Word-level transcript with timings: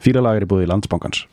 Fýra 0.00 0.22
lag 0.24 0.38
er 0.40 0.46
búið 0.48 0.64
í 0.64 0.70
landsbankans. 0.70 1.26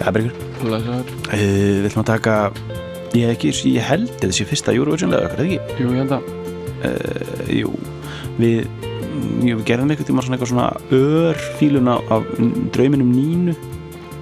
Það 0.00 0.06
er 0.06 0.14
Læsaður 0.60 1.08
uh, 1.08 1.40
Við 1.40 1.86
ætlum 1.88 2.02
að 2.02 2.08
taka 2.10 2.36
Ég, 3.16 3.30
ekki, 3.32 3.50
ég 3.72 3.84
held 3.88 4.12
að 4.12 4.28
þessi 4.28 4.46
fyrsta 4.48 4.74
okkar, 5.24 5.32
er 5.32 5.40
það 5.40 5.48
ekki? 5.48 5.80
Jú, 5.80 5.88
ég 5.94 6.04
held 6.04 6.14
að 6.18 6.36
Uh, 6.80 7.40
jú, 7.52 7.74
við 8.40 8.62
jú, 9.46 9.54
við 9.60 9.66
gerðum 9.70 9.90
eitthvað 9.92 10.08
tíma 10.10 10.22
svona 10.24 10.34
eitthvað 10.36 10.52
svona 10.52 10.70
örfíluna 10.96 11.94
af 12.16 12.22
drauminum 12.74 13.10
nínu. 13.14 13.52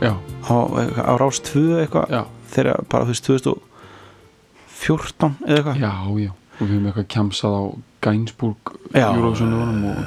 Á, 0.03 0.05
á 0.49 1.13
rás 1.21 1.39
2 1.45 1.81
eitthvað. 1.83 2.07
Þegar 2.49 2.69
bara 2.89 3.05
þú 3.05 3.11
veist 3.13 3.27
2014 3.29 5.35
eða 5.47 5.57
eitthvað. 5.59 5.77
Já, 5.83 5.93
já. 6.25 6.31
Og 6.59 6.63
við 6.67 6.73
höfum 6.75 6.87
eitthvað 6.91 7.09
kjamsað 7.15 7.53
á 7.55 7.63
Gainsbourg 8.03 8.63
Já. 8.95 9.07
Eurovision-unum 9.13 9.81
og 9.91 9.99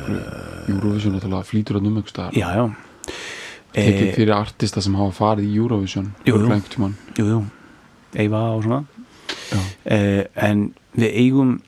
Eurovision 0.72 1.16
að 1.20 1.44
flýtur 1.48 1.76
að 1.80 1.84
numma 1.86 1.98
einhvers 2.02 2.14
staðar. 2.16 2.34
Já, 2.36 2.48
já. 2.56 2.64
Tekið 3.72 4.08
Eh, 4.10 4.14
fyrir 4.18 4.34
artista 4.36 4.82
sem 4.84 4.96
hafa 5.00 5.14
farið 5.16 5.46
í 5.48 5.56
Eurovision 5.56 6.08
Jú, 6.26 6.26
jú. 6.26 6.32
örugglega 6.36 6.56
einhvern 6.58 6.74
tímann. 6.76 6.96
jú, 7.16 7.24
jú, 7.30 7.40
Eyva 8.20 8.42
og 8.56 8.62
svona. 8.64 8.82
Uh, 9.86 10.24
en 10.36 10.74
við 10.96 11.12
eigum 11.16 11.62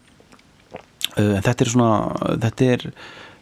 uh, 1.18 1.40
þetta 1.40 1.62
er 1.64 1.70
svona 1.72 1.92
þetta 2.44 2.64
er, 2.74 2.82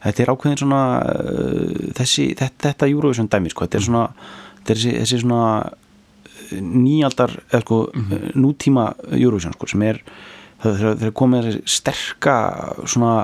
þetta 0.02 0.24
er 0.24 0.32
ákveðin 0.34 0.62
svona 0.64 0.82
uh, 1.06 1.88
þessi, 1.98 2.32
þetta, 2.40 2.68
þetta 2.70 2.90
Eurovision 2.90 3.30
dæmi 3.32 3.52
sko, 3.54 3.68
þetta 3.68 3.80
er 3.80 3.88
svona 3.88 4.06
er 4.62 4.70
þessi, 4.72 4.94
þessi 5.00 5.22
svona 5.24 5.48
uh, 5.66 6.54
nýaldar 6.60 7.36
eða 7.50 7.64
sko 7.66 7.82
uh, 7.90 8.14
nútíma 8.38 8.92
Eurovision 9.12 9.58
sko, 9.58 9.72
sem 9.74 9.88
er 9.88 10.02
þegar 10.62 10.98
þeir 11.02 11.14
komið 11.18 11.50
þessi 11.50 11.76
sterka 11.80 12.38
svona 12.86 13.16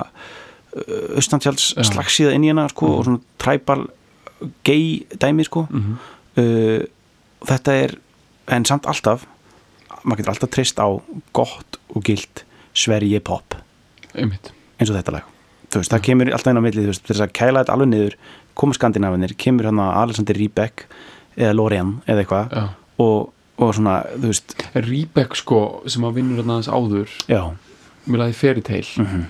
austantjáls 1.17 1.71
Já. 1.73 1.85
slagsíða 1.89 2.33
inn 2.37 2.45
í 2.45 2.51
hana 2.51 2.67
sko, 2.69 2.89
og 2.99 3.07
svona 3.07 3.21
tribal 3.41 3.87
gay 4.65 5.05
dæmi 5.17 5.45
sko. 5.47 5.65
Mhm. 5.69 5.97
uh, 6.37 6.83
þetta 7.47 7.73
er 7.85 7.97
en 8.53 8.65
samt 8.65 8.87
alltaf 8.89 9.25
maður 10.03 10.21
getur 10.21 10.33
alltaf 10.33 10.53
treyst 10.53 10.79
á 10.81 10.87
gott 11.35 11.79
og 11.93 12.03
gilt 12.05 12.43
Sverige 12.77 13.19
pop 13.19 13.57
einmitt. 14.13 14.51
eins 14.79 14.91
og 14.91 14.97
þetta 14.97 15.17
lag 15.17 15.36
þú 15.71 15.81
veist, 15.81 15.93
það 15.93 16.03
kemur 16.07 16.31
alltaf 16.33 16.51
inn 16.53 16.61
á 16.61 16.65
milli 16.65 16.83
þú 16.85 16.91
veist, 16.93 17.07
þess 17.09 17.23
að 17.25 17.33
kæla 17.39 17.63
þetta 17.63 17.75
alveg 17.77 17.89
niður 17.93 18.17
koma 18.57 18.77
skandinavinir, 18.77 19.33
kemur 19.37 19.69
hann 19.69 19.81
að 19.83 19.95
Alexander 20.01 20.39
Rybak 20.39 20.85
eða 21.37 21.55
Loreen 21.57 21.95
eða 22.07 22.23
eitthvað 22.23 22.53
Já. 22.57 22.63
og, 23.03 23.33
og 23.61 23.73
svona, 23.77 23.97
þú 24.15 24.31
veist. 24.31 24.55
Rýbek 24.87 25.35
sko, 25.37 25.59
sem 25.89 26.05
að 26.07 26.15
vinnur 26.21 26.41
þarna 26.41 26.57
aðeins 26.57 26.71
áður 26.73 27.17
já, 27.29 27.41
Mér 28.07 28.21
laði 28.23 28.37
Fairy 28.39 28.63
Tale. 28.63 29.03
Mhm. 29.03 29.25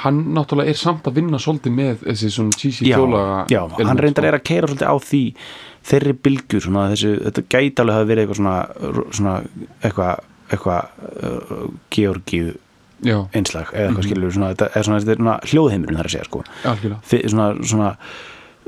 Hann 0.00 0.18
náttúrulega 0.36 0.70
er 0.70 0.78
samt 0.78 1.08
að 1.10 1.16
vinna 1.18 1.38
svolítið 1.42 1.72
með 1.74 2.04
þessi 2.04 2.28
svona 2.30 2.54
cheesy 2.54 2.84
já, 2.86 2.94
kjólaga 2.94 3.40
já 3.50 3.58
hann 3.88 3.98
reyndar 3.98 4.28
er 4.28 4.36
að 4.38 4.44
keira 4.46 4.68
svolítið 4.70 4.86
á 4.86 4.96
því 5.02 5.22
þeirri 5.90 6.12
bylgjur, 6.22 6.62
svona 6.62 6.84
þessu 6.92 7.10
þetta 7.24 7.42
gæti 7.50 7.82
alveg 7.82 7.96
hafa 7.98 8.08
verið 8.12 8.22
eitthvað 8.22 8.38
svona 8.38 9.10
svona 9.18 9.32
eitthvað, 9.82 10.22
eitthvað 10.54 11.08
uh, 11.26 11.64
Georgíu 11.90 12.52
Já, 13.06 13.16
einslag 13.32 13.70
eða 13.72 13.86
eitthvað 13.88 14.06
skilur 14.08 14.34
svona, 14.34 14.52
þetta 14.52 14.66
er 14.76 14.86
svona, 14.88 15.00
svona 15.06 15.36
hljóðheimurinn 15.48 15.96
þar 16.00 16.08
að 16.10 16.14
segja 16.16 16.28
sko 16.28 16.42
Fi- 17.10 17.22
svona, 17.32 17.46
svona, 17.64 17.90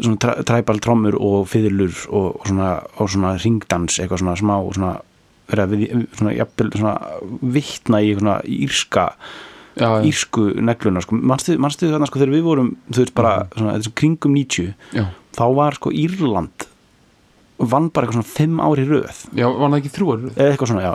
svona 0.01 0.21
træ, 0.25 0.35
træbal 0.49 0.81
trommur 0.81 1.19
og 1.21 1.47
fiðlur 1.53 1.95
og, 2.09 2.29
og 2.41 2.49
svona, 2.49 2.71
og 2.97 3.11
svona 3.13 3.35
ringdans 3.43 3.99
eitthvað 4.01 4.23
svona 4.25 4.37
smá 4.41 4.55
svona, 4.73 4.93
vera 5.53 5.67
við, 5.69 5.87
svona, 6.17 6.33
jafnvel, 6.39 6.73
svona 6.81 6.95
vittna 7.59 8.01
í 8.01 8.13
svona 8.17 8.39
írska 8.49 9.09
Já, 9.73 9.87
já, 9.89 10.03
írsku 10.05 10.42
negluna 10.61 11.01
sko. 11.01 11.17
manstu 11.17 11.57
þarna 11.89 12.05
sko 12.09 12.21
þegar 12.21 12.35
við 12.35 12.42
vorum 12.45 12.67
veist 12.92 13.15
bara 13.17 13.47
svona, 13.57 13.79
þessu 13.79 13.95
kringum 13.97 14.35
90 14.37 14.75
já, 14.92 15.07
þá 15.33 15.45
var 15.57 15.79
sko 15.79 15.92
Írland 15.97 16.67
vann 17.63 17.89
bara 17.95 18.05
eitthvað 18.09 18.19
svona 18.19 18.33
fimm 18.35 18.61
ári 18.61 18.85
röð. 18.89 19.19
Já, 19.39 19.47
var 19.47 19.71
það 19.71 19.79
ekki 19.79 19.92
þrúar 19.95 20.23
eða 20.33 20.47
eitthvað 20.51 20.71
svona, 20.73 20.83
já, 20.83 20.92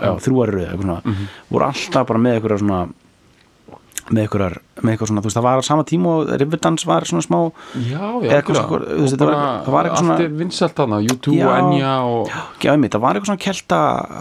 röð 0.52 0.66
eitthvað 0.68 0.86
svona, 0.86 1.18
voru 1.50 1.68
alltaf 1.70 2.08
bara 2.10 2.22
með 2.22 2.38
eitthvað 2.38 2.62
svona 2.64 2.80
með 4.12 4.24
eitthvað, 4.28 4.60
með 4.82 4.90
eitthvað 4.94 5.10
svona, 5.12 5.22
þú 5.24 5.28
veist, 5.30 5.38
það 5.38 5.46
var 5.48 5.58
á 5.58 5.64
sama 5.68 5.84
tíma 5.88 6.08
og 6.18 6.22
Riverdance 6.42 6.84
var 6.88 7.02
svona 7.10 7.24
smá 7.26 7.40
Já, 7.78 8.06
já, 8.24 8.30
eitthvað 8.38 8.56
þú 8.68 8.76
veist, 9.02 9.14
þetta 9.16 9.28
var- 9.28 9.38
það 9.66 9.72
var 9.78 9.84
eitthvað 9.88 10.04
svona- 10.04 10.16
Allt 10.18 10.26
er 10.26 10.30
vinsælt 10.42 10.76
þarna, 10.78 10.98
U2 11.08 11.28
Já. 11.38 11.46
og 11.48 11.54
Enya 11.58 11.94
og 12.08 12.24
ekki 12.58 12.68
aðeins, 12.72 12.92
það 12.94 13.02
var 13.02 13.12
eitthvað 13.16 13.30
svona 13.32 13.46
kelta 13.48 13.80
uh, 14.08 14.12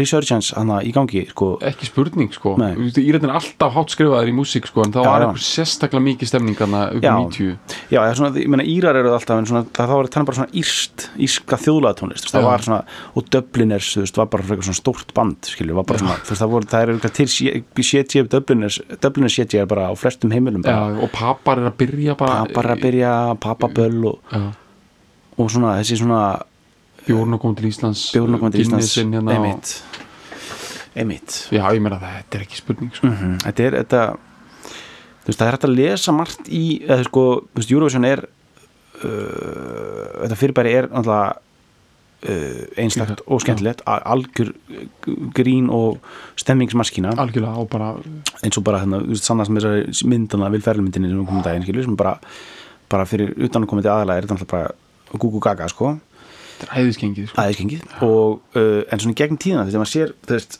resurgence 0.00 0.48
hana 0.56 0.76
í 0.82 0.90
gangi 0.94 1.22
sko, 1.30 1.46
ekki 1.60 1.84
spurning 1.90 2.30
sko 2.32 2.50
Nei. 2.58 2.72
Írlandin 2.96 3.30
er 3.30 3.36
alltaf 3.40 3.72
hátt 3.74 3.90
skrifaðir 3.94 4.28
í 4.30 4.32
músík 4.36 4.64
sko 4.70 4.80
en 4.86 4.92
þá 4.92 5.00
Já, 5.02 5.06
var 5.10 5.20
já. 5.20 5.24
eitthvað 5.26 5.46
sérstaklega 5.46 6.04
mikið 6.06 6.26
stemning 6.32 6.56
hana 6.58 6.80
upp 6.92 7.02
Já. 7.02 7.14
í 7.16 7.18
90 7.26 7.58
já, 7.90 8.00
svona, 8.14 8.30
ég 8.36 8.48
meina 8.48 8.64
Írar 8.66 8.96
eru 8.96 9.10
alltaf 9.14 9.46
svona, 9.46 9.64
það, 9.72 9.86
það 9.86 9.96
var 9.96 10.06
þannig 10.16 10.26
bara 10.26 10.36
svona 10.40 10.54
írst 10.54 10.98
írska 11.18 11.56
þjóðlaðatónlist, 11.60 12.30
það 12.32 12.42
Já. 12.42 12.46
var 12.46 12.60
svona 12.66 12.82
og 13.16 13.22
Dubliners, 13.30 13.88
þú 13.96 14.00
veist, 14.04 14.16
var 14.16 14.26
bara 14.26 14.42
eitthvað 14.42 14.64
svona 14.70 14.82
stórt 14.82 15.14
band 15.14 15.36
skilju, 15.42 15.74
var 15.74 15.84
bara 15.84 15.98
svona, 15.98 16.16
þú 16.22 16.30
veist, 16.30 16.42
það 16.42 16.50
voru 16.56 16.66
það 16.66 16.80
er 19.96 20.02
er 20.02 20.02
bara. 20.02 20.02
Flestum 20.02 20.30
heimilum 20.34 20.62
Já, 20.62 20.70
bara, 20.72 21.00
og 21.02 21.10
papar 21.12 21.58
er 21.58 21.70
að 21.70 21.76
byrja 21.80 22.16
bara 22.16 22.44
papar 22.44 22.70
að 22.76 22.82
byrja, 22.84 23.12
papaböll 23.40 24.04
og, 24.12 24.20
Já, 24.32 24.42
og 25.38 25.50
svona, 25.50 25.76
þessi 25.80 25.98
svona 26.02 26.42
Bjórn 27.06 27.36
að 27.36 27.40
koma 27.40 27.54
til 27.54 27.68
Íslands 27.70 28.00
bjórn 28.12 28.34
að 28.34 28.40
koma 28.40 28.50
til 28.50 28.60
Íslands. 28.64 28.94
hérna 28.98 29.22
og- 29.22 29.34
einmitt. 29.36 29.82
Einmitt. 30.96 31.48
Já, 31.52 31.62
ég 31.70 31.80
meina 31.80 31.98
það, 32.00 32.14
þetta 32.22 32.34
er 32.38 32.42
ekki 32.46 32.56
spurning 32.56 32.90
sko. 32.94 33.06
Mhm, 33.06 33.38
þetta 33.44 33.60
er 33.66 33.72
þetta 33.84 34.16
þú 35.22 35.26
veist 35.26 35.38
það 35.38 35.46
er 35.46 35.52
hægt 35.56 35.64
að 35.68 35.76
lesa 35.76 36.12
margt 36.12 36.48
í 36.48 36.82
eða 36.86 37.04
sko, 37.04 37.22
þú 37.54 37.60
veist, 37.60 37.70
Eurovision 37.72 38.04
er 38.04 38.24
uh, 39.04 40.26
þetta 40.26 40.38
fyrirbæri 40.40 40.72
er 40.74 40.88
náttúrulega 40.88 41.36
einstakt 42.80 43.20
og 43.26 43.42
skemmtilegt 43.44 43.82
algjör 43.86 44.54
grín 45.36 45.68
og 45.70 46.00
stemmingsmaskína 46.40 47.12
Algjörlega 47.20 47.60
og 47.60 47.68
bara 47.70 47.92
eins 48.42 48.56
og 48.56 48.64
bara 48.64 48.80
hérna, 48.82 49.02
þú 49.04 49.12
veist, 49.12 49.28
sannast 49.28 49.52
með 49.52 49.66
þessari 49.66 50.08
myndana 50.10 50.50
vilferðlmyndinni 50.54 51.12
sem 51.12 51.26
komum 51.28 51.44
daginn, 51.44 51.66
skilur, 51.66 51.86
sem 51.86 51.96
bara 51.98 52.16
bara 52.90 53.06
fyrir 53.08 53.34
utan 53.36 53.66
að 53.66 53.70
koma 53.70 53.84
til 53.84 53.92
aðalega 53.92 54.16
er 54.16 54.26
þetta 54.26 54.38
náttúrulega 54.38 54.52
bara 54.54 55.22
gúgu 55.22 55.40
gaga, 55.44 55.68
sko. 55.70 55.96
Þetta 56.56 56.68
er 56.72 56.84
æðiskengið 56.86 57.26
sko. 57.28 57.42
aðeinskengið 57.42 58.06
og 58.06 58.56
uh, 58.56 58.80
en 58.88 59.02
svona 59.02 59.12
í 59.12 59.18
gegnum 59.20 59.42
tíðina 59.42 59.66
þegar 59.68 59.82
maður 59.82 59.92
sér 59.92 60.14
veist, 60.30 60.58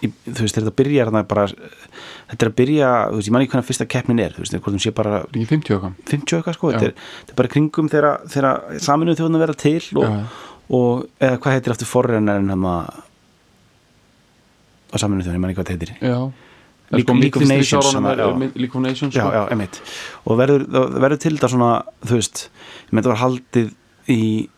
í, 0.00 0.10
þú 0.24 0.46
veist 0.46 0.58
þetta 0.58 0.72
þarna 1.10 1.24
bara, 1.28 1.46
þetta 2.30 2.46
er 2.46 2.50
að 2.50 2.56
byrja 2.62 2.90
þú 3.10 3.20
veist, 3.20 3.28
ég 3.28 3.36
man 3.36 3.44
ekki 3.44 3.52
hvernig 3.52 3.68
fyrsta 3.68 3.88
keppnin 3.92 4.22
er 4.24 4.36
þú 4.36 4.46
veist, 4.46 4.56
bara 4.96 5.20
Er 5.20 5.28
ekki 5.28 5.50
50 5.52 5.76
okkar 5.76 5.94
50 6.08 6.38
eitthvað 6.38 6.56
sko, 6.56 6.72
þetta 6.72 6.88
er, 6.88 6.96
þetta 7.20 7.36
er 7.36 7.40
bara 7.42 7.52
kringum 7.52 7.92
þegar, 7.92 8.08
saminuð 8.88 9.20
þjóðin 9.20 9.42
verða 9.44 9.58
til 9.60 9.82
og, 10.00 10.06
Já. 10.08 10.45
Og 10.70 11.06
eða 11.20 11.38
hvað 11.38 11.56
heitir 11.56 11.74
eftir 11.76 11.86
forrenarinn 11.90 12.50
hann 12.50 12.66
að 12.66 13.02
saminuð 15.02 15.26
þjóðin, 15.26 15.36
ég 15.36 15.42
man 15.42 15.50
ekki 15.52 15.60
hvað 15.60 15.70
þetta 15.70 15.76
heitir. 15.76 15.94
Já. 16.00 16.18
League- 16.94 17.02
sko, 17.10 17.14
League 17.18 17.42
of 17.42 17.48
Nations, 17.48 17.86
svona, 17.90 18.12
er 18.12 18.52
League 18.54 18.76
of 18.76 18.82
Nations 18.82 19.14
já, 19.14 19.22
sko. 19.26 19.32
já, 19.34 19.48
og 20.24 20.38
verður, 20.38 20.66
það 20.70 21.00
verður 21.02 21.18
til 21.24 21.32
þetta 21.36 21.48
svona 21.50 21.70
þú 22.06 22.14
veist, 22.20 22.42
ég 22.86 22.92
með 22.92 23.02
þetta 23.02 23.12
var 23.12 23.22
haldið 23.24 23.72
í, 24.08 24.48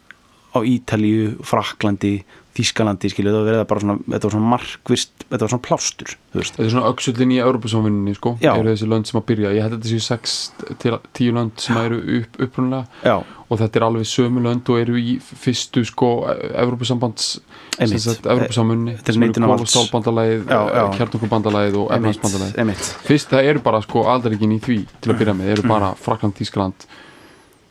á 0.53 0.59
Ítalíu 0.69 1.39
Fraklandi, 1.43 2.13
Þískalandi 2.59 3.11
skilju, 3.13 3.31
þetta 3.31 3.47
verið 3.47 3.65
bara 3.71 3.83
svona, 3.85 3.95
þetta 4.11 4.27
var 4.27 4.35
svona 4.35 4.51
markvist 4.53 5.25
þetta 5.29 5.45
var 5.45 5.53
svona 5.53 5.65
plástur, 5.69 6.15
Þetta 6.35 6.65
er 6.65 6.73
svona 6.73 6.91
öxullin 6.91 7.33
í 7.35 7.39
Európa-samvinninni 7.43 8.15
sko. 8.19 8.33
Já. 8.43 8.51
eru 8.57 8.73
þessi 8.73 8.89
lönd 8.91 9.09
sem 9.09 9.21
að 9.21 9.27
byrja 9.31 9.53
ég 9.55 9.63
held 9.65 9.77
að 9.77 9.79
þetta 9.79 9.93
séu 9.93 10.05
6 10.09 10.35
til 10.83 10.97
10 11.21 11.37
lönd 11.39 11.63
sem 11.63 11.79
eru 11.81 12.01
upp, 12.19 12.41
upprunlega 12.49 13.07
já, 13.07 13.15
og 13.49 13.63
þetta 13.63 13.81
er 13.81 13.87
alveg 13.87 14.11
sömu 14.11 14.43
lönd 14.45 14.73
og 14.75 14.81
eru 14.83 14.99
í 14.99 15.15
fyrstu 15.23 15.85
sko 15.89 16.11
Európa-sambands 16.51 17.31
Einmitt. 17.79 18.27
Európa-samvinni 18.27 18.97
Þetta 18.99 19.15
er 19.15 19.21
neitin 19.23 19.47
af 19.47 19.55
allt. 19.55 19.65
Kólstálbandalagið, 19.65 20.45
Já, 20.51 20.61
já. 20.75 20.85
Kjarnokubandalagið 20.99 21.81
og 21.85 21.93
emitt 21.95 22.93
Fyrst 23.07 23.31
það 23.31 23.53
eru 23.55 23.63
bara 23.65 23.81
sko 23.87 24.03
aldaríkin 24.11 24.57
í 24.59 24.61
því 24.65 24.81
til 24.99 25.15
að 25.15 25.23
byrja 25.23 25.39
með, 25.39 25.53
eru 25.55 25.69
bara 25.71 25.95
Frakland, 25.95 26.35
Tískland 26.39 26.89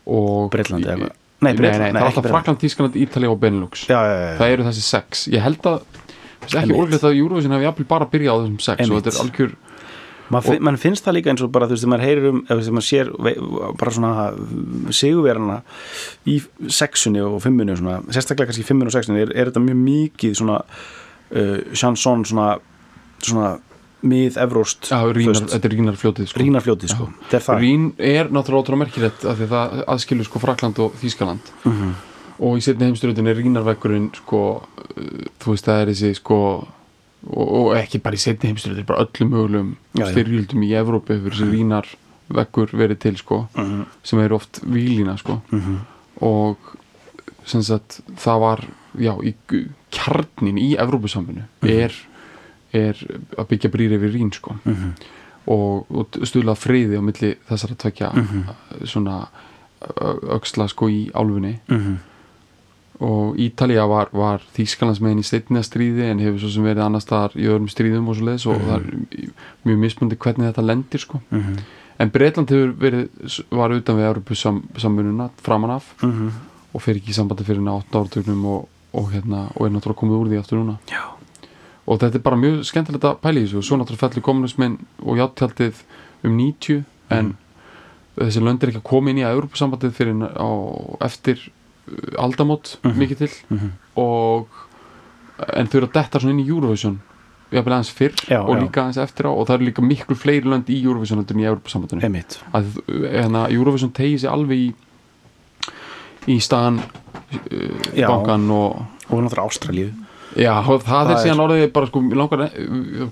og 0.08 0.48
Bretland 0.54 0.88
eða 0.88 1.12
Nei, 1.38 1.52
Nei, 1.54 1.70
nei, 1.70 1.92
það 1.92 2.00
er 2.02 2.08
alltaf 2.08 2.28
Frakland, 2.32 2.58
Tískland, 2.64 2.96
Ítalía 2.98 3.30
og 3.30 3.38
Benelux. 3.40 3.84
Já, 3.86 4.00
já, 4.02 4.16
já, 4.24 4.30
það 4.40 4.54
eru 4.56 4.64
þessi 4.72 4.84
sex. 4.88 5.28
Ég 5.30 5.44
held 5.46 5.68
að 5.70 5.80
það 6.42 6.56
er 6.56 6.64
ekki 6.64 6.78
orðilegt 6.82 7.06
að 7.06 7.18
Eurovision 7.20 7.54
hefði 7.54 7.68
jafnvel 7.68 7.88
bara 7.92 8.08
byrjað 8.10 8.34
á 8.34 8.38
þessum 8.42 8.60
sex 8.66 8.78
og 8.78 8.84
Einmitt. 8.88 9.06
þetta 9.06 9.18
er 9.18 9.26
algjör 9.28 9.56
Man, 10.28 10.44
fin, 10.44 10.58
man 10.60 10.76
finnst 10.76 11.06
það 11.06 11.16
líka 11.16 11.30
eins 11.32 11.42
og 11.46 11.52
bara 11.56 11.70
þú 11.70 11.76
veist, 11.78 11.84
þegar 11.86 11.92
maður 11.94 12.04
heyrir 12.04 12.26
um, 12.28 12.40
eða 12.50 12.64
þegar 12.66 12.76
maður 12.76 12.88
sér 12.88 13.12
bara 13.80 13.92
svona 13.96 14.10
sigurverana 14.98 15.56
í 16.28 16.34
sexunni 16.68 17.22
og 17.24 17.38
fimmunni 17.46 17.72
og 17.72 17.80
svona, 17.80 18.02
sérstaklega 18.12 18.50
kannski 18.50 18.66
fimmunni 18.68 18.92
og 18.92 18.96
sexunni 18.98 19.24
er, 19.24 19.32
er 19.32 19.52
þetta 19.54 19.64
mjög 19.64 19.80
mikið 19.86 20.34
svona 20.42 20.58
uh, 20.68 21.56
chanson 21.72 22.26
svona, 22.28 22.50
svona 23.24 23.54
mið-evróst 24.04 24.88
þetta 24.92 25.66
er 25.66 25.74
rínar 25.74 25.96
fljótið 25.98 26.28
sko. 26.30 26.40
rínarfljótið 26.44 26.90
sko, 26.94 27.08
Rín 27.58 27.94
er 27.98 28.30
náttúrulega 28.30 28.62
ótrúlega 28.64 28.84
merkilegt 28.86 29.26
af 29.26 29.38
því 29.40 29.48
að 29.48 29.54
það 29.56 29.84
aðskilur 29.88 30.26
sko 30.30 30.40
Frakland 30.44 30.80
og 30.80 30.94
Þískaland 31.02 31.52
Mhm. 31.66 31.94
og 32.40 32.58
í 32.58 32.62
setni 32.62 32.86
heimstyrjöldin 32.86 33.28
er 33.28 33.36
rínarvekkurinn 33.36 34.12
sko, 34.16 34.42
uh, 34.62 35.04
þú 35.40 35.54
veist 35.54 35.66
það 35.66 35.82
er 35.82 35.88
þessi 35.94 36.16
sko 36.16 36.68
og, 37.28 37.48
og 37.50 37.76
ekki 37.76 38.00
bara 38.04 38.16
í 38.16 38.20
setni 38.22 38.52
heimstyrjöldin 38.52 38.86
bara 38.86 39.06
öllum 39.06 39.32
mögulegum 39.34 39.76
styrjöldum 39.96 40.62
í 40.64 40.70
Evrópu 40.78 41.18
hefur 41.18 41.32
þessi 41.34 41.52
rínarvekkur 41.56 42.68
verið 42.78 43.00
til 43.00 43.16
sko 43.18 43.48
Mhm. 43.58 43.86
sem 44.04 44.20
er 44.20 44.34
oft 44.34 44.62
výlína 44.64 45.18
sko. 45.18 45.42
Og 46.22 46.58
sem 47.46 47.62
sagt 47.64 48.02
það 48.16 48.40
var 48.40 48.64
já, 49.00 49.14
í 49.24 49.34
kjarnin 49.92 50.58
í 50.58 50.76
Evrópusambinu 50.78 51.44
er, 51.64 51.92
er 52.74 52.94
að 53.38 53.48
byggja 53.48 53.70
brýr 53.72 53.94
yfir 53.98 54.14
rín 54.14 54.34
sko 54.34 54.56
Mhm. 54.66 54.92
og, 55.48 55.86
og 55.92 56.08
stuðla 56.28 56.56
friði 56.56 56.98
á 57.00 57.02
milli 57.02 57.36
þessara 57.50 57.76
tvekja 57.78 58.12
svona 58.86 59.28
ö- 59.82 60.20
öxla 60.40 60.68
sko 60.70 60.88
í 60.90 61.12
álfunni 61.14 61.60
Mhm. 61.70 61.98
og 63.00 63.36
Ítalía 63.38 63.88
var, 63.88 64.10
var 64.12 64.42
Þýskalandsmeðin 64.58 65.20
í 65.22 65.24
setna 65.24 65.62
stríði 65.62 66.10
en 66.12 66.20
hefur 66.20 66.40
svo 66.40 66.50
sem 66.50 66.64
verið 66.66 66.82
annars 66.86 67.04
staðar 67.06 67.36
í 67.38 67.46
öðrum 67.46 67.70
stríðum 67.70 68.08
og 68.10 68.16
svo 68.18 68.26
leiðis 68.26 68.48
og 68.48 68.62
það 68.62 68.76
er 68.76 69.30
mjög 69.66 69.78
mismundi 69.84 70.16
hvernig 70.18 70.50
þetta 70.54 70.66
lendir 70.66 71.00
sko 71.00 71.22
Mhm. 71.32 71.58
en 72.00 72.10
Breitland 72.10 72.50
hefur 72.50 72.74
verið 72.74 73.44
var 73.52 73.70
utan 73.72 73.96
við 73.98 74.08
Europasambununa 74.14 75.30
framan 75.44 75.70
af 75.72 75.94
Mhm. 76.02 76.32
og 76.74 76.82
fer 76.82 76.96
ekki 76.96 77.10
í 77.10 77.14
sambandi 77.14 77.44
fyrir 77.46 77.62
ná 77.62 77.78
8 77.78 77.92
áratugnum 78.04 78.46
og, 78.46 78.68
og, 78.94 79.12
hérna, 79.12 79.52
og 79.56 79.66
er 79.68 79.70
náttúrulega 79.72 79.96
komið 80.02 80.18
úr 80.20 80.28
því 80.30 80.40
aftur 80.40 80.58
núna 80.64 80.78
Já. 80.88 81.02
Og 81.88 82.00
þetta 82.02 82.20
er 82.20 82.24
bara 82.26 82.40
mjög 82.42 82.62
skemmtilegt 82.68 83.06
að 83.08 83.20
pæla 83.24 83.40
í 83.40 83.46
þessu 83.48 83.62
og 83.62 83.68
svo 83.68 83.78
náttúrulega 83.80 84.04
fellur 84.08 84.26
kommunismin 84.28 84.78
og 85.04 85.18
játtjaldið 85.22 85.82
um 86.28 86.38
90 86.38 86.84
en 87.16 87.34
þessi 88.18 88.42
lönd 88.44 88.64
er 88.66 88.72
ekki 88.74 88.82
að 88.82 88.90
koma 88.90 89.12
inn 89.14 89.22
í 89.22 89.26
að 89.28 89.38
Europasambandið 89.38 89.94
fyrir 89.96 90.16
á, 90.36 90.50
eftir 91.08 91.38
uh, 91.48 92.24
aldamót 92.26 92.78
mikið 92.84 93.18
til 93.24 93.32
Mhm. 93.50 93.70
og 93.96 94.48
en 95.54 95.68
þau 95.70 95.78
eru 95.78 95.88
að 95.88 95.94
detta 95.94 96.20
svona 96.20 96.34
inn 96.34 96.44
í 96.46 96.50
Eurovision 96.50 96.98
jafnvel 97.54 97.74
aðeins 97.78 97.92
fyrr 97.96 98.16
Já, 98.28 98.42
og 98.42 98.58
já. 98.58 98.62
líka 98.66 98.82
aðeins 98.84 98.98
eftir 99.06 99.30
á 99.30 99.32
og 99.32 99.46
það 99.48 99.54
eru 99.60 99.68
líka 99.70 99.82
miklu 99.86 100.16
fleiri 100.20 100.50
lönd 100.50 100.68
í 100.74 100.82
Eurovision 100.84 101.20
en 101.24 101.40
í 101.40 101.46
Europasambandinu 101.48 102.04
Einmitt. 102.04 102.40
að 102.54 102.66
hérna, 102.90 103.46
Eurovision 103.54 103.92
tegi 103.96 104.18
sig 104.20 104.30
alveg 104.30 104.58
í 104.58 104.74
í 106.28 106.40
staðan 106.44 106.82
uh, 106.82 107.96
Já. 107.96 108.08
bankan 108.10 108.50
og 108.52 108.82
og 109.08 109.22
náttúrulega 109.24 109.48
Ástralíu 109.48 109.94
já, 110.38 110.54
það, 110.64 110.82
Það 110.88 111.12
er 111.14 111.22
síðan 111.24 111.44
orðið 111.46 111.64
bara 111.76 111.88
sko, 111.90 112.02
langar, 112.22 112.44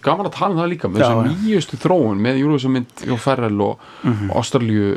gaman 0.06 0.30
að 0.30 0.34
tala 0.38 0.52
um 0.54 0.60
það 0.62 0.70
líka 0.74 0.90
með 0.92 1.04
þessu 1.04 1.38
nýjustu 1.46 1.80
þróun 1.82 2.22
með 2.26 2.42
mynd 2.76 3.06
og 3.16 3.20
Ferrell 3.24 3.62
og 3.66 3.80
Mhm. 4.06 4.30
Ástralíu 4.38 4.90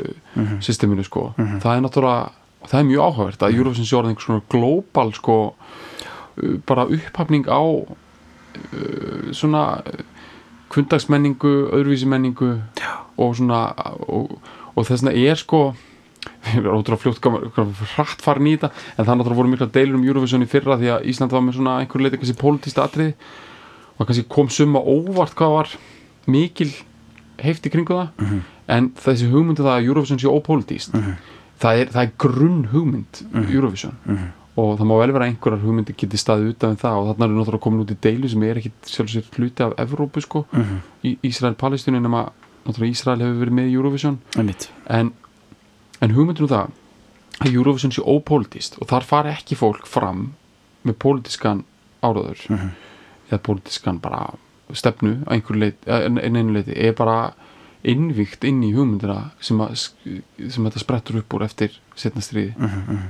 systeminu 0.61 1.03
sko, 1.07 1.33
það 1.37 1.71
er 1.75 1.81
náttúrulega 1.85 2.29
það 2.69 2.79
er 2.79 2.87
mjög 2.89 3.01
áhugavert 3.07 3.43
að 3.47 3.55
Eurovision 3.57 3.85
sé 3.87 3.95
orðið 3.97 4.09
einhvers 4.13 4.25
svona 4.27 4.41
global 4.51 5.13
sko 5.13 5.37
uh, 5.55 6.55
bara 6.67 6.85
upphafning 6.85 7.47
á 7.49 7.61
uh, 7.63 9.31
svona 9.31 9.81
kundagsmenningu, 10.69 11.69
öðruvísi 11.73 12.05
menningu 12.05 12.59
Já. 12.77 12.91
og 13.17 13.35
svona 13.39 13.63
og, 14.07 14.35
og 14.75 14.85
þess 14.85 15.01
vegna 15.03 15.15
er 15.17 15.39
sko 15.39 15.61
ég 16.55 16.59
er 16.63 16.71
ótrúlega 16.71 17.01
fljótt 17.03 17.93
hratt 17.95 18.21
farin 18.21 18.47
í 18.47 18.55
þetta 18.57 18.71
en 18.97 19.05
það 19.05 19.15
náttúrulega 19.19 19.39
voru 19.41 19.49
mikla 19.53 19.67
deilur 19.75 19.95
um 19.99 20.03
Eurovision 20.07 20.43
í 20.45 20.49
fyrra 20.49 20.77
því 20.79 20.91
að 20.95 21.05
Ísland 21.11 21.31
var 21.35 21.41
með 21.45 21.57
svona 21.59 21.77
einhver 21.81 22.01
leiti 22.05 22.17
kannski 22.21 22.37
pólitísta 22.39 22.83
atriði 22.85 23.13
og 23.99 24.07
kannski 24.07 24.25
kom 24.29 24.49
summa 24.49 24.79
óvart 24.79 25.35
hvað 25.35 25.55
var 25.57 25.73
mikil 26.27 26.71
heift 27.43 27.65
í 27.67 27.71
kringu 27.73 27.93
það 27.95 28.09
Mhm. 28.19 28.41
en 28.69 28.89
þessi 28.91 29.29
hugmyndu 29.31 29.63
það 29.63 29.77
að 29.79 29.87
Eurovision 29.89 30.19
sé 30.19 30.27
ópólitíst 30.29 30.91
það, 31.59 31.79
er, 31.81 31.85
það 31.87 32.03
er 32.03 32.11
grunn 32.17 32.65
hugmynd 32.71 33.23
Eurovision 33.49 33.95
Mhm. 34.05 34.27
og 34.59 34.77
það 34.79 34.87
má 34.89 34.95
vel 34.99 35.11
vera 35.15 35.25
einhverjar 35.29 35.61
hugmyndir 35.63 35.95
geti 35.95 36.17
staðið 36.19 36.49
utan 36.55 36.75
við 36.75 36.81
það 36.83 36.95
og 36.99 37.07
þarna 37.09 37.25
er 37.25 37.35
náttúrulega 37.37 37.63
komin 37.63 37.83
út 37.85 37.91
í 37.91 37.97
deilu 38.01 38.29
sem 38.29 38.43
er 38.43 38.55
ekkit 38.59 38.91
sjálfsveit 38.91 39.35
hluti 39.39 39.63
af 39.63 39.73
Evrópu 39.77 40.21
sko 40.21 40.45
Mhm. 40.51 40.81
Ísrael-Palestínu 41.23 42.01
nema 42.01 42.29
náttúrulega 42.65 42.91
Ísrael 42.95 43.19
hefur 43.23 43.39
verið 43.45 43.55
með 43.59 43.71
Eurovision 43.73 44.17
Einmitt. 44.37 44.69
en, 44.89 45.11
en 46.01 46.13
hugmyndin 46.15 46.45
um 46.47 46.51
það 46.53 46.69
að 47.39 47.53
Eurovision 47.55 47.91
sé 47.95 48.01
ópolítist 48.03 48.77
og 48.81 48.87
þar 48.91 49.03
fari 49.07 49.29
ekki 49.33 49.55
fólk 49.59 49.85
fram 49.87 50.33
með 50.87 50.97
pólitískan 51.03 51.63
áraður 52.03 52.45
Mhm. 52.49 52.69
eða 53.31 53.41
pólitískan 53.45 53.99
bara 54.01 54.33
stefnu 54.73 55.23
á 55.27 55.33
einhverju 55.35 55.59
leit, 55.59 55.87
en 55.87 56.17
einu 56.19 56.53
leiti 56.53 56.73
er 56.77 56.93
bara 56.93 57.33
innvíkt 57.83 58.43
inn 58.43 58.61
í 58.63 58.73
hugmyndina 58.75 59.31
sem, 59.39 59.57
að, 59.59 59.75
sem 60.49 60.65
þetta 60.65 60.79
sprettur 60.79 61.17
upp 61.21 61.33
úr 61.33 61.43
eftir 61.45 61.71
setna 61.95 62.21
stríði 62.21 62.55
Mhm, 62.57 62.83
mhm. 62.87 63.07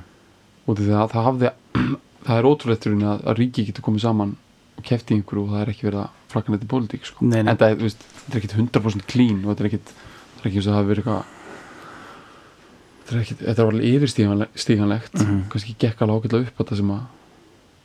og 0.68 0.78
því 0.78 0.92
að 0.94 1.12
það 1.14 1.26
hafði 1.30 1.52
það 2.28 2.38
er 2.38 2.50
ótrúleiturinn 2.52 3.04
að, 3.10 3.24
að 3.26 3.38
ríki 3.40 3.66
getur 3.66 3.82
komið 3.86 4.02
saman 4.06 4.36
og 4.78 4.84
kefti 4.84 5.16
einhverju 5.16 5.44
og 5.44 5.50
það 5.54 5.62
er 5.62 5.70
ekki 5.74 5.88
verið 5.90 6.00
að 6.04 6.10
flakka 6.30 6.52
neitt 6.54 6.64
í 6.64 6.68
pólitík 6.72 7.06
sko. 7.06 7.26
En 7.26 7.50
það 7.58 7.72
er, 7.72 7.76
veist, 7.82 8.04
þetta 8.16 8.38
er 8.38 8.40
ekkit 8.44 8.54
100% 8.60 9.06
clean 9.10 9.40
og 9.44 9.50
þetta 9.56 9.64
er 9.66 9.70
ekkit 9.72 9.90
það 9.90 10.40
er 10.44 10.48
ekki 10.50 10.60
eins 10.60 10.68
og 10.68 10.72
það 10.74 10.78
hafi 10.80 10.90
verið 10.94 11.04
eitthvað 11.04 11.24
þetta 13.10 13.22
ekkit, 13.24 13.40
þetta 13.46 13.62
er 13.64 13.70
alveg 13.72 13.88
yfirstíganlegt 13.94 15.14
Mhm. 15.20 15.40
kannski 15.50 15.76
gekk 15.80 16.02
alveg 16.02 16.24
ágætlega 16.24 16.48
upp 16.48 16.58
þetta 16.64 16.76
sem 16.78 16.92
að 16.96 17.02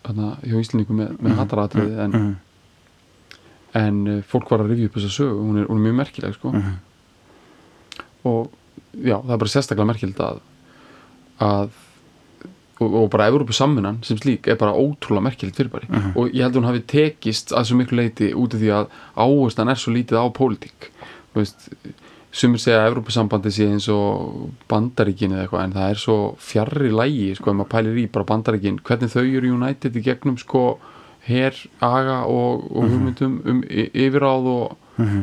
þarna, 0.05 0.31
hjá 0.44 0.56
Íslendingum 0.61 0.97
með, 1.00 1.15
með 1.25 1.37
hataratriði 1.41 1.99
en, 2.05 2.11
Mhm. 2.11 2.35
en 3.75 4.03
uh, 4.09 4.23
fólk 4.23 4.50
var 4.50 4.61
að 4.61 4.71
rifja 4.75 4.87
upp 4.91 4.99
þessa 4.99 5.15
sögu 5.19 5.41
hún 5.41 5.59
er, 5.62 5.67
hún 5.67 5.81
er 5.81 5.87
mjög 5.93 5.97
merkileg 6.03 6.35
sko. 6.35 6.53
Mhm. 6.53 6.75
og 8.25 8.50
já, 8.97 9.19
það 9.21 9.32
er 9.35 9.41
bara 9.43 9.53
sérstaklega 9.53 9.87
merkild 9.87 10.21
að, 10.25 10.38
að 11.41 11.71
og, 12.81 12.94
og 12.94 13.11
bara 13.11 13.26
Evrópu 13.31 13.53
sammunan 13.55 13.99
sem 14.03 14.17
slík 14.19 14.49
er 14.49 14.56
bara 14.56 14.73
ótrúlega 14.73 15.23
merkilegt 15.29 15.56
fyrirbæri 15.56 15.88
Mhm. 15.91 16.12
og 16.17 16.31
ég 16.32 16.43
held 16.43 16.55
að 16.55 16.61
hún 16.62 16.71
hafi 16.71 16.82
tekist 16.87 17.53
að 17.53 17.65
svo 17.69 17.76
miklu 17.76 17.97
leiti 18.00 18.32
út 18.35 18.55
af 18.55 18.61
því 18.61 18.71
að 18.73 18.88
áherslan 19.17 19.71
er 19.71 19.75
svo 19.76 19.93
lítið 19.94 20.17
á 20.19 20.25
pólitík 20.32 20.88
þú 21.35 21.43
veist 21.43 21.69
sumir 22.35 22.59
segja 22.59 22.81
að 22.83 22.89
Evrópusambandi 22.91 23.51
sé 23.55 23.69
eins 23.71 23.87
og 23.95 24.49
bandaríkin 24.71 25.33
eða 25.37 25.45
eitthvað 25.47 25.65
en 25.69 25.75
það 25.77 25.91
er 25.95 26.01
svo 26.03 26.17
fjarrri 26.43 26.91
lægi 26.91 27.29
sko 27.39 27.53
ef 27.53 27.57
maður 27.61 27.73
pælir 27.77 28.01
í 28.03 28.07
bara 28.11 28.27
bandaríkin 28.33 28.81
hvernig 28.83 29.13
þau 29.13 29.23
eru 29.23 29.53
United 29.55 29.95
í 30.01 30.03
gegnum 30.03 30.39
sko 30.43 30.65
her, 31.29 31.55
aga 31.81 32.25
og, 32.29 32.67
og 32.75 32.89
hugmyndum 32.91 33.37
um 33.49 33.63
y- 33.71 33.91
yfirráð 33.95 34.49
og, 34.51 34.77
Mhm. 34.99 35.23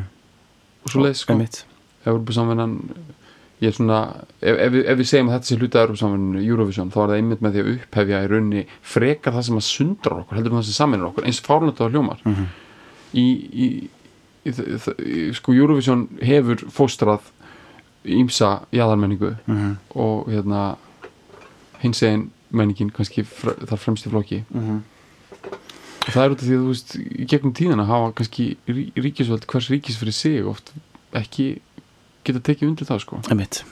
og 0.86 0.90
svo 0.92 1.04
leið 1.04 1.16
sko 1.20 1.34
Einmitt. 1.36 1.66
Evrópusamvinnan 2.06 2.80
ég 3.62 3.68
er 3.70 3.76
svona, 3.78 4.00
ef, 4.42 4.58
ef, 4.58 4.72
við- 4.74 4.88
ef 4.90 4.98
við 4.98 5.06
segjum 5.12 5.28
að 5.30 5.36
þetta 5.36 5.46
sé 5.52 5.58
hluti 5.60 5.78
af 5.78 5.84
Evrópusamvinninu, 5.90 6.42
Eurovision, 6.48 6.90
þá 6.90 6.98
er 7.04 7.08
það 7.12 7.18
einmitt 7.20 7.42
með 7.46 7.52
því 7.54 7.62
að 7.62 7.72
upphefja 7.76 8.24
í 8.26 8.28
raunni 8.32 8.64
frekar 8.82 9.34
það 9.36 9.44
sem 9.46 9.58
að 9.60 9.68
sundrar 9.68 10.20
okkur, 10.24 10.36
heldur 10.40 10.52
en 10.52 10.58
það 10.58 10.66
sem 10.72 10.80
saminir 10.80 11.06
okkur 11.12 11.26
eins 11.30 11.42
fárlönda 11.46 11.86
á 11.86 11.92
hljómar 11.92 12.20
Mhm. 12.26 12.46
í, 13.14 13.26
í, 13.54 13.68
í 13.78 13.90
sko 14.46 15.54
Eurovision 15.54 16.08
hefur 16.22 16.64
fóstrað 16.74 17.22
ímsa 18.06 18.64
jaðarmenningu 18.74 19.36
Mhm. 19.48 19.76
og 19.96 20.28
hérna 20.32 20.78
hins 21.84 22.02
egin 22.04 22.32
menningin 22.52 22.90
kannski 22.92 23.24
fr 23.24 23.54
þar 23.66 23.78
fremst 23.78 24.08
í 24.08 24.10
flokki 24.10 24.44
Mhm. 24.54 24.82
og 26.02 26.10
það 26.14 26.24
er 26.26 26.32
út 26.32 26.42
af 26.42 26.48
því 26.48 26.56
að 26.58 26.64
þú 26.64 26.68
veist 26.68 26.96
í 26.98 27.26
gegnum 27.30 27.54
tíðina 27.54 27.86
hafa 27.86 28.12
kannski 28.14 28.58
rí, 28.68 28.92
ríkisvöld 28.96 29.46
hvers 29.46 29.70
ríkis 29.70 29.98
fyrir 29.98 30.12
sig 30.14 30.46
oft 30.46 30.74
ekki 31.14 31.60
geta 32.24 32.40
tekið 32.40 32.68
undir 32.70 32.86
það 32.88 33.00
sko 33.02 33.22
Einmitt. 33.30 33.64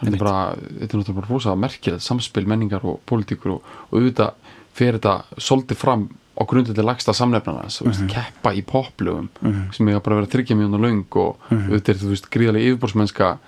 þetta 0.00 0.14
er 0.14 0.18
bara, 0.18 0.56
þetta 0.56 0.96
er 0.96 0.98
náttúrulega 0.98 1.14
bara 1.20 1.28
rosa 1.30 1.54
merkilegt 1.54 2.02
samspil 2.02 2.46
menningar 2.46 2.84
og 2.84 3.00
pólitíkur 3.06 3.52
og, 3.58 3.62
og 3.92 4.00
auðvitað 4.00 4.32
fer 4.74 4.92
þetta 4.98 5.24
svolítið 5.38 5.76
fram 5.76 6.08
á 6.32 6.42
grundveldi 6.48 6.82
lagsta 6.82 7.12
samnefnana 7.12 7.68
mm 7.68 8.04
Mhm. 8.04 8.08
keppa 8.08 8.52
í 8.54 8.62
poplögum 8.64 9.28
Mhm. 9.42 9.72
sem 9.72 9.88
eiga 9.88 10.00
bara 10.02 10.16
að 10.16 10.20
vera 10.20 10.32
þryggja 10.32 10.56
mjóna 10.56 10.78
löng 10.80 11.04
og 11.16 11.36
Mhm. 11.50 11.70
auðvitað 11.70 11.88
er 11.88 11.94
þú 11.94 12.08
veist 12.08 12.30
gríðarlega 12.30 12.68
yfirbórsmennska 12.76 13.38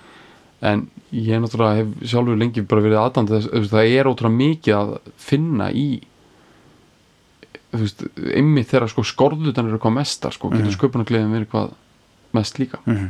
en 0.61 0.87
ég 1.13 1.39
náttúrulega 1.41 1.75
hef 1.75 1.87
sjálfur 2.09 2.37
lengi 2.37 2.61
bara 2.61 2.81
verið 2.81 2.97
veist, 3.59 3.71
það 3.73 3.99
er 3.99 4.05
ótrúlega 4.05 4.37
mikið 4.37 4.73
að 4.75 4.99
finna 5.17 5.71
í 5.71 6.01
þú 7.73 7.79
veist, 7.79 8.03
einmitt 8.35 8.67
þegar 8.71 8.87
sko 8.89 9.03
skorðutan 9.03 9.67
eru 9.67 9.77
hvað 9.79 9.93
mestar 9.93 10.31
sko, 10.31 10.49
getur 10.49 10.65
Mhm. 10.71 10.77
sköpunargleðin 10.77 11.33
verið 11.35 11.47
hvað 11.47 11.71
mest 12.33 12.57
líka 12.59 12.77
Mhm. 12.85 13.09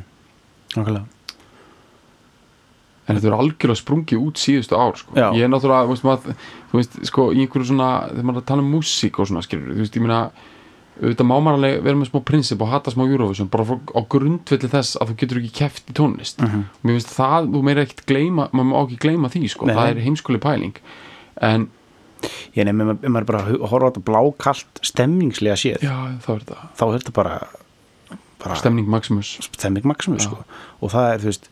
En 3.07 3.15
þetta 3.19 3.27
er 3.29 3.37
algjörlega 3.37 3.77
sprungið 3.83 4.17
út 4.25 4.39
síðustu 4.41 4.73
ár 4.79 4.95
sko. 4.97 5.13
Ég 5.13 5.43
er 5.45 5.49
náttúrulega, 5.53 5.87
veist, 5.91 6.03
maður, 6.07 6.35
þú 6.71 6.79
veist 6.79 6.95
sko, 7.05 7.27
í 7.35 7.43
einhverju 7.45 7.67
svona, 7.69 7.89
þegar 8.09 8.25
maður 8.31 8.41
að 8.41 8.45
tala 8.49 8.63
um 8.65 8.71
músík 8.73 9.19
og 9.21 9.27
svona, 9.29 9.43
skilur, 9.45 9.75
þú 9.75 9.83
veist, 9.83 9.95
ég 9.99 10.01
meina 10.05 10.19
auðvitað 10.95 11.27
má 11.27 11.35
maður 11.43 11.57
alveg 11.59 11.83
vera 11.83 11.99
með 11.99 12.07
smá 12.09 12.19
prinsip 12.23 12.61
og 12.63 12.69
hata 12.71 12.91
smá 12.95 13.03
Eurovision, 13.05 13.49
bara 13.51 13.65
frá- 13.67 13.93
á 13.93 14.01
grundvelli 14.09 14.69
þess 14.71 14.95
að 14.97 15.09
þú 15.11 15.15
getur 15.21 15.39
ekki 15.41 15.53
keft 15.59 15.89
í 15.91 15.93
tónlist 15.93 16.39
Mhm. 16.41 16.61
mér 16.87 16.95
finnst 16.95 17.11
það, 17.13 17.49
þú 17.51 17.61
meira 17.67 17.83
ekkert 17.85 18.05
gleyma 18.07 18.49
maður 18.55 18.69
má 18.71 18.77
ekki 18.87 18.97
gleyma 19.03 19.27
því, 19.29 19.49
sko, 19.51 19.65
Nei. 19.67 19.75
það 19.75 19.89
er 19.91 20.01
heimskuli 20.05 20.39
pæling 20.39 20.75
en, 21.41 21.69
Ég 22.55 22.63
nefnir, 22.65 22.95
ef 23.03 23.09
maður 23.11 23.25
bara 23.27 23.41
horfa 23.43 23.85
á 23.85 23.91
þetta 23.91 24.03
blákalt 24.07 24.79
stemningslega 24.81 25.57
séð, 25.59 25.81
já, 25.83 25.93
þá 26.25 26.29
er 26.31 26.97
þetta 26.97 27.13
bara, 27.13 27.47
bara 28.39 28.55
stemning 28.55 28.87
Maximus 28.87 29.35
stemming 29.51 29.83
maximus 29.85 30.23
sko. 30.23 30.39
og 30.81 30.89
það 30.91 31.13
er, 31.13 31.19
þú 31.19 31.29
veist 31.29 31.49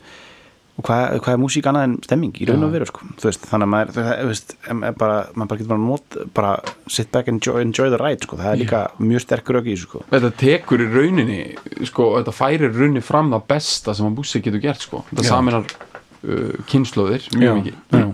og 0.74 0.86
hvað, 0.88 1.20
hvað 1.22 1.34
er 1.36 1.38
músík 1.44 1.68
annað 1.70 1.84
en 1.86 1.92
stemming 2.02 2.34
í 2.42 2.46
raun 2.50 2.64
og 2.66 2.72
Já. 2.72 2.74
veru 2.74 2.86
sko. 2.90 3.00
veist, 3.22 3.44
þannig 3.46 3.68
að 3.68 3.72
maður, 3.74 3.92
þú 3.94 4.30
veist, 4.32 4.54
bara, 4.98 5.18
maður 5.36 5.50
bara 5.52 5.60
getur 5.60 5.70
bara 5.74 5.84
not, 5.84 6.18
bara 6.34 6.54
sit 6.90 7.12
back 7.14 7.28
and 7.30 7.38
enjoy, 7.38 7.60
enjoy 7.62 7.90
the 7.94 8.00
ride 8.02 8.26
sko. 8.26 8.38
það 8.42 8.52
er 8.56 8.62
líka 8.64 8.80
mjög 8.98 9.22
sterkur 9.22 9.60
þessu 9.62 9.86
sko. 9.86 10.02
þetta 10.10 10.32
tekur 10.42 10.82
í 10.82 10.88
rauninni 10.96 11.40
sko, 11.86 12.08
þetta 12.18 12.34
færir 12.34 12.74
rauninni 12.74 13.04
fram 13.06 13.30
það 13.36 13.46
besta 13.54 13.94
sem 13.94 14.08
að 14.10 14.18
búsi 14.18 14.42
getur 14.42 14.64
gert 14.66 14.82
sko. 14.82 15.04
þetta 15.12 15.28
Já. 15.28 15.30
saminar 15.30 15.70
uh, 15.70 16.58
kynnslóðir 16.72 17.30
mjög 17.38 17.60
mikið 17.62 17.76
já, 17.94 18.08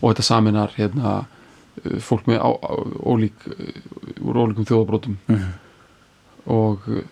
og 0.00 0.04
þetta 0.12 0.26
saminar 0.28 0.74
hérna, 0.76 1.14
uh, 1.80 1.96
fólk 2.04 2.28
með 2.28 2.44
á, 2.44 2.50
á, 2.60 2.72
ólík 3.08 3.48
uh, 3.48 3.72
úr 4.28 4.42
ólíkum 4.44 4.68
þjóðabrótum 4.68 5.16
Mhm. 5.32 5.48
og 6.50 6.86
uh, 6.92 7.02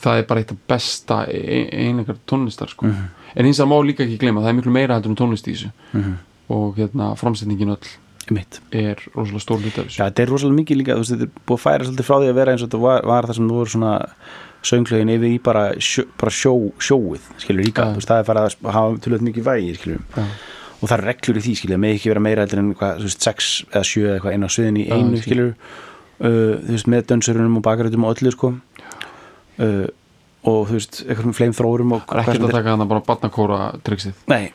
það 0.00 0.18
er 0.18 0.28
bara 0.28 0.40
eitt 0.40 0.52
af 0.54 0.62
besta 0.68 1.24
e- 1.30 1.68
einleikar 1.86 2.16
tónlistar 2.26 2.68
sko. 2.72 2.86
Mhm. 2.86 3.10
en 3.36 3.44
hins 3.46 3.60
að 3.60 3.70
má 3.70 3.76
líka 3.84 4.04
ekki 4.04 4.18
gleyma 4.18 4.40
það 4.42 4.48
er 4.48 4.58
miklu 4.60 4.72
meira 4.72 4.94
heldur 4.94 5.10
en 5.10 5.16
tónlist 5.16 5.48
í 5.48 5.54
þessu. 5.54 5.70
Mhm. 5.92 6.14
og 6.50 6.76
hérna, 6.76 7.14
framsetningin 7.16 7.70
öll 7.76 7.92
mitt 8.30 8.60
er 8.72 8.96
rosalega 9.14 9.40
stór 9.40 9.60
hluti 9.60 9.80
af 9.80 9.86
þessu. 9.86 9.98
Já, 9.98 10.04
þetta 10.08 10.22
er 10.22 10.30
rosalega 10.32 10.58
mikið 10.60 10.76
líka, 10.80 10.94
þú 10.96 11.02
veist, 11.02 11.12
þetta 11.12 11.22
er 11.22 11.30
búið 11.46 11.58
að 11.58 11.64
færa 11.64 11.84
svolítið 11.84 12.08
frá 12.08 12.16
því 12.20 12.28
að 12.30 12.34
vera 12.34 12.52
eins 12.52 12.62
og 12.62 12.68
þetta 12.68 12.80
var, 12.80 13.02
var 13.04 13.28
það 13.28 13.34
sem 13.34 13.48
þú 13.48 13.58
voru 13.58 13.72
svona 13.74 13.92
sönglögin 14.64 15.12
yfir 15.12 15.28
í 15.28 15.38
bara, 15.44 15.64
sjó, 15.76 16.04
bara 16.20 16.32
sjó, 16.32 16.54
sjóið, 16.80 17.24
skilur 17.42 17.64
líka, 17.64 17.88
þú 17.92 18.00
veist, 18.00 18.08
það 18.08 18.20
er 18.22 18.28
farið 18.28 18.46
að 18.48 18.70
hafa 18.76 19.00
tölvöld 19.04 19.26
mikið 19.28 19.48
vægi, 19.48 19.74
skilur 19.76 20.00
og 20.80 20.88
það 20.88 20.94
er 20.98 21.04
reglur 21.04 21.40
í 21.40 21.42
því, 21.44 21.54
skilur, 21.60 21.80
með 21.84 21.96
ekki 21.98 22.12
vera 22.12 22.22
meira 22.24 22.44
heldur 22.44 22.62
en 22.62 22.70
hvað, 22.74 23.02
þú 23.02 23.08
veist, 23.08 23.26
sex 23.28 23.50
eða 23.72 23.84
sjö 23.88 24.04
eða 24.06 24.14
eitthvað 24.18 24.36
einu 24.38 24.48
á 24.48 24.54
sviðin 24.56 24.80
í 24.80 24.86
einu, 24.88 25.20
skil. 25.20 25.24
skilur 25.28 25.50
uh, 25.52 26.54
þú 26.64 26.72
veist, 26.74 26.90
með 26.94 27.06
dönsurunum 27.12 27.60
og 27.60 27.64
bakarötum 27.68 28.04
og 28.08 28.16
öllu, 28.16 28.32
sko 28.32 28.54
uh, 29.58 29.86
og 30.44 30.66
þú 30.68 30.76
veist, 30.76 31.00
eitthvað 31.04 31.30
með 31.30 31.38
fleimþróurum 31.38 31.94
og 31.96 32.04
það 32.08 32.18
er 32.18 32.22
ekkert 32.24 32.48
að 32.48 32.56
taka 32.58 32.74
hana 32.74 32.88
bara 32.90 33.04
barnakóra 33.06 33.60
triksið 33.86 34.26
Nei, 34.32 34.52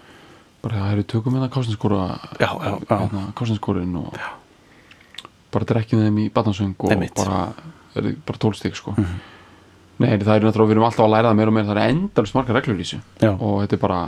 bara 0.64 0.84
það 0.84 0.94
eru 0.98 1.08
tökum 1.16 1.40
kásinskóra 1.56 2.04
Já, 2.40 2.50
já, 2.52 2.72
já. 2.76 2.94
hérna, 2.94 3.26
kásinskórin 3.40 3.98
og 4.04 4.14
bara 5.50 5.66
drekkjum 5.66 6.06
þeim 6.06 6.22
í 6.22 6.30
barnarsöng 6.34 6.76
og. 6.78 6.92
Mhm. 6.94 7.10
bara, 7.18 7.42
bara 7.96 8.42
tólstík 8.42 8.76
sko 8.78 8.94
nei 10.00 10.16
það 10.16 10.36
er 10.36 10.46
náttúrulega 10.48 10.70
við 10.70 10.76
erum 10.78 10.86
alltaf 10.88 11.06
að 11.06 11.14
læra 11.16 11.32
það 11.32 11.40
meira 11.40 11.52
og 11.52 11.56
meira 11.58 11.68
það 11.70 11.80
er 11.82 11.94
endalist 11.94 12.36
margar 12.38 12.56
reglur 12.56 12.80
í 12.80 12.86
þessu 12.86 13.00
Já. 13.20 13.32
og 13.34 13.56
þetta 13.64 13.76
er 13.76 13.82
bara 13.84 14.00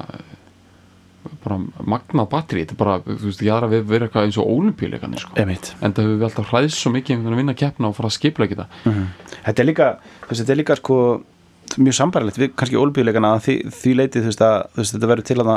bara 1.43 1.57
magnað 1.93 2.29
batteri 2.31 2.63
þetta 2.63 2.75
er 2.75 2.79
bara, 2.81 2.95
þú 3.07 3.27
veist, 3.27 3.43
ég 3.45 3.55
aðra 3.55 3.71
við 3.71 3.89
vera 3.91 4.07
eitthvað 4.07 4.29
eins 4.29 4.39
og 4.41 4.53
ólimpíuleikarnir 4.55 5.23
sko. 5.23 5.35
Emitt 5.41 5.73
en 5.79 5.95
það 5.95 6.07
hefur 6.07 6.21
við 6.21 6.29
alltaf 6.29 6.53
hræðist 6.53 6.79
svo 6.79 6.93
mikið 6.95 7.19
um 7.19 7.33
að 7.33 7.41
vinna 7.41 7.57
keppna 7.57 7.91
og 7.91 7.97
fara 7.97 8.11
að 8.11 8.17
skipla 8.17 8.47
ekki 8.47 8.61
það 8.61 9.03
Þetta 9.41 9.63
er 9.63 9.69
líka, 9.69 9.91
þú 10.23 10.31
veist, 10.31 10.41
þetta 10.41 10.55
er 10.55 10.61
líka 10.61 10.79
sko 10.79 10.97
mjög 11.71 11.95
sambarilegt 11.95 12.39
við 12.41 12.49
kannski 12.59 12.79
ólbíuleikana 12.81 13.35
að 13.37 13.45
því, 13.45 13.53
því 13.77 13.91
leitið 13.95 14.25
þú 14.25 14.31
veist 14.31 14.41
að 14.43 14.57
þú 14.73 14.81
veist, 14.81 14.95
þetta 14.97 15.09
verður 15.11 15.27
til 15.29 15.37
að 15.39 15.51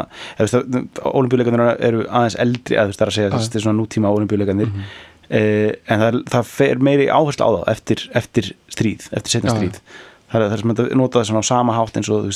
það 0.53 1.09
ólbíuleikanir 1.11 1.73
eru 1.89 2.05
aðeins 2.07 2.37
eldri 2.45 2.79
að 2.79 2.85
þú 2.85 2.93
veist 2.93 3.01
það 3.01 3.07
er 3.07 3.11
að 3.11 3.17
segja 3.17 3.33
þetta 3.35 3.59
er 3.59 3.65
svona 3.65 3.79
nútíma 3.81 4.13
ólbíuleikanir 4.15 4.71
mm 4.71 4.87
en 5.31 6.03
það, 6.03 6.19
það 6.33 6.49
fer 6.51 6.83
meiri 6.85 7.07
áherslu 7.13 7.47
á 7.47 7.51
þá 7.55 7.71
eftir, 7.73 8.03
eftir 8.17 8.51
stríð, 8.73 9.07
eftir 9.17 9.45
það 9.45 10.43
er 10.43 10.51
það 10.51 10.59
sem 10.61 10.73
þetta 10.75 10.99
notaði 10.99 11.29
svona 11.31 11.45
á 11.45 11.51
sama 11.51 11.77
hátt 11.77 11.99
eins 12.01 12.11
og 12.13 12.29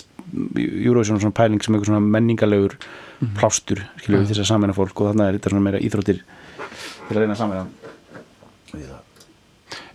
Eurovision 0.56 1.20
svona 1.20 1.37
pæling 1.37 1.62
sem 1.64 1.75
einhver 1.75 1.90
svona 1.90 2.04
menningarlegur 2.04 2.76
plástur 3.38 3.82
skilur 3.98 4.22
við 4.22 4.32
þess 4.32 4.44
að 4.44 4.50
samena 4.52 4.76
fólk 4.76 5.02
og 5.02 5.12
þannig 5.12 5.26
er 5.26 5.38
þetta 5.38 5.54
svona 5.54 5.66
meira 5.66 5.82
íþróttir 5.82 6.22
til 6.22 7.16
að 7.16 7.22
reyna 7.22 7.34
að 7.34 7.42
samena 7.42 7.66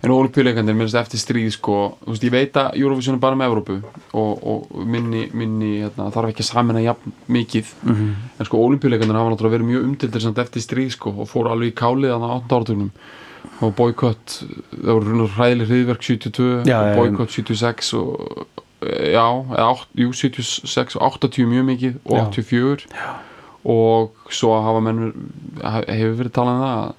en 0.04 0.12
olimpíuleikandir 0.12 0.76
minnst 0.76 0.96
eftir 0.98 1.20
stríð 1.20 1.50
sko, 1.56 1.76
þú 2.02 2.12
veist, 2.12 2.24
ég 2.26 2.32
veit 2.34 2.56
að 2.60 2.78
Eurovision 2.80 3.16
er 3.16 3.22
bara 3.22 3.38
með 3.38 3.50
Evrópu 3.50 3.76
og, 4.20 4.32
og 4.52 4.74
minni, 4.90 5.24
minni 5.36 5.70
hérna, 5.80 6.10
þarf 6.12 6.32
ekki 6.32 6.44
að 6.44 6.50
samina 6.50 6.82
jafn 6.84 7.14
mikið. 7.32 7.70
Mhm. 7.82 8.10
en 8.38 8.48
sko 8.48 8.60
olimpíuleikandir 8.66 9.16
hafa 9.16 9.32
náttúrulega 9.32 9.56
verið 9.56 9.70
mjög 9.70 9.86
umdildir 9.88 10.24
samt 10.24 10.42
eftir 10.42 10.64
stríð 10.64 10.90
sko 10.98 11.14
og 11.14 11.30
fóru 11.30 11.52
alveg 11.52 11.72
í 11.72 11.78
kálið 11.78 12.12
á 12.12 12.18
8 12.20 12.58
áratugnum. 12.58 12.90
Og 13.62 13.74
boykott, 13.76 14.38
það 14.72 14.92
voru 14.98 15.28
hræðileg 15.36 15.68
hriðverk 15.70 16.02
72 16.02 16.68
Já, 16.68 16.78
og 16.80 16.96
boykott 16.98 17.32
76 17.32 17.92
og 17.96 18.63
já, 19.14 19.24
átt- 19.68 19.88
jú, 19.98 20.10
76 20.12 20.96
og 20.96 21.02
80 21.20 21.46
mjög 21.50 21.64
mikið 21.70 21.94
og 22.04 22.16
Já. 22.18 22.24
84 22.28 22.86
já. 22.90 23.14
og 23.64 24.10
svo 24.30 24.58
hafa 24.62 24.80
menn 24.84 25.12
hefur 25.62 26.18
verið 26.20 26.32
talað 26.36 26.54
um 26.58 26.64
það 26.64 26.74
að 26.74 26.92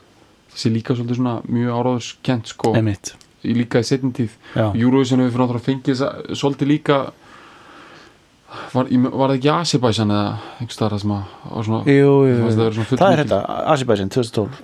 það 0.56 0.62
sé 0.64 0.70
líka 0.74 0.96
svolítið 0.96 1.20
svona 1.20 1.36
mjög 1.46 1.72
áráðurskent 1.80 2.46
sko 2.54 2.74
líka 3.46 3.80
í 3.80 3.86
setjum 3.86 4.14
tíð 4.18 4.32
Já. 4.56 4.72
Eurovision 4.74 5.20
hefur 5.22 5.32
fyrir 5.32 5.44
náttúrulega 5.46 5.68
fengið 5.70 6.02
svolítið 6.34 6.68
líka 6.72 6.98
var, 8.74 8.88
var 8.90 9.30
það 9.30 9.36
ekki 9.38 9.52
Asibæsan 9.52 10.12
eða 10.16 10.32
einhvers 10.60 10.78
staðar 10.78 10.96
það 10.96 11.02
sem 11.04 11.14
að 11.16 11.64
svona, 11.68 11.82
Jú, 11.86 12.14
jú, 12.26 12.36
jú. 12.36 12.50
það 12.56 12.98
það 13.00 13.12
er 13.12 13.22
þetta, 13.24 13.40
Azerbaijan 13.74 14.10
2012 14.16 14.62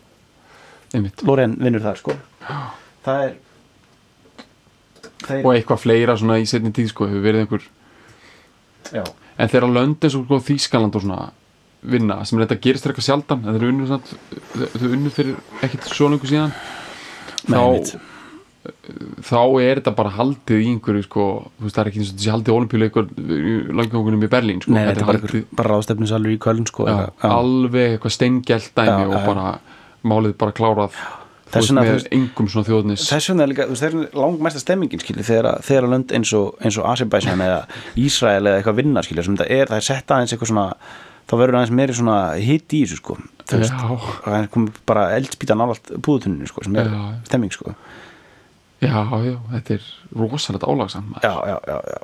einmitt. 0.95 1.23
Loren 1.27 1.55
vinnur 1.59 1.83
þar 1.85 1.99
sko 2.01 2.15
það 3.05 3.23
er 3.27 3.33
þeir, 5.27 5.43
og 5.45 5.53
eitthvað 5.55 5.83
fleira 5.85 6.17
svona 6.19 6.39
í 6.41 6.47
setjum 6.49 6.73
tíð 6.75 6.91
sko 6.93 7.07
hefur 7.09 7.25
verið 7.25 7.45
einhver 7.45 7.67
já, 8.91 9.03
en 9.37 9.51
þegar 9.53 9.69
lönd 9.77 10.07
eins 10.07 10.17
og 10.19 10.25
sko, 10.27 10.41
Þýskaland 10.49 10.97
og 10.99 11.05
svona 11.05 11.21
vinna 11.81 12.19
sem 12.29 12.37
þetta 12.43 12.59
gerist 12.61 12.85
eitthvað 12.85 13.07
sjaldan 13.07 13.41
en 13.47 13.55
þeir 13.57 13.67
unnu, 13.71 13.87
þau 13.89 15.11
fyrir 15.15 15.35
ekkert 15.65 15.87
svo 15.89 16.11
lengur 16.13 16.29
síðan 16.29 16.51
þá, 17.49 17.95
þá 19.25 19.39
er 19.63 19.79
þetta 19.79 19.93
bara 19.97 20.11
haldið 20.13 20.61
í 20.61 20.67
einhverju 20.75 21.07
sko, 21.07 21.25
veist 21.63 21.73
það 21.77 21.81
er 21.83 21.89
ekki 21.89 22.01
eins 22.03 22.11
og 22.11 22.19
þessi 22.19 22.33
haldið 22.35 22.57
olimpíuleikur 22.59 23.07
langjókunum 23.79 24.27
í 24.27 24.29
Berlín 24.29 24.61
sko, 24.61 24.75
Nei, 24.75 24.83
þetta 24.91 25.01
er 25.01 25.09
haldið 25.09 25.47
bara 25.57 25.73
ráðstefnisalur 25.73 26.35
í 26.35 26.37
Köln 26.43 26.67
sko 26.69 26.85
já, 26.85 26.93
eitthvað. 27.07 27.33
alveg 27.39 27.95
eitthvað 27.95 28.15
steingelt 28.19 28.69
dæmi 28.77 28.93
Já, 28.93 29.07
og 29.07 29.17
já. 29.17 29.23
bara 29.31 29.47
málið 30.11 30.37
bara 30.41 30.55
klárað 30.57 31.01
Þess 31.51 31.71
vegna, 31.71 32.95
þess 32.95 33.29
vegna 33.31 33.45
er 33.45 34.15
langmesta 34.15 34.61
stemmingin 34.61 35.01
skilja, 35.03 35.25
þegar, 35.27 35.61
þegar 35.67 35.87
lönd 35.91 36.13
eins 36.15 36.31
og, 36.37 36.53
eins 36.63 36.77
og 36.79 36.87
Azerbaijan 36.87 37.43
eða 37.43 37.61
Ísrael 37.99 38.41
eða 38.45 38.59
eitthvað 38.61 38.79
vinna 38.79 39.03
skilja, 39.03 39.25
sem 39.27 39.35
þetta 39.39 39.57
er, 39.57 39.71
það 39.71 39.81
er 39.81 39.87
sett 39.89 40.13
aðeins 40.15 40.35
eitthvað 40.35 40.51
svona 40.53 40.67
þá 41.31 41.33
verður 41.39 41.57
aðeins 41.59 41.73
meiri 41.79 41.97
svona 41.97 42.19
hitt 42.41 42.75
í 42.75 42.83
þessu 42.85 42.99
sko, 43.01 43.17
það 43.47 44.37
er 44.37 44.71
bara 44.89 45.03
eldspýta 45.17 45.55
nálægt 45.59 45.91
púðutuninu 46.03 46.47
sko, 46.49 46.63
sem 46.67 46.79
er 46.81 46.89
Já. 46.91 47.03
stemming 47.29 47.53
sko. 47.55 47.75
Já, 48.81 48.95
já, 49.21 49.35
þetta 49.51 49.75
er 49.77 49.91
rosalegt 50.17 50.65
álagsamt 50.65 51.11
maður. 51.11 51.27
já, 51.27 51.35
já, 51.51 51.57
já, 51.69 51.77
já, 51.93 51.99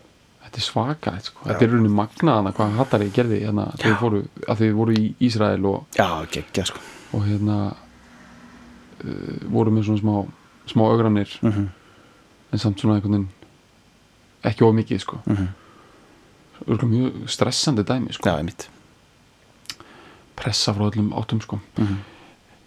þetta 0.45 0.61
er 0.61 0.65
svaka 0.67 1.15
sko. 1.25 1.41
þetta 1.47 1.65
er 1.65 1.71
rauninni 1.73 1.93
magnaðana 1.97 2.53
hvað 2.53 2.77
hattari 2.77 3.09
gerði 3.15 3.39
hérna, 3.47 3.65
þegar 3.81 4.59
þið 4.61 4.77
voru 4.77 4.97
í 4.99 5.07
Ísrael 5.27 5.65
og, 5.71 5.87
já, 5.97 6.07
geggja 6.35 6.67
sko. 6.69 6.83
og 7.17 7.25
hérna 7.25 7.57
voru 9.51 9.71
með 9.71 9.83
svona 9.89 10.01
smá 10.01 10.15
smá 10.67 10.81
augranir 10.89 11.29
Mhm. 11.41 11.67
en 12.51 12.59
samt 12.59 12.79
svona 12.79 12.95
einhvern 12.97 13.11
veginn 13.13 13.29
ekki 14.43 14.63
of 14.65 14.75
mikið 14.75 14.99
sko 14.99 15.19
Mhm. 15.27 15.47
Örugglega 16.67 16.89
mjög 16.89 17.29
stressandi 17.29 17.83
dæmi 17.83 18.13
sko 18.13 18.29
einmitt 18.29 18.67
pressa 20.35 20.73
frá 20.73 20.89
öllum 20.91 21.11
áttum 21.13 21.41
sko 21.41 21.59
Mhm. 21.77 21.97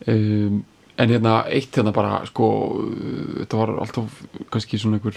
um, 0.09 0.65
en 0.99 1.09
hérna 1.09 1.45
eitt 1.49 1.73
hérna 1.77 1.93
bara 1.93 2.25
sko 2.27 2.47
uh, 2.79 3.45
þetta 3.45 3.57
var 3.57 3.69
alltaf 3.81 4.23
kannski 4.51 4.79
svona 4.79 4.99
einhver 4.99 5.17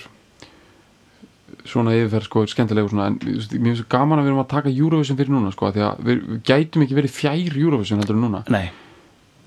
svona 1.65 1.91
yfirferð 1.96 2.24
sko 2.27 2.46
skemmtilegur 2.48 2.89
svona 2.89 3.08
en 3.08 3.17
mér 3.20 3.48
finnst 3.48 3.77
svo 3.84 3.86
gaman 3.89 4.20
að 4.20 4.24
við 4.25 4.32
erum 4.34 4.43
að 4.43 4.50
taka 4.50 4.70
Eurovision 4.70 5.17
fyrir 5.17 5.29
núna 5.34 5.51
sko 5.53 5.72
því 5.72 5.82
að 5.86 6.00
við, 6.03 6.22
við 6.27 6.41
gætum 6.43 6.82
ekki 6.84 6.96
verið 6.98 7.12
fjær 7.13 7.58
Eurovision 7.58 8.00
heldur 8.01 8.15
núna 8.20 8.43
nei, 8.50 8.72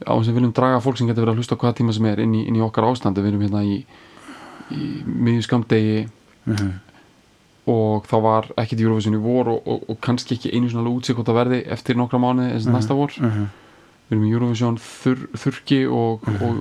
á 0.04 0.12
þess 0.12 0.26
að 0.28 0.32
við 0.32 0.38
viljum 0.40 0.52
draga 0.56 0.80
fólk 0.84 0.98
sem 0.98 1.06
getur 1.08 1.24
verið 1.24 1.32
að 1.36 1.40
hlusta 1.40 1.56
hvaða 1.56 1.76
tíma 1.78 1.92
sem 1.96 2.04
er 2.10 2.20
inn 2.20 2.34
í, 2.36 2.42
inn 2.50 2.56
í 2.58 2.64
okkar 2.66 2.84
ástandi 2.90 3.22
við 3.24 3.30
erum 3.32 3.44
hérna 3.46 3.62
í, 3.64 3.76
í 4.74 4.82
miðju 5.06 5.46
skamdegi 5.48 6.08
Mhm. 6.46 6.68
og 7.66 8.04
þá 8.06 8.16
var 8.22 8.44
ekkit 8.62 8.80
Eurovision 8.84 9.14
í 9.16 9.22
vor 9.22 9.48
og, 9.50 9.62
og, 9.66 9.80
og 9.90 9.96
kannski 10.00 10.36
ekki 10.36 10.52
einu 10.54 10.68
svona 10.70 10.92
útsið 10.92 11.16
hvort 11.18 11.26
það 11.26 11.38
verði 11.40 11.58
eftir 11.74 11.96
nokkra 11.98 12.20
mánuði 12.22 12.52
eins 12.54 12.66
og 12.68 12.76
næsta 12.76 12.94
vor 12.94 13.10
Mhm. 13.18 13.48
við 14.10 14.14
erum 14.14 14.26
í 14.28 14.32
Eurovision 14.36 14.76
þur, 14.78 15.24
þurki 15.34 15.80
og, 15.90 16.22
og, 16.46 16.60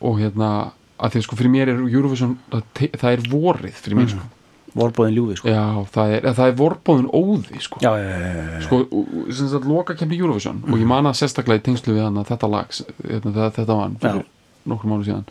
og 0.00 0.18
hérna 0.18 0.72
að 0.98 1.12
því 1.14 1.20
að 1.20 1.26
sko 1.28 1.36
fyrir 1.38 1.52
mér 1.54 1.68
er 1.70 1.78
Eurovision 1.86 2.38
það, 2.50 2.64
það 2.98 3.12
er 3.12 3.22
vorið 3.30 3.76
fyrir 3.84 3.96
mér 4.00 4.08
sko. 4.10 4.24
Vorbóðin 4.76 5.14
ljúfi 5.16 5.36
sko. 5.40 5.48
Já, 5.48 5.62
það 5.94 6.12
er, 6.18 6.26
það 6.36 6.48
er 6.50 6.56
vorbóðin 6.58 7.08
óði 7.14 7.60
sko, 7.64 7.78
já, 7.82 7.90
já, 7.96 8.18
já, 8.18 8.60
sko 8.66 8.78
og- 8.82 8.92
og 9.22 9.32
sem 9.32 9.48
sagt 9.48 9.64
loka 9.64 9.94
kemni 9.94 10.18
Eurovision 10.20 10.62
og 10.68 10.76
ég 10.78 10.86
man 10.86 11.04
að 11.08 11.16
sérstaklega 11.22 11.62
í 11.62 11.64
tengslu 11.70 11.94
við 11.96 12.04
hann 12.04 12.18
að 12.20 12.28
þetta 12.34 12.50
lag 12.52 12.68
hérna, 12.68 13.32
þetta, 13.32 13.50
þetta 13.58 13.74
var 13.74 13.82
hann 13.86 13.96
fyrir 14.02 14.24
nokkrum 14.68 14.92
mánu 14.92 15.04
síðan. 15.08 15.24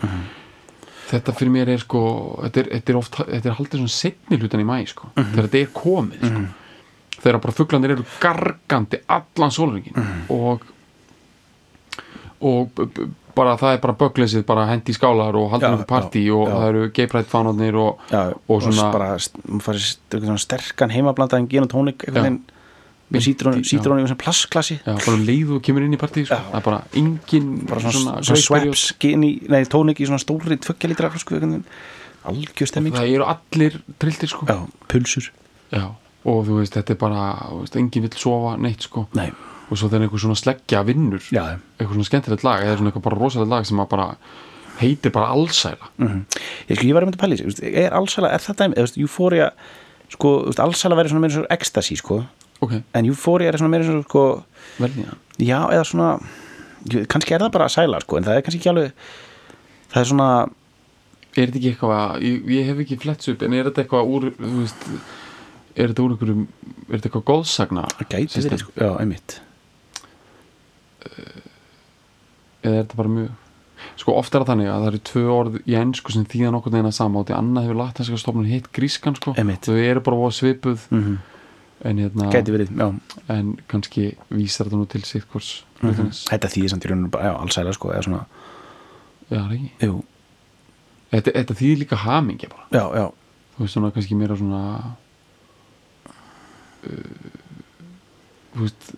Þetta 1.08 1.32
fyrir 1.38 1.51
mér 1.53 1.70
er 1.70 1.77
sko 1.79 2.00
þetta 2.44 2.60
er, 2.63 2.70
þetta 2.77 2.89
er 2.94 2.98
oft, 3.00 3.13
þetta 3.27 3.46
er 3.51 3.56
haldið 3.60 3.77
svona 3.84 3.94
setni 3.96 4.38
hlutan 4.41 4.60
í 4.63 4.65
mæ 4.67 4.79
sko, 4.89 5.12
þegar 5.15 5.46
þetta 5.48 5.62
er 5.62 5.70
komið 5.77 6.25
sko. 6.32 6.48
Þegar 7.17 7.39
bara 7.41 7.53
fuglandir 7.58 7.91
eru 7.96 8.03
gargandi 8.22 9.00
allan 9.08 9.53
sólringin 9.53 9.96
og 10.29 10.62
og 12.41 12.70
b- 12.75 13.08
bara 13.38 13.56
það 13.62 13.77
er 13.77 13.82
bara 13.86 13.96
bögleysið 14.01 14.44
bara 14.50 14.65
hendi 14.72 14.96
skálar 14.98 15.38
og 15.39 15.50
halda 15.53 15.72
einhver 15.72 15.88
partí 15.89 16.25
og 16.34 16.48
já. 16.50 16.53
það 16.56 16.67
eru 16.74 16.84
gay 16.98 17.10
pride 17.13 17.32
fánarnir 17.32 17.79
og, 17.79 18.06
og 18.50 18.62
svona 18.65 18.91
bara 18.94 19.10
st- 19.22 19.41
st- 19.77 20.22
svona 20.22 20.41
sterkan 20.41 20.94
heimablandaðin 20.94 21.50
gin 21.51 21.67
og 21.67 21.74
tónik 21.74 22.01
Já. 22.03 22.10
einhvern 22.12 22.24
veginn 22.27 22.39
með 23.08 23.24
sítrónu 23.24 24.03
í 24.03 24.08
sem 24.12 24.20
plassklassi 24.20 24.82
bara 24.84 25.13
um 25.15 25.24
leið 25.24 25.53
og 25.56 25.62
kemur 25.63 25.86
inn 25.86 25.96
í 25.96 26.00
partíð 26.01 26.25
sko. 26.27 26.41
Það 26.50 26.58
er 26.60 26.65
bara 26.65 26.82
engin 27.00 27.53
bara 27.70 27.79
svona, 27.86 28.17
svona, 28.27 28.74
skinny, 28.75 29.29
nei 29.48 29.63
tónik 29.63 30.01
í 30.03 30.10
svona 30.10 30.20
stóri 30.20 30.58
tvöggja 30.60 30.91
lítra 30.91 31.12
flösku 31.13 31.39
algjör 32.27 32.67
stemming 32.67 32.96
það 32.98 33.13
eru 33.15 33.27
allir 33.32 33.79
trilltir 34.01 34.32
sko. 34.32 34.48
pulsur 34.91 35.32
Já, 35.72 35.84
og 36.27 36.44
þú 36.48 36.60
veist, 36.62 36.75
þetta 36.75 36.96
er 36.96 37.00
bara 37.01 37.24
veist, 37.51 37.75
engin 37.79 38.06
vill 38.06 38.20
sofa 38.20 38.56
neitt 38.60 38.86
sko. 38.88 39.08
nei, 39.15 39.29
og 39.67 39.75
svo 39.75 39.89
þegar 39.91 40.05
einhver 40.07 40.24
svona 40.24 40.39
sleggja 40.39 40.83
vinnur 40.88 41.24
já, 41.33 41.57
eitthvað 41.77 41.97
svona 41.97 42.09
skemmtilegt 42.09 42.45
lag 42.47 42.63
eða 42.63 42.77
svona 42.79 42.91
eitthvað 42.91 43.07
bara 43.09 43.19
rosalegt 43.19 43.51
lag 43.51 43.67
sem 43.67 43.81
að 43.83 43.89
bara 43.91 44.07
heitir 44.81 45.13
bara 45.13 45.33
allsæla 45.33 45.91
mm 45.97 46.24
ég, 46.69 46.77
sko, 46.77 46.88
ég 46.88 46.95
var 46.95 47.07
pæla 47.17 47.36
í 47.36 47.39
sig, 47.41 47.63
er 47.74 47.95
allsæla, 47.97 48.31
er 48.33 48.75
veist, 48.77 48.97
eufória, 48.97 49.51
sko, 50.13 50.33
allsæla 50.57 50.97
verið 51.00 51.13
svona 51.13 51.24
meira 51.25 51.36
svona 51.38 51.53
ecstasy, 51.55 51.97
sko. 52.00 52.21
Ok, 52.62 52.74
en 52.93 53.09
eufória 53.09 53.51
er 53.51 53.57
svona 53.57 53.74
meira 53.74 53.86
svona, 53.86 54.03
sko 54.03 54.43
velni 54.77 55.07
það? 55.07 55.17
Já, 55.38 55.59
eða 55.74 55.88
svona 55.91 56.09
kannski 57.12 57.36
er 57.36 57.43
það 57.43 57.53
bara 57.57 57.69
sæla, 57.69 58.01
sko, 58.05 58.17
en 58.17 58.27
það 58.27 58.39
er 58.39 58.45
kannski 58.45 58.62
ekki 58.62 58.71
alveg 58.74 58.91
það 59.93 60.01
er 60.01 60.09
svona 60.12 60.29
er 61.38 61.45
þetta 61.45 61.59
ekki 61.59 61.71
eitthvað 61.74 61.95
að, 61.97 62.27
ég, 62.27 62.51
ég 62.57 62.69
hef 62.71 62.83
ekki 62.86 63.00
flett 63.01 63.27
upp 63.33 63.43
en 63.45 63.57
er 63.57 63.69
þetta 63.69 63.83
eitthvað 63.83 64.13
úr 64.13 64.29
þú 64.38 64.53
veist, 64.62 64.88
er 65.77 65.91
þetta 65.91 66.05
úr 66.05 66.15
einhverjum 66.15 66.47
er 66.88 66.95
þetta 66.95 67.09
eitthvað 67.09 67.27
góðsagna 67.31 67.86
gæti 68.07 68.41
verið, 68.41 68.63
sko, 68.63 68.74
já, 68.77 68.89
einmitt 69.01 69.38
eða 72.63 72.73
er 72.73 72.81
þetta 72.81 72.99
bara 72.99 73.13
mjög? 73.17 73.35
Sko 73.97 74.13
oft 74.17 74.33
er 74.33 74.41
það 74.41 74.51
þannig 74.51 74.69
að 74.73 74.83
það 74.83 74.91
eru 74.91 74.99
tvö 75.11 75.23
orð 75.33 75.57
í 75.61 75.77
ennsku 75.77 76.13
sem 76.13 76.25
þýða 76.29 76.51
nokkur 76.55 76.73
neina 76.73 76.91
sama 76.95 77.21
og 77.21 77.27
því 77.29 77.37
annað 77.37 77.67
hefur 77.67 77.79
latinska 77.81 78.19
stofnun 78.21 78.49
hitt 78.49 78.71
grískan 78.73 79.17
sko. 79.17 79.35
Einmitt. 79.37 79.67
þau 79.67 79.77
eru 79.77 80.05
bara 80.05 80.29
svipuð 80.33 80.87
mm 80.91 81.17
en 81.85 81.99
hérna 82.01 82.31
verið, 82.33 82.71
en 83.29 83.49
kannski 83.69 84.07
vísar 84.33 84.65
þetta 84.65 84.79
nú 84.79 84.87
til 84.89 85.03
sitt 85.05 85.27
hvers 85.29 85.63
mm 85.83 85.91
mm 85.91 86.13
þetta 86.31 86.49
þýðir 86.49 86.71
samt 86.73 86.87
í 86.87 86.89
rauninu 86.89 87.11
bara, 87.13 87.35
allsæla, 87.37 87.73
sko, 87.77 87.91
eða 87.93 88.07
svona 88.07 88.23
já, 89.29 89.41
er 89.83 89.93
þetta, 91.11 91.33
þetta 91.35 91.57
þýðir 91.59 91.81
líka 91.83 91.99
hamingja 92.01 92.49
bara. 92.51 92.65
Já, 92.71 92.83
já, 92.97 93.05
þú 93.55 93.65
veist 93.65 93.77
svona 93.77 93.91
kannski 93.95 94.17
meira 94.17 94.37
svona 94.39 94.61
uh, 96.87 97.37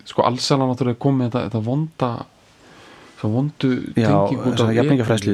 sko 0.10 0.26
allsæla 0.28 0.68
náttúrulega 0.70 1.02
komið 1.06 1.30
þetta, 1.30 1.46
þetta 1.50 1.64
vonda 1.66 2.12
það 3.20 3.34
vondu 3.36 3.72
já, 4.00 4.08
tengingu 4.08 4.44
af 4.44 4.54
þessar 4.56 4.76
jafningafræðslu 4.80 5.34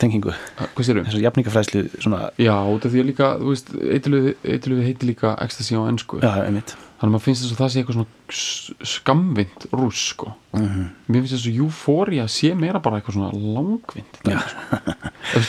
tengingu, 0.00 0.32
þessar 0.78 1.20
jafningafræðslu 1.22 1.82
svona, 2.02 2.30
já, 2.40 2.54
út 2.72 2.86
af 2.88 2.94
því 2.94 3.02
að 3.02 3.08
líka 3.10 3.26
þú 3.42 3.50
veist, 3.52 3.68
eitthvað 3.92 4.80
heiti 4.86 5.06
líka 5.10 5.34
ecstasy 5.44 5.76
á 5.78 5.82
ennsku 5.86 6.18
já, 6.22 6.32
einmitt. 6.46 6.72
Þannig 7.02 7.10
að 7.10 7.14
maður 7.16 7.24
finnst 7.26 7.42
þess 7.42 7.52
að 7.52 7.60
það 7.60 7.70
sé 7.72 7.80
eitthvað 7.82 8.86
skamvind 8.92 9.64
rús 9.74 10.02
sko. 10.14 10.32
Mm 10.54 10.88
mér 11.12 11.20
finnst 11.24 11.34
þess 11.36 11.48
að 11.50 11.60
euphoria 11.64 12.26
sé 12.30 12.52
meira 12.56 12.80
bara 12.82 13.00
eitthvað 13.00 13.16
svona 13.18 13.32
langvind 13.34 14.20
dæmi, 14.24 14.44
sko. 14.48 14.96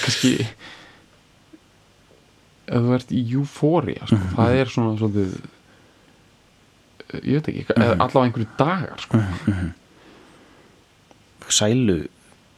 kannski 0.04 0.32
ef 2.68 2.80
þú 2.86 2.94
ert 2.98 3.12
í 3.14 3.22
euphoria 3.38 4.06
sko, 4.08 4.18
Mhm, 4.18 4.36
það 4.38 4.56
er 4.62 4.72
svona 4.72 4.98
svolítið 5.00 5.36
ég 7.22 7.34
veit 7.40 7.48
ekki, 7.52 7.66
mm 7.78 8.02
allavega 8.02 8.26
einhverju 8.28 8.48
dagar 8.58 9.00
sko. 9.06 9.18
Mhm. 9.48 9.74
sælu 11.50 11.98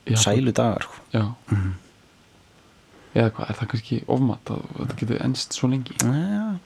Já, 0.07 0.15
sælu 0.21 0.51
dagar 0.53 0.81
sko. 0.85 0.93
já. 1.13 1.23
Mhm. 1.51 1.73
eða 3.15 3.29
hvað, 3.31 3.49
er 3.49 3.55
það 3.55 3.67
kannski 3.71 3.97
ofmat 4.11 4.49
að 4.51 4.61
þetta 4.77 4.95
getur 4.99 5.21
ennst 5.25 5.53
svo 5.55 5.67
lengi 5.71 5.93
já, 6.01 6.57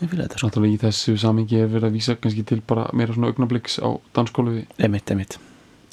ég 0.00 0.08
fýla 0.08 0.24
þetta 0.26 0.38
sko. 0.38 0.46
Náttúrulega 0.48 0.74
í 0.74 0.80
þessu 0.80 1.16
samingi 1.20 1.58
er 1.60 1.68
verið 1.68 1.88
að 1.90 1.96
vísa 1.98 2.14
kannski 2.16 2.44
til 2.48 2.60
bara 2.66 2.86
meira 2.96 3.12
svona 3.14 3.28
augnabliks 3.28 3.78
á 3.84 4.00
danskólu 4.16 4.64
einmitt, 4.80 5.10
einmitt, 5.12 5.36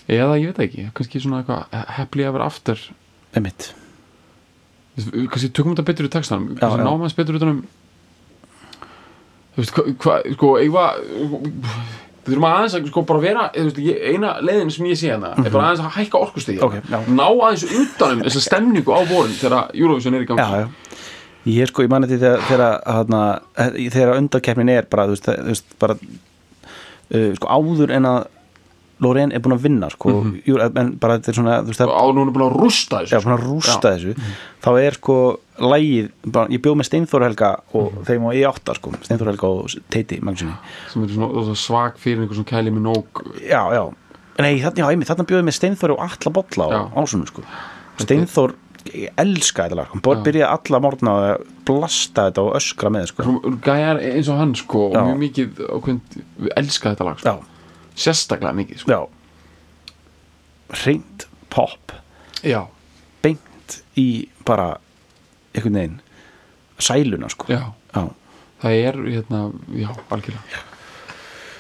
eða 0.08 0.38
ég 0.40 0.54
veit 0.54 0.64
ekki, 0.70 0.88
kannski 0.96 1.20
svona 1.22 1.44
eitthvað 1.44 1.86
happily 1.98 2.24
ever 2.24 2.42
after 2.42 2.80
einmitt 3.36 3.74
Við- 4.98 5.28
kannski 5.30 5.52
tökum 5.54 5.76
þetta 5.76 5.86
betur 5.86 6.08
í 6.08 6.10
textanum 6.10 6.56
Já, 6.58 6.72
já. 6.72 6.88
aðeins 6.88 7.14
betur 7.20 7.36
utanum 7.38 7.60
þú 9.58 9.64
veist, 9.64 9.74
hvað, 9.74 9.90
hva, 10.04 10.18
sko, 10.38 10.52
eigva 10.62 10.86
við 11.18 12.34
þurfum 12.36 12.48
aðeins 12.52 12.78
að 12.78 12.90
sko 12.92 13.04
bara 13.10 13.24
vera 13.24 13.46
veist, 13.56 13.80
eina 13.82 14.36
leiðin 14.44 14.74
sem 14.76 14.90
ég 14.92 15.00
sé 15.00 15.10
hérna 15.10 15.34
er 15.34 15.50
bara 15.50 15.72
aðeins 15.72 15.86
að 15.86 15.96
hækka 15.98 16.22
orkustíði. 16.28 16.62
Ok, 16.68 16.78
já. 16.84 17.00
ná 17.08 17.26
aðeins 17.26 17.66
utanum 17.82 18.26
þessa 18.28 18.44
stemningu 18.46 18.94
á 18.94 19.02
vorin 19.10 19.38
þegar 19.40 19.72
Eurovision 19.74 20.18
er 20.18 20.26
í 20.26 20.30
gangi 20.30 20.46
já, 20.46 20.66
já 20.66 20.88
ég 21.48 21.70
sko, 21.70 21.86
ég 21.86 21.92
mani 21.92 22.10
þetta 22.12 22.34
þegar 22.44 22.48
þegar, 22.48 22.80
hana, 22.92 23.22
þegar 23.94 24.16
undarkeppnin 24.18 24.74
er 24.74 24.88
bara, 24.92 25.08
þú 25.08 25.38
veist 25.48 25.78
bara 25.80 25.96
uh, 25.98 27.30
sko, 27.38 27.48
áður 27.48 27.94
en 27.98 28.10
að 28.10 28.20
Lorraine 29.04 29.36
er 29.36 29.44
búin 29.44 29.54
að 29.58 29.66
vinna 29.68 29.90
sko, 29.94 30.10
mm 30.10 30.64
en 30.78 30.94
bara 31.02 31.18
þetta 31.18 31.32
er 31.32 31.38
svona 31.38 31.58
veist, 31.68 31.84
á 31.86 32.06
núna 32.16 32.34
búin 32.34 32.48
að 32.48 32.56
rústa 32.58 33.04
já, 33.04 33.12
þessu 33.12 33.28
svona 33.28 33.40
rústa 33.42 33.94
þessu 33.94 34.16
þá 34.64 34.70
er 34.82 34.98
sko 34.98 35.18
lægið 35.58 36.10
bara, 36.26 36.50
ég 36.54 36.64
bjóð 36.64 36.80
með 36.80 36.90
Steinþór 36.90 37.28
Helga 37.28 37.52
og 37.78 38.02
þeim 38.08 38.26
á 38.26 38.32
E8 38.34 38.76
sko, 38.80 38.94
Steinþór 39.06 39.32
Helga 39.34 39.54
og 39.54 39.78
Teiti 39.94 40.20
sem 40.22 41.06
er 41.06 41.14
svona, 41.14 41.56
svag 41.58 41.98
fyrir 42.02 42.24
einhver 42.24 42.40
svona 42.40 42.52
kæli 42.52 42.74
með 42.74 42.88
nóg 42.90 43.24
já, 43.42 43.62
já, 43.74 43.84
nei, 44.44 44.60
þarna, 44.62 44.84
já, 44.84 44.88
einmitt, 44.92 45.10
þarna 45.10 45.28
bjóði 45.30 45.48
með 45.48 45.58
Steinþór 45.58 45.94
og 45.96 46.06
alla 46.06 46.34
bolla 46.38 46.68
á 46.68 46.70
Já. 46.74 46.82
ásunum 47.02 47.30
sko. 47.30 47.44
Steinþór 47.98 48.56
ég 48.94 49.20
elska 49.20 49.66
þetta 49.66 49.80
lag, 49.80 49.92
hann 49.92 50.04
Já. 50.04 50.24
byrjaði 50.28 50.48
alla 50.54 50.82
morgna 50.84 51.14
að 51.18 51.46
blasta 51.68 52.28
þetta 52.30 52.46
og 52.46 52.58
öskra 52.60 52.92
með 52.94 53.10
sko. 53.12 53.38
gæjar 53.66 54.02
eins 54.04 54.30
og 54.32 54.42
hann 54.42 54.56
sko 54.56 54.88
Já. 54.94 55.02
og 55.02 55.10
mjög 55.10 55.22
mikið 55.26 55.62
við 56.46 56.52
elska 56.62 56.94
þetta 56.94 57.08
lag 57.10 57.20
sko. 57.20 57.34
já, 57.34 57.57
sérstaklega 57.98 58.56
mikið 58.58 58.84
sko. 58.84 58.92
já. 58.92 59.02
Hreint 60.84 61.28
pop. 61.54 61.94
Já, 62.46 62.68
beint 63.24 63.80
í 63.98 64.28
bara 64.46 64.78
einhvern 65.56 65.80
veginn 65.80 66.00
sæluna 66.78 67.30
sko. 67.34 67.50
Já, 67.52 67.74
já, 67.96 68.04
það 68.62 68.80
er 68.88 69.00
hérna, 69.08 69.44
já, 69.74 69.92
algjörlega. 70.14 70.66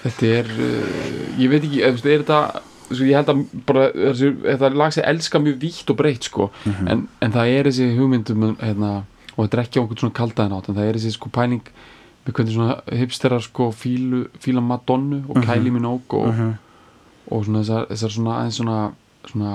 Þetta 0.03 0.33
er 0.37 0.51
uh, 0.53 0.97
ég 1.41 1.51
veit 1.51 1.63
ekki, 1.63 1.81
þú 1.81 1.93
veist, 1.95 2.09
er 2.11 2.23
þetta 2.23 2.41
ég 2.95 3.17
held 3.17 3.31
að 3.31 3.43
bara 3.67 3.89
þessi, 3.91 4.31
þetta 4.45 4.71
lag 4.79 4.93
sé 4.95 5.03
elska 5.03 5.41
mjög 5.43 5.59
vítt 5.63 5.91
og 5.91 5.99
breytt 5.99 6.29
sko. 6.29 6.49
En, 6.87 7.07
en 7.23 7.33
það 7.33 7.53
er 7.55 7.69
þessi 7.71 7.89
hugmyndum 7.97 8.49
hérna, 8.61 8.91
og 9.35 9.41
þetta 9.43 9.57
er 9.57 9.63
ekki 9.65 9.81
einhvern 9.81 10.01
svona 10.03 10.17
kaldaðin 10.21 10.57
átt 10.57 10.69
en 10.71 10.77
það 10.77 10.91
er 10.91 10.99
þessi 10.99 11.15
sko 11.17 11.31
pæling 11.33 11.71
með 12.27 12.35
hvernig 12.37 12.53
svona 12.57 12.77
hipsterar 12.99 13.41
sko 13.45 13.69
fílu, 13.71 14.25
fíla 14.43 14.61
Madonnu 14.63 15.23
og 15.31 15.39
Kylie 15.47 15.71
Minogue 15.71 16.19
og, 16.19 16.41
og 17.31 17.45
svona 17.47 17.63
þessar, 17.63 17.87
þessar 17.93 18.13
svona 18.17 18.35
aðeins 18.41 18.59
svona, 18.61 18.79
svona 19.31 19.53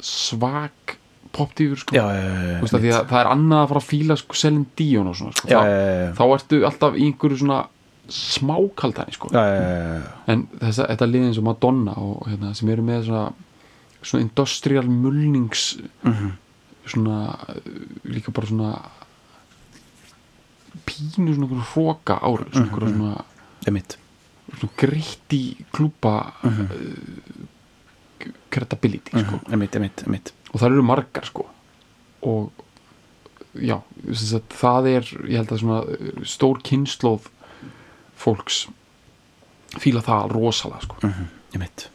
svag 0.00 0.96
popdífur 1.36 1.80
sko 1.82 1.96
já, 1.96 2.04
já, 2.16 2.24
já, 2.24 2.58
veist, 2.62 2.74
að 2.78 2.84
því 2.86 2.92
að 2.96 3.08
það 3.10 3.20
er 3.20 3.30
annað 3.34 3.62
að 3.62 3.70
fara 3.72 3.80
að 3.82 3.88
fíla 3.90 4.16
sko 4.20 4.36
Selin 4.40 4.66
Dion 4.78 5.10
og 5.10 5.16
svona 5.18 5.36
sko. 5.36 5.48
Já, 5.52 5.60
þá, 6.16 6.22
ertu 6.38 6.60
alltaf 6.68 6.96
í 6.96 7.08
einhverju 7.10 7.40
svona 7.42 7.58
smákaldani 8.16 9.12
sko. 9.16 9.28
en 9.34 10.44
þessa, 10.62 10.86
þetta 10.92 11.08
liðin 11.10 11.32
og 11.40 11.46
Madonna 11.48 11.94
og 12.00 12.28
hérna, 12.30 12.52
sem 12.56 12.70
eru 12.72 12.84
með 12.86 13.08
svona, 13.08 13.24
svona 14.06 14.22
industrial 14.28 14.86
mulnings 14.88 15.64
Mhm. 16.06 16.32
svona 16.86 17.16
uh, 17.50 17.56
líka 18.06 18.30
bara 18.32 18.46
svona 18.46 18.70
pínu 20.86 21.34
svona 21.34 21.46
einhverju 21.46 21.66
hróka 21.72 22.18
ára 22.20 22.44
Mhm, 22.44 22.52
svona 22.52 22.66
einhverju 22.66 22.92
svona, 22.96 23.24
einmitt 23.66 23.96
svona 24.58 24.72
greitti 24.76 25.42
klúpa 25.72 26.14
Mhm. 26.42 26.62
uh, 26.70 28.28
credibility 28.50 29.10
sko. 29.24 29.40
einmitt, 29.52 29.74
einmitt, 29.76 30.02
einmitt 30.06 30.32
og 30.52 30.60
það 30.60 30.66
eru 30.72 30.82
margar 30.82 31.24
sko 31.24 31.46
og 32.22 32.52
já, 33.54 33.80
að 34.36 34.42
það 34.50 34.86
er 34.96 35.02
ég 35.28 35.36
held 35.36 35.52
að 35.52 35.60
svona 35.60 35.80
uh, 35.84 36.24
stór 36.24 36.60
kynnslóð 36.62 37.28
fólks 38.16 38.66
fíla 39.78 40.00
það 40.02 40.30
rosalega 40.32 40.82
sko 40.82 40.96
Mhm, 41.02 41.28
einmitt 41.54 41.88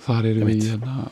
þar 0.00 0.24
er 0.30 0.38
Einmitt. 0.40 0.62
við 0.62 0.70
hérna, 0.72 1.10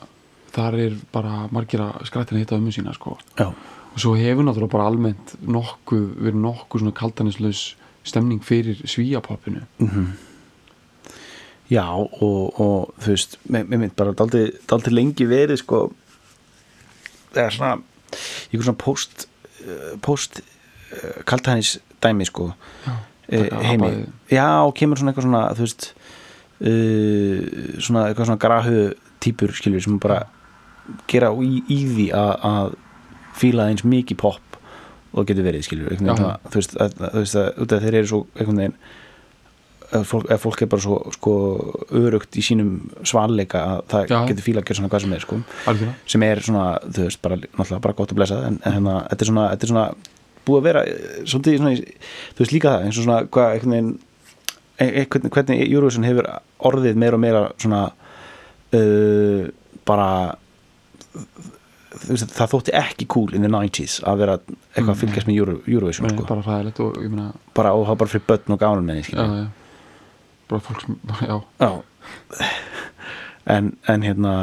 þar 0.54 0.78
er 0.84 0.96
bara 1.12 1.48
margir 1.54 1.82
að 1.84 2.06
skrættina 2.08 2.42
hitta 2.42 2.58
um 2.58 2.70
sína 2.74 2.94
sko. 2.96 3.18
Já, 3.38 3.50
og 3.50 4.00
svo 4.00 4.14
hefur 4.18 4.46
náttúrulega 4.46 4.74
bara 4.76 4.88
almennt 4.90 5.37
nokkuð, 5.42 6.08
verið 6.22 6.40
nokkuð 6.44 6.84
svona 6.84 6.96
kaltanislaus 6.96 7.62
stemning 8.08 8.42
fyrir 8.44 8.80
svíapoppinu. 8.88 9.66
Já 11.68 11.84
og, 11.92 12.61
og 12.61 12.94
þú 13.02 13.12
veist, 13.12 13.38
mér 13.52 13.66
mynd 13.76 13.96
bara 13.96 14.14
daldi, 14.16 14.46
lengi 14.94 15.26
verið 15.28 15.61
sko 15.61 15.82
er 17.37 17.52
svona 17.52 17.76
einhver 18.48 18.64
svona 18.64 18.78
post 18.80 19.28
uh, 19.66 19.98
post 20.00 20.40
uh, 20.40 21.20
kaltænis 21.28 21.78
dæmi 22.02 22.24
sko. 22.24 22.52
Já, 22.87 22.92
eh, 23.28 23.66
heimi. 23.66 24.06
já 24.30 24.64
og 24.64 24.74
kemur 24.74 24.96
svona 24.96 25.12
eitthvað 25.12 25.26
svona 25.28 25.44
þú 25.52 25.66
veist 25.66 25.92
uh, 26.61 27.80
svona 27.80 28.06
eitthvað 28.08 28.30
svona 28.30 28.40
grahu 28.40 28.80
típur 29.20 29.52
skilur 29.52 29.82
sem 29.82 29.98
bara 29.98 30.22
gera 31.11 31.33
í, 31.33 31.62
í 31.68 31.81
því 31.88 32.07
að, 32.16 32.33
að 32.53 32.77
fíla 33.38 33.68
eins 33.70 33.85
mikið 33.87 34.20
pop 34.20 34.59
og 35.16 35.27
getur 35.29 35.46
verið 35.46 35.68
það, 35.68 36.40
þú 36.48 36.61
veist, 36.61 36.74
að, 36.79 36.96
þú 37.01 37.20
veist 37.22 37.38
að, 37.40 37.77
þeir 37.85 37.94
eru 37.94 38.11
svo 38.11 38.24
einhvern 38.37 38.62
veginn 38.62 38.81
fólk, 40.05 40.27
ef 40.29 40.42
fólk 40.44 40.62
er 40.62 40.68
bara 40.68 40.85
svo 40.85 40.98
sko, 41.14 41.35
örugt 41.96 42.37
í 42.37 42.44
sínum 42.44 42.90
svalleika 43.09 43.62
að 43.64 43.79
það 43.92 44.11
Já. 44.12 44.18
getur 44.29 44.44
fíla 44.44 44.62
að 44.62 44.68
gera 44.68 44.81
svona 44.81 44.90
hvað 44.92 45.05
sem 45.05 45.14
er 45.16 45.24
sko, 45.24 45.38
sem 46.14 46.27
er 46.27 46.42
svona, 46.44 46.66
þú 46.85 47.07
veist, 47.07 47.22
bara, 47.24 47.38
bara 47.79 47.96
gott 47.96 48.12
að 48.12 48.20
blessa 48.20 48.40
en, 48.51 48.59
en 48.68 48.77
hérna, 48.77 48.98
þetta 49.09 49.24
er 49.24 49.31
svona, 49.31 49.46
þetta 49.55 49.66
er 49.68 49.72
svona 49.72 49.87
búið 50.48 50.61
að 50.61 50.68
vera, 50.68 50.83
eh, 50.88 51.22
svolítið 51.24 51.57
svona, 51.62 51.72
þú 52.35 52.44
veist 52.44 52.55
líka 52.57 52.74
það, 52.74 52.85
eins 52.88 53.01
og 53.01 53.09
svona, 53.09 53.22
hvað, 53.37 53.55
einhvern 53.55 53.77
veginn 53.77 53.94
e- 54.79 54.92
e- 55.03 55.07
hvernig, 55.09 55.64
Eurovision 55.68 56.07
hefur 56.09 56.29
orðið 56.68 57.01
meira 57.01 57.18
og 57.18 57.24
meira 57.24 57.42
svona 57.57 57.81
uh, 58.77 59.48
bara 59.88 60.11
veist, 62.09 62.33
það 62.37 62.52
þótti 62.54 62.74
ekki 62.78 63.09
cool 63.14 63.35
in 63.37 63.44
the 63.46 63.50
90s 63.52 63.98
að 64.09 64.22
vera 64.22 64.37
eitthvað 64.44 64.92
að 64.94 65.00
fylgjast 65.02 65.31
með 65.31 65.40
Euro, 65.42 65.57
Eurovision 65.66 66.09
Nei, 66.09 66.14
sko. 66.16 66.26
bara, 66.28 66.44
ræðilegt 66.46 66.83
og 66.85 66.98
ég 67.02 67.12
meina 67.12 67.31
bara, 67.57 67.74
og 67.76 67.87
var 67.88 68.00
bara 68.02 68.12
fyrir 68.12 68.26
börn 68.28 68.57
og 68.57 68.62
gáðan 68.62 68.88
með 68.88 69.02
því 69.09 69.26
bara 70.48 70.64
fólk 70.64 70.85
sem, 70.85 70.96
já, 71.31 71.37
já. 71.61 71.70
En, 73.48 73.72
en 73.88 74.04
hérna 74.04 74.35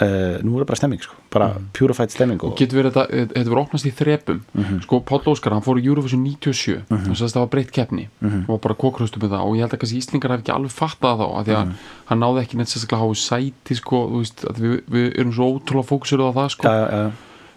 uh, 0.00 0.38
nú 0.42 0.56
er 0.56 0.62
það 0.64 0.66
bara 0.70 0.76
stemming 0.80 1.02
sko. 1.02 1.14
bara 1.30 1.48
purified 1.76 2.10
stemming 2.10 2.42
og, 2.42 2.54
getur 2.56 2.78
verið 2.80 2.92
þetta, 2.96 3.26
þetta 3.34 3.50
verið 3.50 3.60
opnast 3.62 3.86
í 3.86 3.92
þrepum 3.92 4.40
Mhm. 4.54 4.80
sko 4.82 5.00
Páll 5.00 5.20
Óskar, 5.30 5.52
hann 5.52 5.62
fór 5.62 5.78
í 5.80 5.84
Eurovision 5.86 6.22
97 6.24 6.82
mm 6.88 6.96
-hmm. 6.96 7.14
það 7.14 7.40
var 7.40 7.46
breytt 7.48 7.70
keppni 7.72 8.08
Mhm. 8.22 8.44
og 8.48 8.60
bara 8.60 8.74
kókraustu 8.74 9.18
með 9.20 9.30
það 9.30 9.44
og 9.46 9.54
ég 9.56 9.60
held 9.60 9.72
að 9.72 9.78
kannski 9.78 9.98
Íslingar 10.00 10.30
hef 10.30 10.40
ekki 10.40 10.52
alveg 10.54 10.70
fattað 10.72 11.18
þá 11.20 11.38
af 11.38 11.46
því 11.46 11.54
að 11.56 11.64
Mhm. 11.66 11.74
hann 12.06 12.18
náði 12.20 12.40
ekki 12.42 12.56
neitt 12.56 12.68
sérstaklega 12.68 13.00
háu 13.02 13.14
sæti 13.14 13.74
sko, 13.76 14.08
veist, 14.18 14.44
að 14.44 14.56
við, 14.58 14.80
við 14.90 15.18
erum 15.18 15.32
svo 15.32 15.58
ótrúlega 15.58 15.86
fókusur 15.86 16.20
á 16.20 16.32
það 16.32 16.48
sko, 16.50 16.62
já, 16.68 16.90
já, 16.90 17.10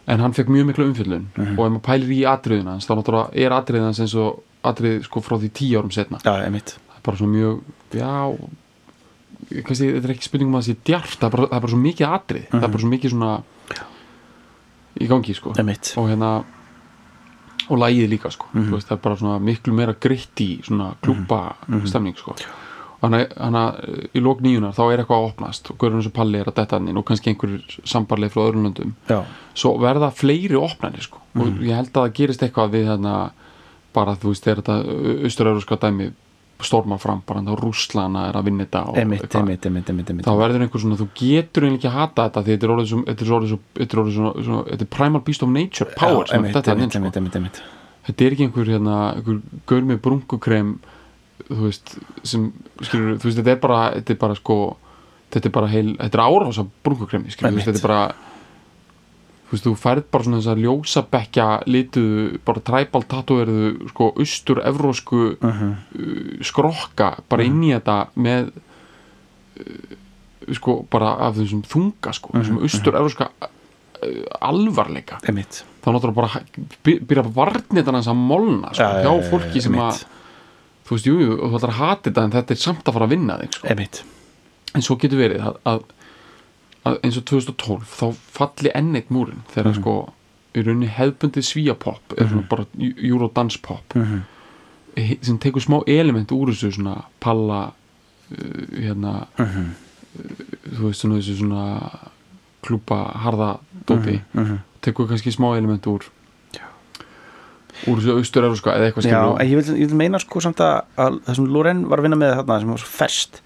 en 0.08 0.20
hann 0.20 0.34
fekk 0.34 0.48
mjög 0.50 0.66
miklu 0.68 0.86
umfyllun 0.92 1.26
Mhm. 1.38 1.60
og 1.60 1.66
ef 1.66 1.72
maður 1.72 1.82
pælir 1.82 2.12
í 2.12 2.26
atriðina 2.28 2.78
þá 2.78 2.96
náttúrulega 2.98 3.30
er 3.34 3.52
atriðina 3.52 3.88
eins 3.94 4.16
og 4.16 4.40
atrið 4.64 5.04
sko 5.04 5.20
frá 5.22 5.38
því 5.40 5.50
tíu 5.52 5.80
árum 5.80 5.92
setna 5.92 6.18
er 6.24 7.02
bara 7.04 7.18
svona 7.18 7.34
mjög, 7.36 7.62
já 7.94 8.36
kannski, 9.62 9.92
þetta 9.94 10.08
er 10.10 10.13
ekki 10.16 10.28
spurning 10.30 10.50
um 10.50 10.56
að 10.58 10.63
það 10.63 10.70
sé 10.72 10.76
djart 10.89 11.18
það 11.20 11.28
er 11.28 11.36
bara, 11.38 11.48
það 11.48 11.58
er 11.58 11.62
bara 11.66 11.74
svo 11.74 11.82
mikið 11.84 12.08
atrið 12.18 12.46
það 12.50 12.63
er 12.63 12.74
bara 12.74 12.84
svo 12.84 12.89
mikið 12.94 13.13
svona 13.13 13.32
í 15.04 15.08
gangi 15.10 15.34
sko. 15.34 15.54
Og 15.98 16.10
hérna 16.10 16.32
og 17.72 17.80
lægið 17.80 18.10
líka 18.12 18.30
sko. 18.34 18.46
Mhm. 18.54 18.68
Þú 18.68 18.76
veist, 18.76 18.88
það 18.89 18.98
er 18.98 19.04
bara 19.04 19.16
svona 19.16 19.39
miklu 19.42 19.74
meira 19.74 19.94
gritti 20.00 20.50
svona 20.63 20.96
klúpa 21.02 21.56
Mhm. 21.68 21.86
stemning 21.88 22.16
sko. 22.18 22.36
Þannig 23.04 23.34
að 23.36 24.12
í 24.16 24.22
lók 24.24 24.39
nýjunar 24.42 24.74
þá 24.74 24.94
er 24.94 24.98
eitthvað 25.04 25.20
að 25.20 25.30
opnast 25.34 25.72
og 25.72 25.78
hverjum 25.78 26.02
þessu 26.02 26.13
palli 26.13 26.39
er 26.39 26.46
að 26.46 26.56
detta 26.56 26.78
inn 26.78 26.98
og 26.98 27.04
kannski 27.06 27.34
einhverjur 27.36 27.63
sambarleið 27.84 28.32
frá 28.32 28.42
öðrum 28.52 28.63
löndum. 28.68 28.94
Já, 29.10 29.24
svo 29.56 29.78
verða 29.78 30.12
fleiri 30.13 30.56
opnanir 30.56 31.02
sko. 31.02 31.18
Og 31.36 31.46
Mhm. 31.48 31.60
ég 31.63 31.76
held 31.76 31.92
að 31.94 32.08
það 32.08 32.13
gerist 32.13 32.39
eitthvað 32.42 32.72
við 32.72 32.86
hérna 32.88 33.32
bara 33.94 34.16
þú 34.16 34.30
veist 34.32 34.44
þegar 34.44 34.62
þetta 34.62 35.26
austur-euróska 35.26 35.78
dæmi 35.80 36.13
stormar 36.67 37.02
fram 37.02 37.21
bara 37.28 37.43
þá 37.45 37.54
Rússlana 37.60 38.28
er 38.30 38.39
að 38.39 38.47
vinna 38.49 38.65
þetta 38.65 38.82
einmitt, 39.02 39.28
einmitt, 39.36 39.67
einmitt, 39.67 39.91
einmitt. 39.91 40.28
þá 40.28 40.39
verður 40.39 40.65
einhver 40.65 40.84
svona, 40.84 40.97
þú 40.99 41.08
getur 41.19 41.67
eiginlega 41.67 41.80
ekki 41.80 41.89
að 41.91 41.97
hata 41.99 42.28
þetta 42.28 42.43
því 42.43 42.56
þetta 42.56 42.67
er 42.67 42.73
orðið 42.73 43.47
svo, 43.54 44.58
þetta 44.69 44.86
er 44.88 44.91
primal 44.97 45.23
beast 45.28 45.45
of 45.45 45.54
nature 45.54 45.97
power 45.99 46.28
já, 46.28 46.36
einmitt, 46.38 46.58
sko. 46.58 46.76
einmitt, 46.76 46.97
einmitt, 47.19 47.38
einmitt. 47.39 47.62
þetta 48.10 48.26
er 48.26 48.36
ekki 48.38 48.47
einhver 48.47 48.73
hérna, 48.76 48.99
einhver 49.17 49.41
gaur 49.69 49.88
með 49.89 50.02
brunkukrem 50.08 50.76
þú 51.49 51.62
veist, 51.67 51.95
sem 52.23 52.52
skilur, 52.82 53.17
þú 53.19 53.30
veist, 53.30 53.39
þetta 53.41 53.56
er 53.56 53.63
bara, 53.63 53.82
þetta 53.97 54.15
er 54.15 54.21
bara 54.21 54.38
sko 54.39 54.60
þetta 55.34 55.49
er 55.49 55.56
bara 55.56 55.71
heil, 55.71 55.95
þetta 55.97 56.19
er 56.19 56.26
árása 56.28 56.67
brunkukremi, 56.86 57.34
skilur, 57.34 57.63
þetta 57.65 57.82
er 57.82 57.88
bara 57.88 58.04
veist, 59.54 59.66
þú 59.68 59.74
færð 59.80 60.04
bara 60.12 60.24
svona 60.28 60.39
þess 60.42 60.52
að 60.54 60.62
ljósabekja 60.66 61.48
lituðu, 61.70 62.24
bara 62.48 62.63
træbal 62.70 63.04
tatuverðu, 63.13 63.72
sko, 63.94 64.12
austur-evrósku 64.20 65.24
Mhm. 65.42 65.74
uh, 66.00 66.44
skrokka 66.44 67.10
bara 67.30 67.44
inn 67.48 67.62
í 67.63 67.74
þetta 67.76 67.98
með 68.18 68.52
uh, 69.60 69.98
sko, 70.58 70.80
bara 70.92 71.13
af 71.28 71.38
þessum 71.39 71.63
þunga, 71.68 72.13
sko, 72.18 72.34
þessum 72.36 72.60
austur-evróska 72.66 73.30
uh, 73.39 74.24
alvarleika. 74.44 75.20
Einmitt. 75.28 75.62
Þá 75.84 75.88
náttúrulega 75.92 76.16
bara 76.16 76.42
byrja 76.84 77.24
varnitan 77.36 77.98
hans 77.98 78.08
að 78.12 78.20
molna 78.20 78.72
sko, 78.74 78.84
Já, 78.84 79.04
já, 79.04 79.04
hjá 79.04 79.12
já, 79.20 79.30
fólki 79.32 79.62
sem 79.63 79.76
að 79.84 80.04
þú 80.84 80.96
veist, 80.98 81.08
jú, 81.08 81.16
jú, 81.20 81.36
þú 81.39 81.58
ætlar 81.60 81.74
að 81.74 81.80
hata 81.82 82.10
þetta 82.10 82.24
en 82.28 82.34
þetta 82.38 82.56
er 82.56 82.62
samt 82.63 82.88
að 82.88 82.96
fara 82.98 83.08
að 83.08 83.13
vinna 83.16 83.38
þig 83.42 83.58
sko. 83.58 83.68
einmitt. 83.72 84.00
En 84.74 84.82
svo 84.84 84.96
getur 85.00 85.20
verið 85.20 85.44
að, 85.48 85.58
að, 85.70 85.84
að 86.86 86.98
eins 87.04 87.17
og 87.17 87.26
2012 87.26 87.84
þá 87.88 88.13
falli 88.38 88.72
enn 88.76 88.96
eitt 88.96 89.10
múrin 89.10 89.43
þegar 89.54 89.72
Mhm. 89.72 89.82
sko 89.82 90.13
í 90.56 90.63
rauninni 90.65 90.89
hefbundið 90.89 91.43
svíapopp 91.48 92.13
eða 92.17 92.30
svona 92.30 92.48
bara 92.50 92.65
eurodanspop 92.80 93.96
Mhm. 93.96 94.22
he- 94.98 95.17
sem 95.22 95.38
tekur 95.39 95.62
smá 95.62 95.84
element 95.88 96.30
úr 96.32 96.48
þessu 96.52 96.72
svona 96.76 97.04
palla 97.19 97.72
uh, 98.32 98.65
hérna 98.78 99.28
Mhm. 99.39 99.69
þú 100.76 100.82
veist 100.89 101.02
svona 101.02 101.17
þessu 101.22 101.38
svona 101.39 102.00
klúpa 102.63 103.13
harða 103.15 103.60
dóti 103.88 104.22
Mhm. 104.34 104.58
tekur 104.82 105.08
kannski 105.08 105.32
smá 105.32 105.58
element 105.58 105.84
úr 105.88 106.02
úr 107.88 107.98
þessu 108.00 108.13
austur 108.17 108.43
eða 108.43 108.54
eitthvað 108.91 109.04
Já, 109.04 109.10
skilur 109.10 109.41
en 109.41 109.48
ég 109.50 109.56
vil, 109.58 109.76
ég 109.82 109.88
vil 109.89 109.98
meina 109.98 110.19
sko 110.22 110.39
samt 110.39 110.58
að, 110.63 110.84
að 110.98 111.19
það 111.26 111.36
sem 111.36 111.46
Loren 111.52 111.86
var 111.89 111.98
að 112.00 112.04
vinna 112.04 112.19
með 112.22 112.36
þarna 112.38 112.60
sem 112.62 112.69
var 112.69 112.78
svo 112.78 112.88
ferst 112.88 113.41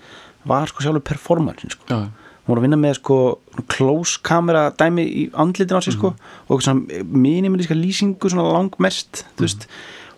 var 0.45 0.67
sko 0.67 0.83
sjálfur 0.83 1.03
performancin 1.07 1.71
sko. 1.71 1.83
já, 1.87 2.09
hún 2.47 2.53
var 2.53 2.61
að 2.61 2.65
vinna 2.65 2.79
með 2.79 2.97
sko 3.01 3.19
close 3.67 4.21
kamera 4.23 4.69
dæmi 4.79 5.03
í 5.03 5.23
andlitin 5.35 5.79
á 5.79 5.83
sig 5.83 5.97
sko 5.97 6.13
og 6.13 6.55
eitthvað 6.55 6.65
svona 6.69 7.03
minimaliska 7.11 7.75
lýsingu 7.75 8.31
svona 8.31 8.47
langmest 8.55 9.25
þú 9.35 9.45
veist 9.45 9.67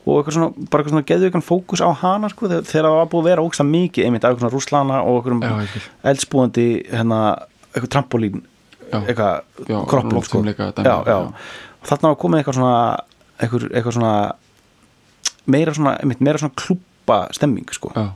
og 0.06 0.20
eitthvað 0.20 0.36
svona, 0.38 0.50
bara 0.70 0.84
eitthvað 0.84 0.94
svona 0.94 1.08
geðveikan 1.10 1.46
fókus 1.46 1.82
á 1.82 1.90
hana 2.02 2.30
sko 2.32 2.50
þegar 2.50 2.88
það 2.88 2.98
var 3.00 3.10
búið 3.12 3.24
að 3.24 3.30
vera 3.30 3.46
ógsta 3.46 3.66
mikið 3.68 4.06
einmitt 4.06 4.24
af 4.24 4.32
eitthvað 4.32 4.46
svona 4.46 4.56
rúslana 4.56 5.02
og 5.10 5.28
eitthvað 5.28 5.90
eldspúandi 6.14 6.68
hérna, 6.90 7.20
eitthvað 7.74 7.92
trampolín 7.96 8.46
eitthvað 8.90 9.42
kroppum 9.90 10.24
sko. 10.26 10.44
já, 10.46 10.96
já. 11.06 11.18
og 11.18 11.90
þarna 11.90 12.14
var 12.14 12.22
komið 12.24 12.42
eitthvað 12.42 12.60
svona 12.60 12.78
eitthvað, 13.40 13.68
eitthvað 13.74 13.98
svona 13.98 14.14
meira 15.50 15.76
svona, 15.76 15.98
einmitt, 16.00 16.24
meira 16.24 16.42
svona 16.42 16.58
klúpa 16.58 17.22
stemming 17.36 17.74
sko. 17.76 17.92
já, 17.96 18.10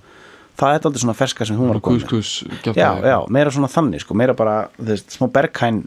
það 0.59 0.75
er 0.75 0.87
aldrei 0.87 1.01
svona 1.03 1.17
ferska 1.17 1.47
sem 1.47 1.57
hún 1.57 1.71
var 1.71 1.79
að 1.79 1.85
koma 1.87 2.07
kus 2.09 2.43
kus 2.43 2.75
já, 2.77 2.89
já, 3.01 3.17
meira 3.33 3.53
svona 3.53 3.69
þannig 3.71 4.03
sko. 4.03 4.17
meira 4.17 4.35
bara, 4.37 4.57
veist, 4.77 5.15
smá 5.17 5.29
berghæn 5.33 5.83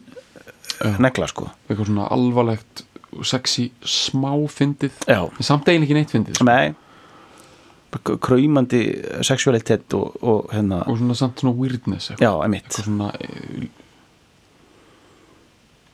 Já. 0.77 0.91
negla 1.01 1.25
sko. 1.29 1.47
Eitthvað 1.69 1.87
svona 1.89 2.09
alvarlegt 2.13 2.83
sexy 3.25 3.71
smá 3.81 4.33
fyndið 4.51 4.99
samt 5.41 5.69
eiginlega 5.69 5.87
ekki 5.87 5.97
neitt 5.97 6.13
fyndið 6.13 6.37
sko. 6.37 6.45
nei. 6.49 6.75
Kræmandi 7.97 8.81
sexualitet 9.25 9.93
og, 9.97 10.17
og 10.21 10.51
hérna, 10.53 10.83
og 10.85 10.99
svona 10.99 11.15
samt 11.17 11.41
svona 11.41 11.55
weirdness 11.57 12.11
eitthvað, 12.11 12.27
já, 12.27 12.57
eitthvað 12.59 12.85
svona 12.85 13.07
eh, 13.15 13.69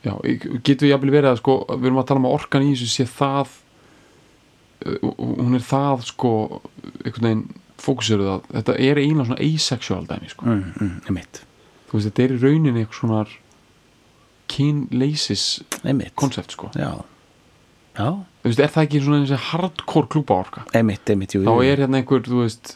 já, 0.04 0.12
getur 0.66 0.84
við 0.84 0.92
jafnvel 0.92 1.14
verið 1.14 1.30
að 1.30 1.40
sko, 1.40 1.58
við 1.70 1.88
erum 1.88 2.02
að 2.02 2.08
tala 2.10 2.20
um 2.20 2.28
að 2.28 2.36
orkan 2.40 2.66
í 2.66 2.74
þessu 2.74 2.90
sé 2.92 3.06
það 3.08 3.54
eh, 4.84 5.06
hún 5.22 5.56
er 5.56 5.64
það 5.64 6.04
sko 6.10 6.32
einhvern 7.06 7.30
veginn 7.30 7.46
fókusiruð 7.78 8.28
að 8.34 8.44
þetta 8.54 8.76
er 8.78 8.96
eiginlega 9.02 9.26
svona 9.26 9.40
asexual 9.54 10.04
dæmi 10.06 10.28
sko. 10.30 10.46
mm, 10.46 10.74
mm, 10.80 11.26
þú 11.90 11.98
veist, 11.98 12.06
þetta 12.10 12.22
er 12.24 12.32
í 12.36 12.38
rauninni 12.42 12.84
eitthvað 12.84 13.00
svona 13.00 13.24
kynleisis 14.48 15.44
konsept 16.14 16.52
sko. 16.54 16.70
Já, 16.76 16.92
já, 17.96 18.08
þú 18.42 18.50
veist, 18.50 18.60
er 18.60 18.72
það 18.74 18.86
ekki 18.86 19.00
svona 19.04 19.20
þessi 19.24 19.38
hardcore 19.50 20.08
klúpa 20.12 20.36
orka 20.44 20.64
einmitt, 20.76 21.04
einmitt 21.10 21.34
jú, 21.36 21.42
þá 21.46 21.54
er 21.64 21.82
hérna 21.84 22.00
einhver, 22.02 22.22
þú 22.26 22.42
veist 22.44 22.74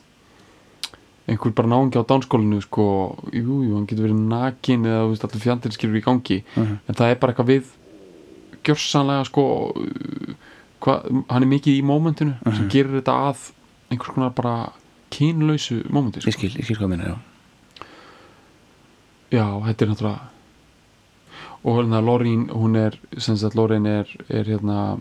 einhver 1.28 1.52
bara 1.52 1.68
náungi 1.68 2.00
á 2.00 2.04
dánskólinu 2.08 2.62
sko, 2.64 2.86
jú, 3.36 3.58
jú, 3.66 3.74
hann 3.76 3.86
getur 3.90 4.06
verið 4.08 4.22
nakin 4.30 4.86
eða 4.88 5.02
þú 5.04 5.10
veist, 5.12 5.26
allir 5.28 5.44
fjandir 5.44 5.74
skilur 5.76 6.00
í 6.00 6.04
gangi. 6.06 6.38
Mhm. 6.56 6.78
en 6.88 6.94
það 6.94 7.10
er 7.12 7.20
bara 7.20 7.32
eitthvað 7.34 7.52
við 7.52 7.74
gjörsanlega 8.64 9.26
sko 9.28 9.44
hva, 10.80 10.94
hann 11.28 11.42
er 11.42 11.50
mikið 11.52 11.74
í 11.78 11.84
mómentinu 11.84 12.34
sem 12.44 12.64
Mhm. 12.64 12.70
gerir 12.70 13.00
þetta 13.02 13.14
að 13.28 13.50
einhvers 13.90 14.14
konar 14.14 14.30
bara 14.30 14.72
kynlausu 15.10 15.82
mómenti 15.90 16.20
ég 16.20 16.22
sko. 16.22 16.30
skil, 16.38 16.54
ég 16.58 16.64
skil 16.68 16.76
hvað 16.80 16.88
minna, 16.88 17.04
já 17.04 17.16
já, 19.30 19.44
þetta 19.66 19.84
er 19.84 19.90
náttúrulega 19.92 20.34
og 21.64 21.74
hérna 21.80 22.00
Lorín, 22.00 22.46
hún 22.54 22.76
er 22.78 22.94
sem 23.18 23.36
sagt 23.36 23.56
Lorín 23.58 23.86
er, 23.90 24.06
er 24.30 24.44
hérna 24.46 24.98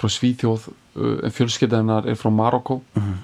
frá 0.00 0.08
Svíþjóð 0.10 0.68
uh, 0.96 1.68
hennar 1.70 2.06
er 2.08 2.14
frá 2.16 2.30
Marokko 2.32 2.82
Mhm. 2.96 3.14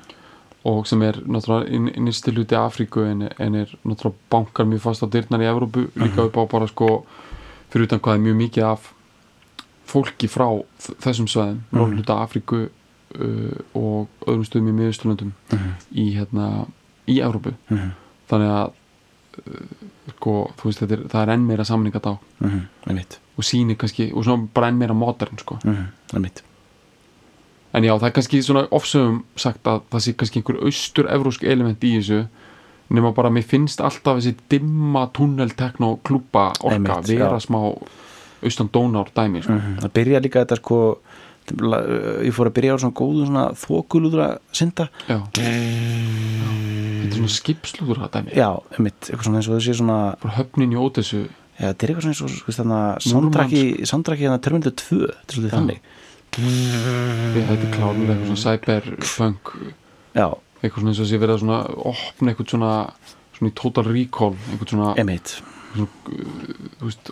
og 0.64 0.86
sem 0.86 1.02
er 1.02 1.14
náttúrulega 1.24 1.70
inn, 1.72 1.88
innstu 1.88 2.30
hluti 2.32 2.54
Afríku 2.54 3.00
en, 3.10 3.22
en 3.38 3.54
er 3.54 3.66
náttúrulega 3.84 4.14
bankar 4.30 4.66
mjög 4.66 4.80
fast 4.80 5.02
á 5.02 5.06
dyrnar 5.08 5.40
í 5.40 5.48
Evrópu 5.48 5.88
líka 5.96 6.22
upp 6.28 6.36
á 6.36 6.44
bara 6.50 6.66
sko 6.68 7.04
fyrir 7.70 7.86
utan 7.86 8.00
hvað 8.00 8.14
er 8.14 8.18
mjög 8.20 8.36
mikið 8.36 8.64
af 8.64 8.92
fólki 9.86 10.28
frá 10.28 10.62
þessum 11.00 11.26
svæðum 11.26 11.60
Mhm. 11.72 11.96
hluta 11.96 12.20
Afríku 12.22 12.56
uh, 12.66 12.68
og 13.14 14.08
öðrum 14.26 14.44
stöðum 14.46 14.68
í 14.70 14.76
miðusturlöndum 14.80 15.32
Mhm. 15.52 15.72
í 15.94 16.04
hérna 16.16 16.66
í 17.08 17.18
Evrópu 17.20 17.54
Mhm. 17.70 17.90
þannig 18.30 18.50
að 18.50 18.70
uh, 18.70 19.66
sko, 20.16 20.50
þú 20.58 20.62
veist, 20.64 20.80
þetta 20.82 20.92
er, 20.92 21.02
það 21.08 21.22
er 21.22 21.32
enn 21.34 21.46
meira 21.46 21.64
samningat 21.64 22.06
á 22.06 22.18
Mhm. 22.40 22.60
einmitt, 22.86 23.18
og 23.38 23.44
sýnir 23.44 23.76
kannski, 23.76 24.12
og 24.14 24.24
svona 24.24 24.48
bara 24.54 24.68
enn 24.68 24.78
meira 24.78 24.94
modern 24.94 25.38
sko. 25.38 25.58
En 27.72 27.84
já, 27.84 27.92
það 28.00 28.06
er 28.08 28.10
kannski 28.16 28.40
svona 28.42 28.64
ofsögum 28.74 29.20
sagt 29.38 29.62
að 29.70 29.82
það 29.92 30.00
sé 30.02 30.12
kannski 30.18 30.40
einhver 30.42 30.58
austur-evrósk 30.66 31.44
element 31.46 31.80
í 31.86 31.92
þessu 32.00 32.24
nema 32.90 33.12
bara 33.14 33.30
mér 33.30 33.44
finnst 33.46 33.78
alltaf 33.80 34.18
þessi 34.18 34.34
dimma 34.50 35.04
tunnel 35.14 35.50
tekno 35.54 36.00
klúpa 36.02 36.48
orka 36.66 36.96
vera 37.06 37.38
smá 37.38 37.60
austan 38.42 38.68
dónár 38.74 39.12
dæmi 39.14 39.42
sko. 39.44 39.52
það 39.84 39.92
byrja 39.94 40.20
líka 40.24 40.42
þetta 40.44 40.56
sko 40.58 40.98
ég 41.50 42.34
fór 42.36 42.50
að 42.50 42.56
byrja 42.56 42.76
á 42.76 42.82
svona 42.82 42.96
góðu 43.00 43.26
svona 43.28 43.44
þokulúðra 43.58 44.28
synda. 44.56 44.86
Já. 45.08 45.18
þetta 45.34 45.44
er 47.06 47.16
svona 47.16 47.32
skipslúður 47.34 48.02
það 48.04 48.12
dæmi. 48.16 48.34
Já, 48.38 48.48
einmitt, 48.76 49.00
eitthvað 49.08 49.26
svona 49.28 49.40
eins 49.40 49.50
og 49.50 49.56
þessi 49.56 49.76
svona 49.80 49.98
bara 50.22 50.36
höfnin 50.38 50.74
í 50.74 50.80
ótessu 50.80 51.20
já, 51.24 51.64
þetta 51.70 51.86
er 51.86 51.92
eitthvað 51.92 52.04
svona 52.04 52.14
eins 52.14 52.22
og 52.24 52.34
sko, 52.34 52.56
þannig 52.58 52.76
að 52.80 53.88
soundtracki 53.90 54.26
hérna 54.26 54.42
Terminator 54.44 54.76
2 54.82 55.00
þetta 55.06 55.20
er 55.20 55.36
svolítið 55.36 55.56
þannig. 55.56 55.80
Þetta 56.30 57.56
er 57.56 57.72
klárlega 57.74 58.14
eitthvað 58.14 58.28
svona 58.30 58.44
cyberpunk 58.44 59.54
já, 60.14 60.26
eitthvað 60.60 60.78
svona 60.78 60.94
eins 60.94 61.02
og 61.02 61.24
verið 61.24 61.34
að 61.34 61.42
svona 61.44 61.62
opna 61.90 62.34
eitthvað 62.34 62.54
svona 62.54 62.74
svona 63.40 63.50
í 63.50 63.56
total 63.56 63.86
recall 63.88 64.36
eitthvað 64.36 64.74
svona, 64.74 64.92
einmitt. 65.00 65.34
þú 65.74 66.86
veist, 66.86 67.10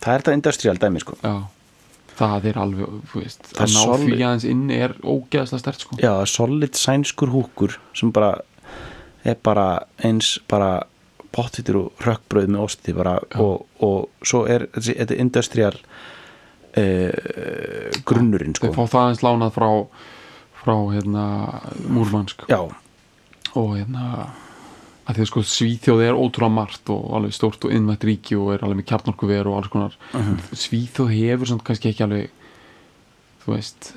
það 0.00 0.10
er 0.12 0.24
þetta 0.24 0.36
industrial 0.40 0.80
dæmi 0.80 1.02
sko. 1.04 1.20
Já 1.22 1.36
það 2.16 2.48
er 2.50 2.58
alveg, 2.62 2.98
þú 3.10 3.22
veist 3.22 3.48
Það 3.52 3.62
að 3.64 3.72
ná 3.76 4.02
því 4.02 4.18
aðeins 4.18 4.46
inn 4.50 4.66
er 4.74 4.96
ógeðslega 5.02 5.62
stert 5.62 5.84
sko. 5.84 5.98
Já, 6.02 6.12
solid 6.30 6.78
sænskur 6.78 7.32
húkur 7.34 7.78
sem 7.96 8.12
bara 8.14 8.34
er 9.26 9.38
bara 9.42 9.68
eins 10.06 10.36
bara 10.48 10.86
pottittur 11.36 11.80
og 11.80 12.04
rökkbröð 12.06 12.48
með 12.54 12.64
osti 12.64 12.94
bara 12.96 13.18
og, 13.42 13.66
og 13.84 14.24
svo 14.24 14.44
er 14.48 14.68
þetta 14.72 15.18
industrial 15.20 15.74
uh, 15.76 17.10
grunnurinn 18.08 18.56
sko. 18.56 18.70
þeir 18.70 18.78
fá 18.78 18.84
það 18.86 19.02
aðeins 19.02 19.24
lánað 19.26 19.56
frá 19.58 19.70
frá 20.66 20.74
hérna 20.90 21.24
Múrmansk. 21.86 22.46
Já, 22.50 22.64
og 23.54 23.76
hérna 23.76 24.32
að 25.06 25.18
því 25.18 25.22
að 25.22 25.30
sko 25.30 25.42
Svíþjóð 25.46 26.02
er 26.02 26.18
ótrúlega 26.18 26.54
margt 26.56 26.90
og 26.90 27.04
alveg 27.18 27.34
stórt 27.36 27.66
og 27.66 27.74
innvætt 27.74 28.06
ríki 28.08 28.38
og 28.38 28.54
er 28.56 28.64
alveg 28.66 28.80
með 28.80 28.88
kjarnorkuver 28.90 29.50
og 29.50 29.60
alls 29.60 29.70
konar. 29.70 29.94
Svíþjóð 30.50 31.12
hefur 31.14 31.52
samt 31.52 31.64
kannski 31.66 31.92
ekki 31.92 32.06
alveg 32.06 32.32
þú 33.46 33.54
veist 33.54 33.92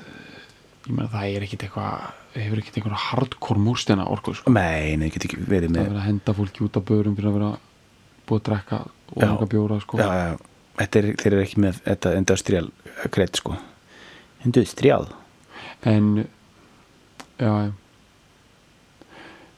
ég 0.86 0.94
meina 0.94 1.10
það 1.10 1.34
er 1.34 1.46
ekkit 1.46 1.64
eitthvað 1.66 2.38
hefur 2.38 2.62
ekkit 2.62 2.78
einhverja 2.78 3.00
hardcore 3.08 3.62
múrstena 3.62 4.06
orku 4.10 4.34
sko. 4.38 4.52
nei, 4.54 4.94
nei, 5.00 5.08
get 5.10 5.26
ekki 5.26 5.40
verið 5.42 5.72
það 5.72 5.74
með 5.74 5.82
er 5.82 5.90
verið 5.90 6.00
að 6.00 6.06
henda 6.06 6.36
fólki 6.38 6.64
út 6.66 6.78
af 6.78 6.86
börum 6.86 7.16
fyrir 7.18 7.30
að 7.30 7.36
vera 7.38 7.50
búið 8.30 8.40
að 8.40 8.46
drekka 8.48 8.78
og 8.86 9.24
einhverja 9.24 9.50
bjóra 9.54 9.80
sko. 9.82 9.98
já, 9.98 10.08
já, 10.20 10.30
þetta 10.78 11.02
er, 11.02 11.10
þeir 11.22 11.32
eru 11.32 11.44
ekki 11.46 11.64
með 11.66 11.82
þetta 11.88 12.14
industrial 12.20 12.70
kreitt 13.10 13.42
sko. 13.42 13.56
Industrial? 14.46 15.10
En 15.90 16.12
já, 17.40 17.50
já 17.50 17.72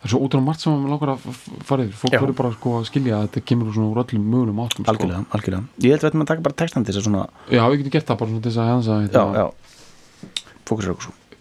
það 0.02 0.08
er 0.08 0.12
svo 0.12 0.20
ótrúlega 0.26 0.46
margt 0.48 0.64
sem 0.64 0.72
maður 0.74 0.92
langar 0.96 1.12
að 1.12 1.26
fara 1.68 1.84
yfir. 1.86 1.98
Fólk 2.00 2.16
verður 2.16 2.38
bara 2.40 2.52
sko 2.56 2.72
að 2.80 2.86
skilja 2.88 3.18
að 3.18 3.28
þetta 3.28 3.42
kemur 3.46 3.68
úr 3.70 4.00
öllum 4.02 4.24
mögulegum 4.32 4.62
áttum 4.64 4.82
sko. 4.82 4.90
algjörlega, 4.90 5.22
algjörlega. 5.30 5.62
Ég 5.78 5.94
held 5.94 6.06
að 6.08 6.16
að 6.24 6.30
taka 6.32 6.46
bara 6.48 6.58
textan 6.62 6.86
til 6.86 6.94
þess 6.94 7.02
að 7.02 7.06
svona 7.06 7.26
já, 7.46 7.62
við 7.62 7.76
getum 7.82 7.94
gert 7.94 8.08
það 8.10 8.18
bara 8.22 8.32
svona 8.32 8.42
til 8.42 8.50
þess 8.50 8.62
að 8.62 8.72
hensa 8.72 8.96
já, 8.98 9.04
hérna. 9.06 9.22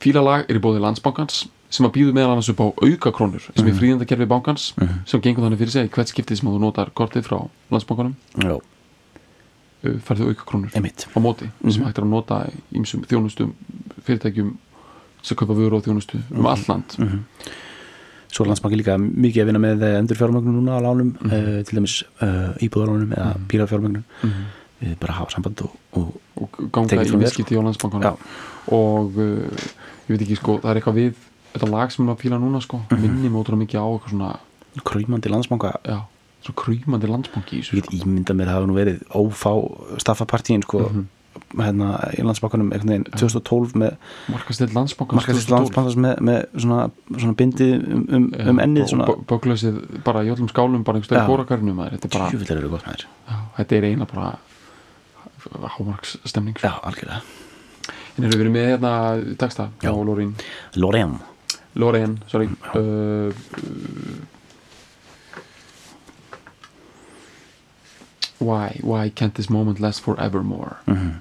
fílalag 0.02 0.45
er 0.45 0.60
í 0.60 0.62
bóði 0.62 0.84
landsbankans 0.86 1.41
sem 1.71 1.88
að 1.88 1.95
býðu 1.95 2.13
meðal 2.15 2.36
annars 2.36 2.52
upp 2.52 2.62
á 2.62 2.67
aukakrónur 2.84 3.47
sem 3.47 3.69
er 3.69 3.78
fríðandakerfi 3.78 4.28
bankans 4.30 4.71
sem 5.08 5.24
gengur 5.24 5.45
þannig 5.45 5.62
fyrir 5.62 5.74
sig 5.74 5.91
hvert 5.95 6.12
skiptið 6.12 6.41
sem 6.41 6.50
að 6.52 6.58
þú 6.58 6.63
notar 6.65 6.91
kortið 6.97 7.26
frá 7.30 7.38
landsbankanum. 7.71 8.17
Já, 8.43 8.58
uh, 8.60 9.95
færðu 10.08 10.34
aukakrónur 10.34 10.76
einmitt. 10.76 11.08
á 11.08 11.17
móti 11.24 11.47
sem 11.63 11.86
hægt 11.88 12.02
er 12.02 12.06
að 12.06 12.12
nota 12.12 12.41
í 12.52 12.84
þjónustum 12.84 13.56
fyrirtækjum 14.04 14.54
sem 15.21 15.38
kaupa 15.38 15.56
vöru 15.56 15.80
og 15.80 15.86
þjónustu 15.86 16.19
um 16.34 16.50
all 16.50 16.65
land 16.67 16.97
svo 18.32 18.46
er 18.46 18.50
landsbanki 18.52 18.78
líka 18.80 18.96
mikið 18.98 19.41
að 19.44 19.50
vinna 19.52 19.60
með 19.62 19.84
endur 20.00 20.17
fjármögnun 20.20 20.56
núna 20.60 20.78
á 20.80 20.82
lánum 20.86 21.12
Mhm. 21.20 21.32
uh, 21.32 21.63
til 21.67 21.78
dæmis 21.80 21.96
uh, 22.22 22.54
íbúðarlánum 22.63 23.12
eða 23.15 23.32
mm. 23.36 23.48
bílafjármögnun 23.52 24.04
við 24.82 24.96
bara 25.00 25.13
hafa 25.13 25.32
samband 25.36 25.62
og, 25.62 25.76
og 25.94 26.08
og 26.41 26.72
ganga 26.74 27.04
í 27.04 27.12
viðskipti 27.12 27.54
á 27.60 27.62
landsbankanum 27.62 28.06
Já. 28.08 28.13
og 28.74 29.12
uh, 29.20 29.67
ég 30.08 30.15
veit 30.15 30.22
ekki 30.26 30.38
sko, 30.39 30.58
það 30.63 30.72
er 30.72 30.80
eitthvað 30.82 30.98
við 31.02 31.13
þetta 31.54 31.67
lag 31.70 31.91
sem 31.91 32.08
er 32.08 32.15
að 32.15 32.22
fíla 32.24 32.39
núna 32.39 32.62
sko 32.63 32.80
Mhm. 32.89 33.02
minni 33.02 33.30
mig 33.30 33.38
ótrúlega 33.44 33.62
mikið 33.65 33.80
á 33.84 33.88
eitthvað 33.91 34.10
svona 34.15 34.32
krýmandi 34.88 35.30
landsbanka 35.30 35.72
já, 35.86 36.00
svo 36.41 36.54
krýmandi 36.56 37.08
landsbanki 37.12 37.60
ég 37.62 37.76
get 37.76 37.91
ímyndað 37.91 38.36
mér 38.39 38.48
að 38.48 38.54
það 38.54 38.58
hafa 38.58 38.70
nú 38.72 38.78
verið 38.80 38.98
ófá 39.12 39.52
staffapartíin 40.00 40.63
sko 40.63 40.80
Mhm 40.89 41.06
hérna, 41.58 41.89
í 42.15 42.26
landsbákanum 42.26 42.72
2012 42.74 43.76
með 43.80 43.96
markastill 44.32 44.70
landsbákans 44.76 45.98
með, 46.00 46.22
með 46.28 46.39
svona, 46.56 46.86
svona 47.15 47.36
bindi 47.39 47.70
um, 47.78 48.06
um, 48.08 48.30
ja, 48.36 48.48
um 48.52 48.62
ennið 48.63 48.96
bóklaðsið 49.30 49.82
bara 50.06 50.24
í 50.28 50.32
öllum 50.34 50.52
skálum 50.52 50.86
bara 50.88 51.02
einhverju 51.02 51.26
bórakarnum 51.32 51.84
þetta 53.58 53.80
er 53.80 53.89
eina 53.91 54.08
bara 54.12 54.36
hámarksstemning 55.78 56.58
sko. 56.58 56.67
já, 56.67 56.78
algjörlega. 56.86 57.22
En 58.12 58.26
erum 58.26 58.32
við 58.32 58.41
verið 58.44 58.56
með 58.56 58.72
hérna 58.74 58.94
texta 59.39 59.70
Lorén 60.76 61.20
Lorén, 61.80 62.17
sorry. 62.28 62.50
Uh, 62.76 63.32
Why 68.41 68.80
Why 68.84 69.10
can't 69.10 69.36
this 69.38 69.49
moment 69.49 69.80
last 69.80 70.01
forevermore? 70.06 70.77
Mhm. 70.88 71.12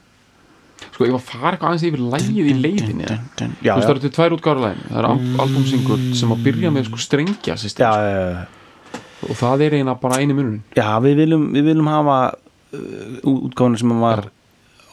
Sko, 0.94 1.04
ég 1.04 1.12
var 1.12 1.20
að 1.20 1.28
fara 1.28 1.50
eitthvað 1.56 1.68
aðeins 1.70 1.84
yfir 1.90 2.02
lægið 2.14 2.46
í 2.50 2.54
leiðinni. 2.56 3.04
Já, 3.06 3.18
Þú 3.36 3.66
já, 3.66 3.74
veist, 3.74 3.84
það 3.86 3.90
eru 3.94 4.00
til 4.04 4.10
tvær 4.16 4.34
útgáður 4.36 4.62
lægin 4.64 4.86
Það 4.88 4.98
er 5.02 5.08
al 5.10 5.18
albumsingur 5.44 6.04
sem 6.16 6.32
að 6.34 6.42
byrja 6.46 6.70
með 6.72 6.86
sko 6.88 7.00
strengja 7.04 7.56
system, 7.60 7.84
já, 7.84 7.92
já, 8.00 8.22
já. 8.32 9.00
og 9.28 9.36
það 9.36 9.64
er 9.66 9.76
eina 9.80 9.94
bara 10.00 10.20
eini 10.22 10.36
munurinn. 10.36 10.62
Já 10.76 10.88
við, 11.04 11.16
viljum, 11.20 11.44
við 11.52 11.68
viljum 11.68 11.90
hafa 11.92 12.16
uh, 12.32 13.20
útgáfuna 13.28 13.78
sem 13.82 13.92
var 14.00 14.24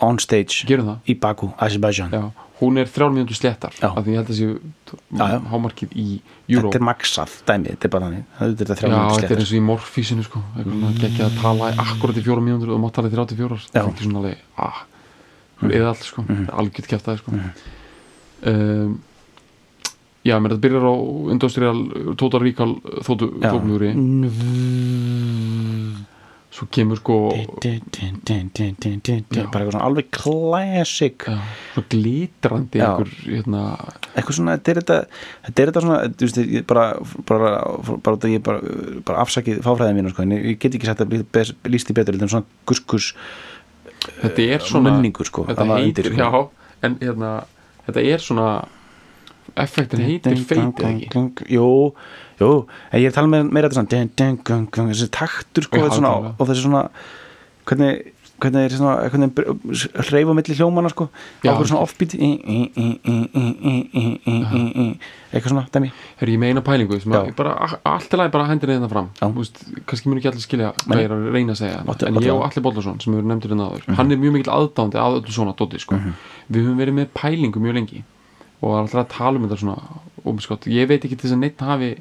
on 0.04 0.20
stage 0.20 0.66
í 1.08 1.16
Baku, 1.20 1.50
Azerbaijan. 1.58 2.12
Já, 2.14 2.48
hún 2.60 2.80
er 2.82 2.90
þrjálfmiðundu 2.90 3.38
slettar 3.38 3.74
af 3.86 3.98
því 4.02 4.14
ég 4.14 4.20
held 4.20 4.28
að 4.28 4.32
það 4.32 4.40
séu 4.40 4.54
hámarkið 5.52 5.94
í 5.94 6.08
Euro. 6.48 6.68
þetta 6.68 6.80
er 6.80 6.86
maksað 6.88 7.36
dæmið, 7.48 7.72
þetta 7.76 7.88
er 7.90 7.94
bara 7.96 8.10
þannig. 8.10 8.28
Þetta 8.38 8.68
er 8.68 8.80
þrjálfmiðundu 8.82 9.18
slettar 9.18 9.28
þetta 9.28 9.36
er 9.38 9.44
eins 9.44 9.52
og 9.54 9.58
í 9.58 9.66
morfísinu 9.68 10.28
sko. 10.28 10.44
Ekki 10.58 10.78
mm. 10.78 11.26
að 11.28 11.42
tala 11.42 11.72
akkurat 11.86 12.18
í 12.18 12.26
fjóra 12.26 12.46
mínúndur 12.46 12.74
og 12.76 12.82
maður 12.84 12.96
tala 12.98 13.12
í 13.12 13.16
þrjáttu 13.16 13.40
fjórar. 13.42 13.68
Það 13.74 13.92
er 13.92 14.06
svona 14.06 14.24
alveg 14.24 14.46
ah, 14.68 14.82
mm. 15.62 15.72
eða 15.72 15.92
allt 15.92 16.08
sko, 16.08 16.26
mm. 16.26 16.34
-hmm. 16.34 16.50
algjörð 16.62 16.90
kæft 16.94 17.08
aðeins 17.08 17.24
sko. 17.24 17.32
Mm. 17.32 17.40
-hmm. 18.42 18.88
um, 18.88 18.98
já, 20.28 20.36
mér 20.40 20.56
þetta 20.56 20.66
byrjar 20.66 20.86
á 20.90 20.96
industrial, 21.36 21.80
total 22.18 22.42
recall 22.44 22.76
þóttu 23.06 23.32
tóknugri 23.42 23.94
svo 26.58 26.68
kemur 26.74 27.00
sko 27.00 27.18
Bara 27.30 29.28
eitthvað 29.28 29.72
svona 29.72 29.84
alveg 29.86 30.08
classic. 30.16 31.26
Svo 31.74 31.84
glitrandi 31.92 32.82
Já. 32.82 32.88
einhver 32.88 33.12
hérna, 33.26 33.64
eitthvað 34.14 34.40
svona, 34.40 34.56
þetta 34.58 34.74
er 34.74 34.80
þetta 34.82 34.98
þetta 35.48 35.64
er 35.64 35.72
þetta 35.72 35.84
svona, 35.86 36.00
veist, 36.24 36.40
bara 36.70 36.86
bara, 37.30 37.52
bara, 38.08 38.40
bara, 38.48 39.20
afsakið 39.26 39.62
fáfræðin 39.66 40.00
mínu, 40.00 40.14
sko, 40.16 40.26
ég 40.34 40.62
get 40.62 40.80
ekki 40.80 40.90
sagt 40.90 41.06
að 41.06 41.54
líst 41.70 41.94
í 41.94 41.98
betur, 41.98 42.18
svona 42.26 42.48
guskus 42.70 43.12
þetta 44.24 44.50
er 44.58 44.66
svona 44.66 44.96
munningur, 44.96 45.30
sko 45.30 45.46
þetta 45.50 45.70
heitir, 45.76 46.10
já, 46.18 46.32
en 46.86 46.98
hérna 47.04 47.36
þetta 47.86 48.08
er 48.16 48.24
svona 48.24 48.50
effektin 49.56 50.04
heitir 50.04 50.38
feitið 50.50 50.90
ekki? 50.90 51.48
jú, 51.54 51.70
jú, 52.42 52.52
en 52.92 53.00
ég 53.00 53.08
er 53.08 53.14
að 53.14 53.18
tala 53.22 53.32
með 53.32 53.50
meira 53.56 53.72
þetta 53.72 53.80
svona 53.80 54.92
þessi 54.92 55.10
taktur 55.16 55.68
sko 55.68 55.88
svona, 55.92 56.14
og 56.36 56.44
þessi 56.50 56.66
svona 56.66 56.84
hvernig, 57.68 58.14
hvernig 58.42 58.68
er 58.68 58.76
svona 58.78 58.96
hvernig 59.12 59.30
hreyfa 60.10 60.36
millir 60.38 60.60
hljómana 60.60 60.92
sko 60.94 61.08
ákveður 61.44 61.70
svona 61.72 61.86
offbeat 61.86 62.16
eitthvað 65.28 65.52
svona, 65.52 65.66
dæmi. 65.74 65.90
Hörru, 66.22 66.34
ég 66.34 66.42
meina 66.42 66.64
pælingu, 66.66 66.98
alltaf 66.98 68.20
læg 68.22 68.32
bara 68.34 68.48
hendir 68.48 68.72
þetta 68.72 68.78
hérna 68.78 68.92
fram, 68.92 69.08
kannski 69.90 70.10
mér 70.10 70.22
ekki 70.22 70.32
allir 70.32 70.46
skilja 70.46 70.70
hvað 70.84 71.02
ég 71.02 71.10
er 71.10 71.16
að 71.16 71.26
reyna 71.36 71.56
að 71.56 71.62
segja, 71.62 71.80
en 72.08 72.22
ég 72.24 72.32
og 72.34 72.46
Alli 72.48 72.64
Bollarsson 72.64 73.02
sem 73.04 73.12
við 73.12 73.20
verðum 73.20 73.34
nefndir 73.34 73.54
hérna 73.54 73.68
aður, 73.68 73.84
mhm. 73.86 73.98
hann 74.00 74.14
er 74.14 74.22
mjög 74.22 74.38
mikil 74.38 74.54
aðdándi 74.56 75.02
að 75.02 75.18
öllu 75.20 75.36
svona 75.36 75.56
doti 75.60 75.82
sko, 75.84 76.00
mhm. 76.00 76.16
við 76.48 76.62
höfum 76.64 76.80
verið 76.84 76.98
með 77.02 77.12
pælingu 77.18 77.64
mjög 77.64 77.78
lengi 77.82 78.04
og 78.62 78.70
er 78.74 78.80
alltaf 78.84 79.02
að 79.04 79.10
tala 79.18 79.38
um 79.40 79.48
þetta 79.48 79.60
svona 79.62 80.02
ómiskott, 80.28 80.68
ég 80.72 80.88
veit 80.90 81.04
ekki 81.06 81.16
til 81.18 81.28
þess 81.30 81.36
að 81.38 81.44
neitt 81.46 81.62
hafi 81.64 81.92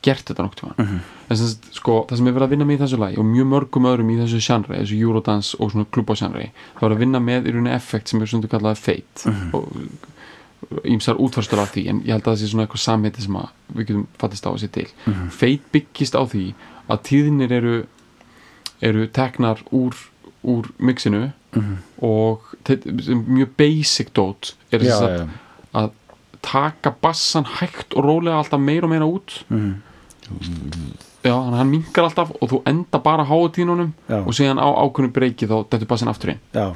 gert 0.00 0.24
þetta 0.30 0.44
nokkuð 0.46 0.60
tíma 0.62 0.84
en 1.30 1.36
sem 1.36 1.46
sagt, 1.50 1.66
sko, 1.76 1.96
það 2.08 2.16
sem 2.20 2.28
er 2.30 2.32
verið 2.36 2.46
að 2.46 2.52
vinna 2.54 2.64
með 2.70 2.76
í 2.78 2.80
þessu 2.84 2.98
lagi 3.02 3.18
og 3.20 3.26
mjög 3.28 3.48
mörgum 3.50 3.88
öðrum 3.90 4.12
í 4.14 4.16
þessu 4.22 4.38
genre 4.46 4.78
þessu 4.80 5.00
Eurodance 5.02 5.58
og 5.60 5.72
svona 5.74 5.84
klubasjanri 5.92 6.46
það 6.78 6.86
er 6.88 6.94
að 6.94 7.02
vinna 7.04 7.20
með 7.20 7.50
í 7.50 7.52
rauninni 7.52 7.74
effekt 7.74 8.08
sem 8.08 8.22
er 8.24 8.30
svona 8.32 8.48
kallað 8.48 8.78
fate. 8.80 9.34
Og 10.70 10.86
ímsar 10.88 11.16
útfarstur 11.20 11.60
af 11.62 11.72
því 11.74 11.82
en 11.90 12.00
ég 12.04 12.12
held 12.14 12.22
að 12.24 12.30
það 12.34 12.40
sé 12.42 12.48
svona 12.52 12.64
eitthvað 12.66 12.82
samheiti 12.84 13.22
sem 13.24 13.36
við 13.76 13.86
getum 13.90 14.06
fattist 14.20 14.46
á 14.46 14.50
að 14.52 14.58
sé 14.62 14.68
til. 14.74 14.86
Feit 15.32 15.62
byggist 15.72 16.14
á 16.16 16.22
því 16.28 16.42
að 16.90 17.02
tíðinir 17.10 17.52
eru 17.58 17.74
eru 18.80 19.06
teknar 19.12 19.60
úr, 19.76 19.96
úr 20.48 20.70
mixinu 20.78 21.26
og 22.00 22.40
te- 22.64 22.78
sem 23.04 23.24
mjög 23.26 23.50
basic 23.58 24.12
dot 24.16 24.54
er 24.72 24.80
þess 24.84 25.02
að, 25.02 25.16
að 25.74 25.90
taka 26.42 26.90
bassan 27.02 27.44
hægt 27.58 27.94
og 27.96 28.04
rólega 28.06 28.38
alltaf 28.40 28.60
meira 28.60 28.86
og 28.88 28.90
meira 28.94 29.06
út. 29.06 29.42
Mhm. 29.50 29.74
já, 31.24 31.34
þannig 31.34 31.52
að 31.52 31.58
hann 31.58 31.70
minkar 31.70 32.06
alltaf 32.06 32.30
og 32.40 32.48
þú 32.48 32.62
enda 32.70 32.98
bara 33.02 33.24
háutínunum 33.28 33.90
Já. 34.08 34.20
og 34.24 34.32
síðan 34.36 34.60
á 34.62 34.68
ákveðnu 34.72 35.12
breyki 35.12 35.48
þá 35.50 35.56
dettur 35.68 35.88
bassin 35.90 36.08
aftur 36.08 36.30
inn 36.34 36.40
já, 36.54 36.70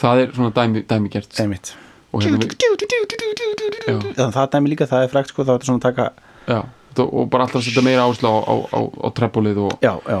það 0.00 0.20
er 0.22 0.32
svona 0.36 0.52
dæmi, 0.54 0.82
dæmi 0.88 1.10
gert. 1.10 1.36
Hérna 1.36 2.38
við, 2.40 4.14
það 4.16 4.46
dæmi 4.54 4.72
líka, 4.72 4.86
það 4.90 5.04
er 5.04 5.12
frækt 5.12 5.32
sko, 5.32 5.44
þá 5.44 5.50
er 5.52 5.58
þetta 5.58 5.68
svona 5.68 5.80
að 5.80 5.86
taka 5.88 6.06
já, 6.46 6.60
og 7.04 7.28
bara 7.30 7.44
alltaf 7.46 7.60
að 7.60 7.66
setja 7.68 7.84
meira 7.86 8.06
áslá 8.08 8.30
á, 8.30 8.40
á, 8.40 8.54
á, 8.72 8.80
á 9.04 9.08
treppólið 9.14 9.60
og, 9.66 9.76
Já, 9.84 9.92
já, 10.06 10.20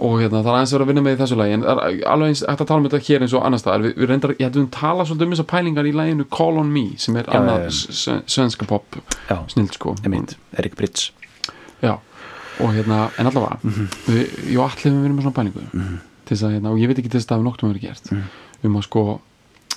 og 0.00 0.14
hérna, 0.20 0.40
það 0.40 0.48
er 0.50 0.56
aðeins 0.56 0.70
að 0.72 0.76
vera 0.78 0.84
að 0.86 0.90
vinna 0.90 1.02
með 1.04 1.14
í 1.16 1.18
þessu 1.20 1.36
lagi 1.36 1.52
en 1.56 1.64
er 1.68 1.80
alveg 2.08 2.30
eins 2.32 2.42
að 2.48 2.60
tala 2.70 2.80
um 2.80 2.86
þetta 2.88 3.00
hér 3.06 3.24
eins 3.26 3.34
og 3.36 3.42
annars 3.44 3.64
við, 3.66 3.94
við 4.00 4.08
reyndar, 4.10 4.32
ég 4.40 4.46
hættum 4.48 4.68
tala 4.72 5.04
svolítið 5.04 5.26
um 5.26 5.34
þessar 5.34 5.48
pælingar 5.52 5.88
í 5.90 5.92
laginu 5.92 6.26
Call 6.32 6.58
on 6.62 6.70
Me 6.72 6.84
sem 6.96 7.16
er 7.20 7.28
annað 7.36 7.66
svenska 8.26 8.64
pop 8.70 8.96
snild 9.52 9.74
sko. 9.76 9.94
Erik 10.56 10.76
Brits. 10.76 11.10
Já, 11.82 11.94
og 12.60 12.72
hérna, 12.76 13.10
en 13.18 13.26
allavega 13.26 13.58
Mhm. 13.62 13.88
við, 14.06 14.24
ég 14.52 14.58
og 14.58 14.70
allir 14.70 14.92
við 14.92 15.02
verið 15.04 15.16
með 15.16 15.22
svona 15.22 15.38
pælingu. 15.40 15.64
Til 16.24 16.36
þess 16.36 16.44
að, 16.46 16.52
hérna, 16.56 16.70
og 16.70 16.78
ég 16.78 16.86
veit 16.88 16.98
ekki 16.98 17.10
til 17.10 17.20
þess 17.20 17.26
að 17.26 17.30
það 17.30 17.38
hefur 17.38 17.50
nokkuð 17.50 17.72
verið 17.72 17.82
gert. 17.88 18.12
Mhm. 18.12 18.22
um 18.64 18.76
að 18.76 18.82
sko 18.84 19.20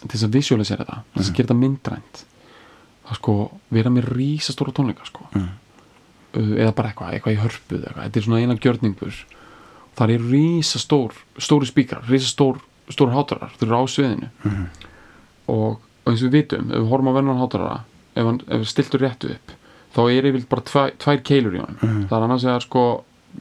til 0.03 0.09
þess 0.19 0.23
að 0.23 0.33
visualisera 0.33 0.83
þetta, 0.85 0.97
til 1.13 1.21
þess 1.23 1.29
að 1.31 1.35
gera 1.35 1.47
þetta 1.47 1.59
myndrænt 1.63 2.23
að 3.09 3.15
sko 3.15 3.51
vera 3.71 3.89
með 3.89 4.03
rísastóra 4.15 4.71
tónleika 4.73 5.05
sko. 5.05 5.27
Mhm. 5.35 5.49
eða 6.33 6.73
bara 6.75 6.89
eitthvað, 6.89 7.13
eitthvað 7.13 7.33
í 7.35 7.41
hörpu 7.43 7.75
eða 7.77 7.87
eitthvað. 7.87 8.03
þetta 8.03 8.17
er 8.17 8.23
svona 8.23 8.41
eina 8.41 8.55
gjörningur 8.55 9.13
þar 9.97 10.13
eru 10.15 10.29
rísastór, 10.33 11.17
stóri 11.37 11.69
spíkar 11.69 12.03
rísastór, 12.09 12.61
stór 12.89 13.13
hátarar 13.13 13.53
þeir 13.57 13.67
eru 13.69 13.79
á 13.79 13.83
sviðinu. 13.87 14.29
Mhm. 14.43 14.65
og, 15.47 15.79
og 16.05 16.11
eins 16.11 16.23
og 16.23 16.29
við 16.29 16.37
vitum, 16.37 16.71
ef 16.71 16.79
við 16.79 16.89
horfum 16.89 17.11
á 17.11 17.17
vennan 17.17 17.41
hátara 17.41 17.73
ef, 18.15 18.23
hann, 18.25 18.41
stiltur 18.65 19.03
réttu 19.03 19.33
upp 19.35 19.55
þá 19.93 20.01
er 20.09 20.25
yfirleitt 20.25 20.49
bara 20.49 20.65
tvæ, 20.65 20.83
tvær 20.97 21.21
keilur 21.23 21.57
í 21.57 21.61
honum. 21.61 21.77
Mhm. 21.81 22.07
það 22.09 22.17
er 22.17 22.27
annars 22.27 22.47
vegar 22.47 22.65
sko 22.65 22.85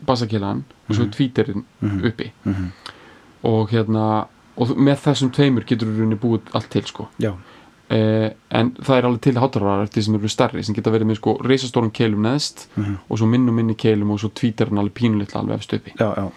bassakeilan 0.07 0.65
og 0.89 0.97
svo 0.97 1.09
tvítirinn 1.13 1.65
uppi. 2.05 2.33
Mhm. 2.45 2.73
og 3.45 3.71
hérna 3.71 4.27
og 4.57 4.69
með 4.77 5.01
þessum 5.07 5.33
tveimur 5.33 5.65
getur 5.65 5.89
við 5.89 6.19
búið 6.21 6.53
allt 6.55 6.69
til 6.71 6.85
sko. 6.85 7.09
Já, 7.19 7.33
en 7.93 8.71
það 8.81 8.97
er 8.99 9.05
alveg 9.09 9.21
til 9.27 9.35
hátararar 9.37 9.83
eftir 9.85 10.03
sem 10.07 10.15
eru 10.15 10.29
stærri 10.33 10.63
sem 10.65 10.75
geta 10.75 10.91
verið 10.95 11.11
með 11.11 11.19
sko 11.21 11.35
reisastórum 11.45 11.91
keilum 11.93 12.23
neðst 12.25 12.67
Mhm. 12.77 12.95
og 13.11 13.19
svo 13.19 13.27
minn 13.29 13.49
og 13.49 13.55
minni 13.55 13.75
keilum 13.75 14.11
og 14.15 14.21
svo 14.21 14.31
tvítirinn 14.31 14.79
alveg 14.79 14.95
pínulitla 14.95 15.41
alveg 15.43 15.59
eftir 15.59 15.79
uppi. 15.83 15.93
Já, 15.99 16.15
já, 16.17 16.31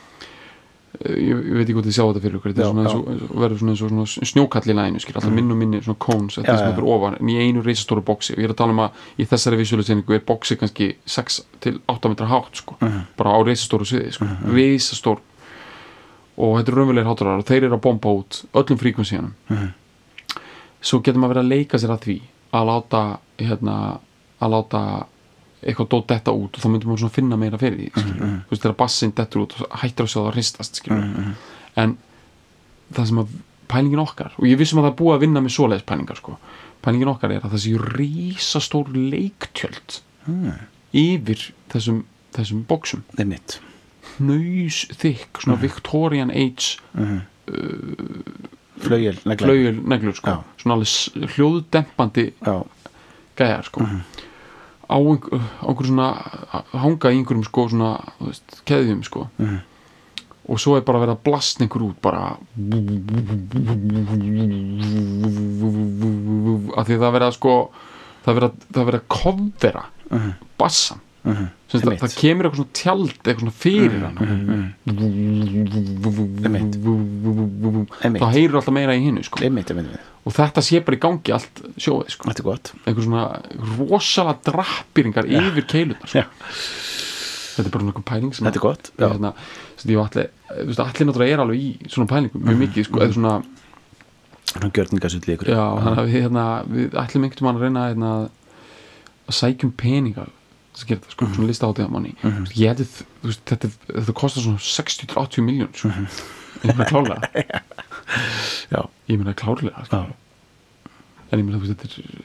Eh, 0.95 1.11
ég, 1.11 1.35
ég 1.35 1.53
veit 1.57 1.65
ekki 1.67 1.73
hvort 1.75 1.85
þið 1.89 1.95
sjá 1.97 2.03
þetta 2.07 2.21
fyrir 2.23 2.35
ykkur 2.39 2.51
þetta 2.53 2.61
er 2.63 2.69
svona 2.71 2.83
eins 2.85 2.93
og, 2.95 3.07
og 3.35 3.39
verður 3.43 3.63
og 3.67 3.77
svona 3.77 4.05
snjókall 4.31 4.69
í 4.71 4.75
læginu 4.77 4.99
skil, 5.03 5.15
alltaf 5.17 5.33
minn 5.35 5.51
og 5.51 5.57
minni 5.59 5.81
svona 5.83 5.99
cones 5.99 6.37
þetta 6.37 6.55
sem 6.57 6.71
er 6.71 6.85
ofan 6.87 7.17
en 7.19 7.27
í 7.27 7.35
einu 7.35 7.61
reisastóru 7.65 8.01
boxi. 8.01 8.31
Og 8.31 8.39
ég 8.39 8.45
er 8.47 8.53
að 8.53 8.59
tala 8.61 8.71
um 8.71 8.79
að 8.79 8.91
í 9.19 9.25
þessari 9.27 9.57
visualiseringu 9.59 10.15
er 10.15 10.19
boxi 10.23 10.55
kannski 10.55 10.87
6 11.05 11.41
til 11.59 11.81
8 11.91 12.07
metra 12.13 12.27
hátt 12.31 12.55
sko, 12.55 12.77
bara 12.79 13.29
á 13.35 13.39
reisastóru 13.43 13.83
sviði 13.83 14.13
sko, 14.15 14.25
reisastór 14.47 15.19
og 16.37 16.55
þetta 16.63 16.71
er 16.71 16.75
raunverulegir 16.79 17.09
hátarar 17.11 17.39
og 17.43 17.45
þeir 17.45 17.63
eru 17.67 17.75
að 17.75 17.81
bomba 17.81 18.15
út 18.15 18.45
öllum 18.55 18.79
fríkvensíunum. 18.79 19.33
Mhm. 19.49 19.73
Svo 20.85 21.01
getur 21.01 21.21
maður 21.21 21.35
verið 21.35 21.45
að 21.45 21.53
leika 21.53 21.81
sér 21.81 21.93
að 21.95 22.05
því 22.05 22.15
að 22.55 22.69
láta 22.69 23.01
hérna, 23.41 23.75
að 24.39 24.53
láta 24.53 24.81
eitthvað 25.65 25.89
dót 25.91 26.07
detta 26.11 26.33
út 26.35 26.57
og 26.57 26.61
þá 26.61 26.67
myndum 26.69 26.91
maður 26.91 27.03
svona 27.05 27.15
finna 27.15 27.39
meira 27.41 27.59
fyrir 27.61 27.79
því 27.79 27.87
skilur. 27.95 28.33
þú 28.45 28.53
veist 28.53 28.65
þegar 28.65 28.77
bassin 28.81 29.13
dettur 29.17 29.43
út 29.45 29.55
og 29.57 29.77
hættir 29.81 30.05
að 30.05 30.11
sjá 30.11 30.19
það 30.19 30.29
að 30.29 30.37
hristast 30.37 30.81
skilur. 30.81 31.35
en 31.81 31.97
það 32.93 33.09
sem 33.09 33.21
að 33.23 33.35
pælingin 33.71 34.03
okkar 34.03 34.35
og 34.37 34.45
ég 34.45 34.59
vissum 34.61 34.81
að 34.81 34.87
það 34.87 34.91
er 34.93 34.99
búið 35.01 35.15
að 35.15 35.23
vinna 35.25 35.41
með 35.41 35.55
svoleiðis 35.55 35.87
pælingar 35.89 36.21
sko. 36.21 36.37
pælingin 36.85 37.13
okkar 37.15 37.33
er 37.33 37.45
að 37.45 37.55
það 37.55 37.63
séu 37.65 37.81
rísastór 37.95 38.91
leiktjöld 38.93 40.01
yfir 40.95 41.47
þessum, 41.73 42.03
þessum 42.35 42.61
einmitt. 43.17 43.59
Hnaus 44.15 44.85
þykk, 44.95 45.41
svona 45.41 45.57
Victorian 45.59 46.31
Age 46.31 46.77
Flögil, 46.95 47.25
flaugjul 49.39 49.79
neglur 49.87 50.15
sko. 50.17 50.35
Svona 50.61 50.75
alveg 50.77 51.31
hljóðdempandi 51.35 52.25
gæjar 53.39 53.65
sko. 53.69 53.85
einhver, 54.85 55.29
á 55.63 55.67
einhver 55.69 55.87
svona 55.89 56.09
hanga 56.73 57.11
í 57.13 57.17
einhverjum 57.21 57.45
sko 57.47 57.69
svona 57.71 57.93
veist, 58.19 58.59
keðjum 58.69 59.01
sko. 59.07 59.27
Og 60.45 60.59
svo 60.61 60.75
er 60.77 60.83
bara 60.85 61.01
verið 61.01 61.15
að 61.15 61.23
blast 61.25 61.61
einhver 61.63 61.87
út 61.87 61.97
bara 62.05 62.35
að 66.75 66.83
því 66.85 66.99
það 66.99 67.07
er 67.07 67.15
verið 67.15 67.27
að 67.31 67.37
sko 67.39 67.55
það 68.25 68.29
er 68.29 68.37
verið 68.39 68.51
að, 68.51 68.93
að 68.99 69.07
kofvera 69.15 69.83
bassan 70.59 71.01
Mhm. 71.25 71.45
Sem 71.67 71.79
sagt, 71.81 71.87
Einmitt. 71.89 72.01
það 72.03 72.15
kemur 72.21 72.45
eitthvað 72.45 72.59
svona 72.59 72.75
tjald 72.77 73.13
eitthvað 73.25 73.41
svona 73.41 73.55
fyrir 73.57 74.01
hann 74.05 74.17
Einmitt. 76.45 76.75
Einmitt. 78.05 78.21
þá 78.21 78.27
heyrir 78.35 78.57
alltaf 78.59 78.75
meira 78.75 78.93
í 78.95 79.01
hinnu 79.05 79.23
sko. 79.25 79.39
og 80.25 80.33
þetta 80.35 80.61
sé 80.65 80.81
bara 80.85 80.97
í 80.97 81.01
gangi 81.01 81.33
allt 81.33 81.61
sjóið 81.81 82.09
sko. 82.13 82.29
Einhver 82.85 83.03
svona 83.07 83.23
rosalega 83.89 84.37
drappýringar 84.49 85.25
yfir 85.29 85.65
keilunar 85.69 86.05
sko. 86.07 86.21
Já. 86.21 86.25
þetta 87.55 87.65
er 87.65 87.73
bara 87.73 87.83
svona 87.83 87.93
einhver 87.93 88.07
pæling 88.11 88.33
sem 88.35 88.45
Þetta 88.45 88.59
er 88.59 88.65
gott, 88.67 88.91
hérna, 88.99 89.33
allir, 90.05 90.29
náttúrulega 91.09 91.33
er 91.33 91.43
alveg 91.45 91.59
í 91.61 91.89
svona 91.89 92.09
pælingum, 92.11 92.41
mjög 92.45 92.57
mikið 92.65 92.87
sko, 92.89 92.99
eða 93.05 93.13
svona, 93.17 93.35
Svona 94.55 94.69
já, 95.51 95.63
við, 96.05 96.11
hérna, 96.23 96.43
við 96.69 96.89
ætlum 97.01 97.25
einhvern 97.27 97.43
veginn 97.43 97.55
að 97.55 97.63
reyna 97.65 97.85
hérna, 97.89 98.11
að 99.25 99.35
sækjum 99.39 99.71
peninga 99.75 100.27
þess 100.75 100.85
að 100.85 100.91
gera 100.91 101.01
þetta, 101.01 101.15
sko, 101.15 101.29
svona 101.33 101.49
lista 101.49 101.69
á 101.69 101.71
því 101.71 101.85
að 101.85 101.93
manni 101.95 102.13
ég 102.59 102.75
að, 102.75 102.85
þú 103.23 103.31
veist, 103.31 103.43
þetta, 103.51 103.71
þetta 103.89 104.17
kostar 104.21 104.45
svona 104.45 104.63
60-80 104.67 105.47
miljón, 105.47 105.73
sko. 105.75 105.91
Ég 106.65 106.71
meina 106.71 106.87
klálega 106.91 107.63
Já, 108.73 108.79
ég 109.09 109.19
meina 109.19 109.35
klárlega, 109.37 109.85
sko. 109.89 110.03
Já, 110.05 110.91
en 111.31 111.41
ég 111.41 111.45
meina, 111.47 111.57
þú 111.57 111.65
veist, 111.65 111.83
þetta 111.83 112.03
er 112.03 112.23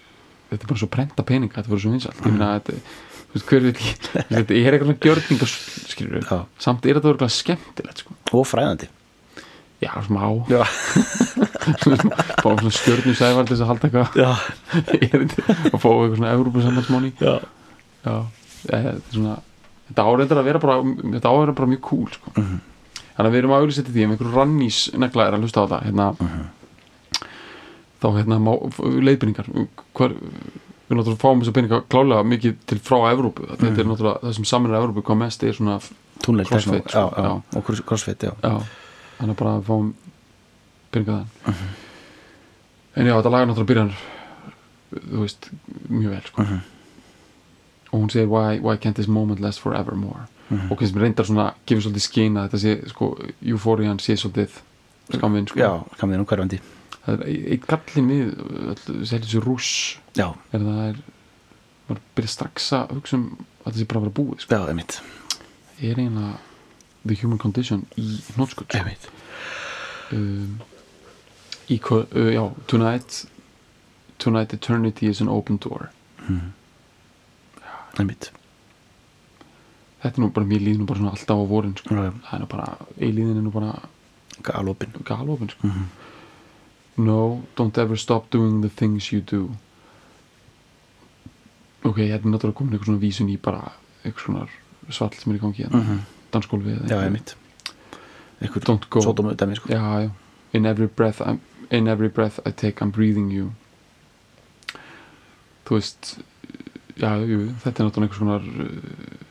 þetta 0.50 0.66
er 0.66 0.70
bara 0.72 0.82
svo 0.82 0.90
prenta 0.90 1.26
peninga, 1.26 1.54
þetta 1.56 1.70
voru 1.70 1.82
svo 1.84 1.92
vinsalt 1.94 2.24
ég 2.26 2.34
meina, 2.34 2.48
þetta, 2.58 2.72
þú 3.30 3.36
veist, 3.36 3.46
hver 3.50 3.66
vil 3.66 3.74
ekki 3.74 3.92
þetta 4.34 4.56
er 4.58 4.76
eitthvað 4.76 5.04
gjörninga, 5.06 5.50
skilur 5.94 6.24
Já. 6.26 6.40
samt 6.62 6.88
er 6.88 6.98
þetta 6.98 7.12
örgulega 7.12 7.36
skemmtilegt, 7.36 8.02
sko. 8.02 8.16
Og 8.34 8.48
fræðandi. 8.48 8.90
Já, 9.80 9.94
smá, 10.04 10.26
Já, 10.50 10.60
fá 12.42 12.50
svona 12.50 12.72
stjörnu 12.74 13.14
sævar 13.16 13.46
til 13.48 13.54
þess 13.54 13.64
að 13.64 13.70
halda 13.70 13.88
eitthvað. 13.88 14.18
Já, 14.20 14.32
og 15.70 15.78
fá 15.80 15.88
eitthvað 15.88 16.18
svona 16.18 16.34
Európa-sambandsmáni 16.34 17.12
já. 17.16 17.38
Já, 18.04 18.16
er 18.18 18.39
svona 18.64 19.36
þetta 19.90 20.04
áreindar 20.06 20.38
að 20.40 20.48
vera 20.50 20.62
bara 20.62 20.78
þetta 20.84 21.30
áreindar 21.34 21.56
bara 21.58 21.70
mjög 21.72 21.80
cool 21.88 22.08
sko. 22.14 22.32
þannig 22.34 23.26
að 23.26 23.30
við 23.34 23.38
erum 23.42 23.54
að 23.56 23.64
auðvitað 23.64 23.92
því 23.94 24.04
ef 24.06 24.10
einhver 24.14 24.34
rannís 24.36 24.80
negla 25.02 25.26
er 25.28 25.36
að 25.36 25.44
hlusta 25.44 25.60
á 25.60 25.66
þetta 25.66 25.80
hérna, 25.88 26.08
þá 28.00 28.06
hérna 28.16 28.38
leiðbyrningar 29.08 29.48
hver, 29.98 30.14
við 30.90 30.96
náttúrulega 30.98 31.20
fáum 31.22 31.42
þess 31.42 31.50
að 31.52 31.56
peninga 31.58 31.80
klálega 31.92 32.24
mikið 32.26 32.54
til 32.70 32.78
frá 32.82 32.96
Evrópu. 33.12 33.44
Þetta 33.50 33.82
er 33.84 33.88
náttúrulega 33.90 34.22
það 34.24 34.36
sem 34.38 34.46
saman 34.48 34.72
er 34.72 34.78
Evrópu 34.80 35.04
hvað 35.06 35.20
mest 35.24 35.44
er 35.46 35.52
svona 35.58 35.76
Túnel, 36.20 36.44
Crossfit, 36.48 36.84
sko, 36.90 37.04
já, 37.16 37.24
já. 37.24 37.30
og 37.56 37.62
cross- 37.64 37.84
crossfit, 37.88 38.24
já. 38.26 38.32
Þannig 39.20 39.34
að 39.34 39.38
bara 39.40 39.52
fáum 39.68 39.92
peninga 40.92 41.20
þann 41.44 41.60
en 43.00 43.06
já, 43.06 43.14
þetta 43.14 43.30
lagar 43.32 43.46
náttúrulega 43.50 43.70
byrjar 43.70 43.92
þú 45.12 45.22
veist, 45.22 45.50
mjög 45.88 46.10
vel 46.16 46.22
sko. 46.26 46.46
Og 47.90 47.96
hún 47.98 48.10
segir 48.12 48.28
why, 48.30 48.58
why 48.62 48.76
can't 48.76 48.96
this 48.96 49.08
moment 49.08 49.40
last 49.40 49.60
forevermore 49.60 50.26
og 50.50 50.76
hvernig 50.76 50.90
sem 50.90 50.98
reyndar 50.98 51.26
svona 51.28 51.46
gefur 51.66 51.84
svolítið 51.84 52.02
skinn 52.02 52.38
að 52.38 52.48
þetta 52.48 52.60
sé, 52.62 52.72
sko, 52.90 53.08
eufórian 53.52 54.00
sé 54.02 54.16
svolítið 54.18 54.56
skamvinn, 55.14 55.46
sko. 55.50 55.60
Já, 55.62 55.70
kam 55.98 56.10
þið 56.10 56.20
nú 56.20 56.26
hverfandi. 56.26 56.58
Það 57.04 57.22
er 57.22 57.52
eitt 57.54 57.66
gallin 57.70 58.10
við 58.10 58.32
þessi 58.82 59.14
heldur 59.14 59.30
sér 59.30 59.46
rúss. 59.46 59.70
Já, 60.18 60.26
er 60.50 60.64
það 60.66 60.80
er 60.88 61.00
maður 61.86 62.02
byrja 62.18 62.32
strax 62.34 62.68
að 62.76 62.94
hugsa 62.98 63.18
um 63.18 63.26
að 63.38 63.70
það 63.70 63.78
sé 63.78 63.88
bara 63.90 64.00
að 64.00 64.06
vera 64.06 64.16
búið 64.18 64.44
sko. 64.44 64.58
já, 64.58 64.72
einmitt. 64.72 64.98
Er 65.80 66.02
eiginlega 66.02 66.34
the 67.06 67.16
human 67.22 67.40
condition 67.42 67.86
í 67.96 68.08
hnótskut 68.34 68.66
sko. 68.66 68.80
Einmitt. 68.80 69.08
Um, 70.10 70.58
í, 71.70 71.78
uh, 71.78 72.30
já, 72.34 72.42
tonight 72.66 73.24
tonight 74.18 74.52
eternity 74.52 75.06
is 75.06 75.20
an 75.22 75.28
open 75.28 75.56
door 75.56 75.90
Einmitt 78.00 78.30
þetta 80.00 80.16
er 80.16 80.22
nú 80.24 80.30
bara, 80.32 80.48
mér 80.48 80.62
líður 80.64 80.82
nú 80.82 80.86
bara 80.88 81.00
svona 81.02 81.14
alltaf 81.14 81.40
á 81.40 81.44
vorin 81.48 81.74
sko. 81.76 81.94
Já, 81.94 82.04
já. 82.08 82.12
það 82.26 82.36
er 82.36 82.44
nú 82.44 82.50
bara, 82.54 82.68
eilíðin 82.98 83.40
er 83.40 83.44
nú 83.44 83.52
bara 83.54 83.72
Galopin 84.42 84.94
galopin 85.04 85.50
sko. 85.52 85.68
no, 86.96 87.42
don't 87.56 87.78
ever 87.78 87.96
stop 87.96 88.30
doing 88.30 88.62
the 88.62 88.68
things 88.68 89.12
you 89.12 89.20
do 89.20 89.50
ok, 91.84 91.96
hérna 91.96 92.16
er 92.16 92.32
náttúrulega 92.32 92.56
komin 92.56 92.74
eitthvað 92.76 92.90
svona 92.90 93.04
vísun 93.04 93.30
í 93.32 93.36
bara 93.40 93.72
eitthvað 94.04 94.24
svona 94.24 94.48
svall 94.90 95.14
sem 95.16 95.32
er 95.32 95.38
í 95.38 95.42
gangi 95.44 95.64
hérna, 95.64 95.80
mm 95.80 95.86
-hmm. 95.86 96.00
dansgólfi 96.32 96.70
eða 96.70 96.80
Já, 96.80 96.84
eitthvað. 96.84 97.04
einmitt 97.04 97.36
Einhver 98.40 98.64
don't 98.64 98.88
go 98.90 99.00
Sódómu 99.00 99.34
dæmi, 99.36 99.56
sko 99.56 99.68
já, 99.68 100.00
já. 100.00 100.10
In 100.52 100.66
every 100.66 100.86
breath 100.88 101.20
I'm, 101.20 101.38
in 101.70 101.88
every 101.88 102.08
breath 102.08 102.40
I 102.46 102.50
take 102.52 102.84
I'm 102.84 102.90
breathing 102.90 103.30
you 103.30 103.52
þú 105.64 105.74
veist 105.76 106.18
já, 106.96 107.10
jú, 107.26 107.40
þetta 107.62 107.82
er 107.82 107.88
náttúrulega 107.88 108.06
einhvers 108.06 108.22
konar 108.22 108.48
uh, 108.64 109.26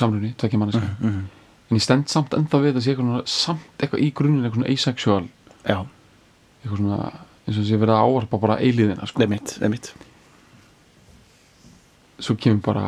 samrunni, 0.00 0.34
tvekja 0.38 0.60
manneska 0.60 0.84
mhm. 0.86 1.24
en 1.70 1.80
ég 1.80 1.84
stend 1.84 2.12
samt 2.12 2.36
ennþá 2.36 2.62
við 2.64 2.78
að 2.78 2.84
sé 2.84 2.94
eitthvað 2.94 3.24
samt 3.30 3.82
eitthvað 3.82 4.04
í 4.04 4.12
grunninn 4.14 4.46
eitthvað 4.46 4.62
svona 4.62 4.76
asexual. 4.76 5.24
Já, 5.64 5.78
eitthvað 6.60 6.80
svona, 6.82 7.00
eins 7.46 7.58
og 7.58 7.66
sé 7.66 7.80
verið 7.82 7.96
að 7.96 8.06
ávarpa 8.06 8.40
bara 8.42 8.60
eilíðina, 8.62 9.10
sko, 9.10 9.26
er 9.26 9.30
mitt 9.74 9.90
svo 12.20 12.36
kemur 12.36 12.60
bara 12.64 12.86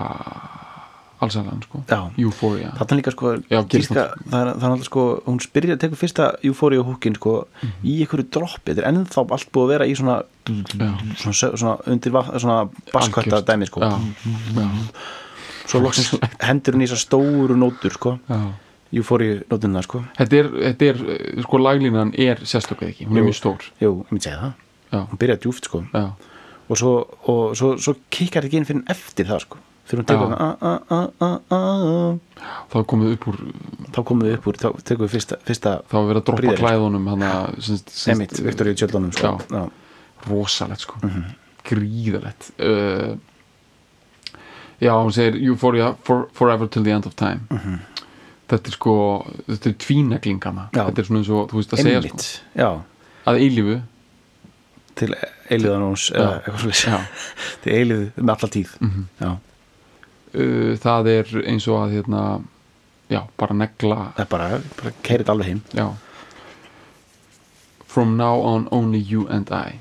allsælan, 1.22 1.62
sko, 1.66 1.80
euphoria. 2.18 2.72
Þarna 2.78 2.98
líka 2.98 3.12
sko 3.14 3.32
Já, 3.50 3.60
tíska, 3.70 4.04
það 4.26 4.38
er, 4.40 4.48
það 4.48 4.66
er 4.66 4.72
náttúrulega 4.72 4.88
sko 4.88 5.04
hún 5.26 5.40
spyrja, 5.42 5.76
tekur 5.80 6.00
fyrsta 6.00 6.28
Euphoria 6.48 6.84
húkin 6.86 7.16
sko 7.18 7.34
í 7.86 7.98
einhverju 8.02 8.26
droppi, 8.34 8.72
þetta 8.72 8.82
er 8.82 8.88
ennþá 8.90 9.24
allt 9.36 9.52
búið 9.54 9.64
að 9.64 9.72
vera 9.74 9.88
í 9.88 9.94
svona 9.98 10.18
svona, 10.48 10.90
svona, 11.22 11.52
svona 11.62 11.74
undir 11.92 12.18
svona 12.42 12.58
baskvætta 12.90 13.42
dæmi 13.52 13.70
sko. 13.70 13.84
Já, 13.86 13.92
já, 14.58 14.68
svo 15.70 15.82
loksins 15.84 16.12
hendur 16.42 16.76
hún 16.76 16.84
í 16.84 16.90
þessar 16.90 17.04
stóru 17.06 17.58
nótur 17.58 17.94
sko 17.94 18.16
Euphoria 18.92 19.40
nótunna 19.48 19.84
sko. 19.86 20.02
Þetta 20.18 20.40
er, 20.42 20.52
þetta 20.66 20.90
er, 20.90 21.02
sko 21.46 21.62
laglínan 21.62 22.12
er 22.20 22.42
sérstökuð 22.44 22.90
ekki, 22.90 23.08
hún 23.08 23.22
er 23.22 23.30
mjög 23.30 23.38
stór. 23.38 23.70
Jú, 23.80 23.94
ég 24.02 24.10
myndi 24.12 24.26
segja 24.26 24.40
það, 24.42 25.06
hún 25.06 25.20
byrja 25.22 25.38
djúft 25.40 25.70
sko. 25.70 25.86
Og 26.72 26.78
svo, 26.78 26.92
svo, 27.58 27.76
svo 27.80 27.94
kikkar 28.12 28.46
ekki 28.46 28.60
inn 28.60 28.66
fyrir 28.68 28.84
eftir 28.92 29.28
það 29.28 29.46
sko 29.46 29.68
fyrir 29.88 30.02
hún 30.02 30.08
tekur 30.08 30.30
Já. 30.30 30.36
a, 30.38 30.48
a, 30.60 30.72
a, 30.96 31.00
a, 31.26 31.30
a, 31.56 31.60
þá 32.72 32.76
er 32.80 32.86
komið 32.92 33.14
upp 33.16 33.26
úr 33.32 33.38
þá 33.92 34.00
komum 34.08 34.26
við 34.26 34.36
upp 34.38 34.46
úr, 34.50 34.58
þá 34.62 34.68
tekum 34.88 35.06
við 35.06 35.14
fyrsta, 35.16 35.38
fyrsta 35.48 35.74
þá 35.90 35.96
er 36.00 36.08
verið 36.10 36.22
að 36.22 36.26
droppa 36.30 36.56
klæðunum 36.62 37.10
emitt, 38.14 38.40
Viktoríu 38.46 38.78
Tjöldunum 38.78 39.12
sko. 39.16 39.34
Rosalegt 40.28 40.84
sko. 40.86 40.98
Mhm. 41.02 41.22
gríðalegt 41.62 42.48
uh, 42.58 43.14
já, 44.82 44.92
hún 44.98 45.12
segir 45.14 45.36
Euphoria 45.38 45.92
for, 46.02 46.28
forever 46.34 46.66
till 46.66 46.82
the 46.82 46.90
end 46.90 47.06
of 47.06 47.14
time. 47.14 47.46
Mhm. 47.50 47.78
þetta 48.50 48.68
er 48.68 48.74
sko 48.76 48.94
þetta 49.46 49.70
er 49.70 49.76
tvíneglingana 49.84 50.68
Já. 50.74 50.82
þetta 50.88 50.98
er 50.98 51.06
svona 51.08 51.22
eins 51.22 51.30
og, 51.30 51.46
þú 51.50 51.60
veist 51.60 51.72
að 51.72 51.82
segja 51.86 52.02
sko, 52.02 52.72
að 53.26 53.38
eilífu. 53.46 53.80
Til 54.92 55.14
eiliðanóns 55.48 56.10
til 57.62 57.72
eilið 57.72 58.02
með 58.18 58.34
alla 58.34 58.48
tíð. 58.56 58.74
Mhm. 58.80 59.06
já, 59.22 59.30
uh, 60.34 60.72
það 60.82 61.12
er 61.12 61.36
eins 61.44 61.68
og 61.68 61.78
að 61.82 61.96
hérna, 61.98 62.24
já, 63.12 63.20
bara 63.40 63.56
negla. 63.56 64.00
Það 64.16 64.24
er 64.24 64.32
bara, 64.32 64.48
bara 64.80 64.94
keirið 65.06 65.32
alveg 65.34 65.52
heim. 65.52 65.62
Já. 65.76 65.86
From 67.92 68.16
now 68.16 68.40
on 68.40 68.68
only 68.72 68.98
you 68.98 69.26
and 69.28 69.52
I. 69.52 69.80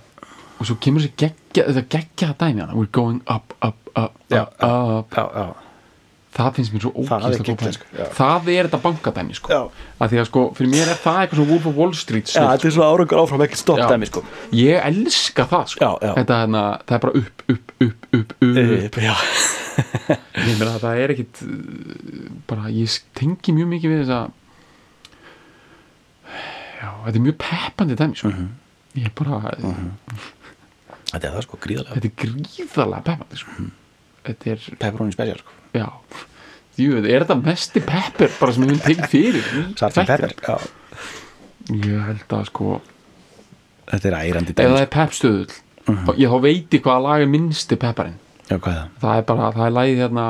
Og 0.59 0.67
svo 0.69 0.77
kemur 0.77 1.01
þessi 1.01 1.17
geggja 1.17 1.65
þetta 1.71 1.87
geggja 1.89 2.33
dæmi 2.37 2.61
hana 2.61 2.75
we're 2.77 2.91
going 2.93 3.21
up, 3.25 3.55
up, 3.65 3.89
up, 3.95 4.13
Já, 4.29 4.45
up, 4.61 5.17
up 5.17 5.70
það 6.31 6.51
finnst 6.55 6.73
mér 6.73 6.83
svo 6.85 6.91
ógíslega 6.95 7.43
góð 7.43 7.57
pæling. 7.59 7.75
sko, 7.75 8.05
það 8.15 8.49
er 8.53 8.67
þetta 8.69 8.79
bankadæmi 8.85 9.35
sko. 9.35 9.57
Að 10.01 10.13
því 10.13 10.19
að 10.21 10.27
sko, 10.29 10.43
fyrir 10.55 10.71
mér 10.71 10.91
er 10.93 10.99
það 11.03 11.19
eitthvað 11.21 11.39
svona 11.41 11.51
Wolf 11.51 11.65
of 11.71 11.79
Wall 11.81 11.95
Street 11.99 12.31
já, 12.31 12.39
þetta 12.39 12.69
er 12.69 12.75
svona 12.77 12.91
árangur 12.93 13.21
áfram 13.21 13.43
ekki 13.45 13.59
stopp 13.59 13.81
dæmi 13.91 14.07
sko. 14.07 14.23
Ég 14.55 14.87
elska 14.87 15.47
það 15.51 15.65
sko. 15.73 15.83
Já, 15.83 15.91
já. 16.07 16.13
Þetta, 16.21 16.39
hérna, 16.45 16.63
það 16.87 16.97
er 16.97 17.03
bara 17.05 17.21
upp, 17.21 17.45
upp, 17.55 17.75
upp, 17.87 18.07
upp, 18.19 18.35
upp. 18.47 19.01
Ég 20.41 20.57
meina 20.59 20.71
að 20.75 20.81
það 20.83 21.01
er 21.03 21.13
ekkit 21.13 21.43
uh, 21.45 21.51
bara, 22.49 22.71
ég 22.75 22.97
tengi 23.17 23.53
mjög 23.55 23.69
mikið 23.71 23.93
við 23.93 24.01
þess 24.01 24.15
að 24.17 24.25
já, 26.81 26.89
þetta 27.05 27.15
er 27.15 27.23
mjög 27.27 27.37
peppandi 27.43 27.97
dæmi 27.99 28.19
sko. 28.19 28.31
Mhm. 28.31 28.49
ég 28.99 29.07
er 29.07 29.15
bara 29.15 29.39
þetta 31.11 31.23
er 31.27 31.31
það 31.31 31.45
sko, 31.47 31.59
gríðarlega. 31.63 31.95
Þetta 31.95 32.11
er 32.11 32.15
gríðarlega 32.23 33.07
peppandi 33.07 33.41
sko. 33.41 33.55
Mhm. 33.57 33.71
þetta 34.27 34.53
er, 34.55 34.69
pepperoni 34.83 35.15
special 35.15 35.43
sko 35.43 35.60
já 35.73 35.87
Jú, 36.81 36.95
er 36.97 37.23
þetta 37.25 37.35
mesti 37.43 37.81
pepper 37.83 38.31
bara 38.39 38.53
sem 38.55 38.63
við 38.63 38.71
höfum 38.71 38.85
tekið 38.87 39.09
fyrir 39.11 39.49
í 39.59 39.63
Sartin 39.77 40.05
pepper, 40.07 40.33
já 40.47 40.57
ég 41.85 42.05
held 42.07 42.33
að 42.37 42.45
sko 42.49 42.81
Þetta 43.91 44.07
er 44.07 44.15
ærandi 44.21 44.53
ef 44.53 44.55
dæmi 44.55 44.71
það 44.71 44.77
sko. 44.77 44.81
er 44.85 44.91
peppstöðull 44.95 45.59
Mhm. 45.81 46.03
þá, 46.05 46.11
ég 46.21 46.29
þá 46.29 46.41
veit 46.41 46.69
ég 46.77 46.81
hvaða 46.85 47.01
lag 47.03 47.21
er 47.21 47.25
minnsti 47.27 47.75
pepparinn 47.81 48.17
Já, 48.49 48.57
hvað 48.57 48.71
er 48.71 48.81
það? 48.81 48.89
það 49.01 49.17
er 49.17 49.23
bara, 49.31 49.51
það 49.51 49.65
er 49.65 49.71
lagið 49.77 50.01
hérna 50.03 50.25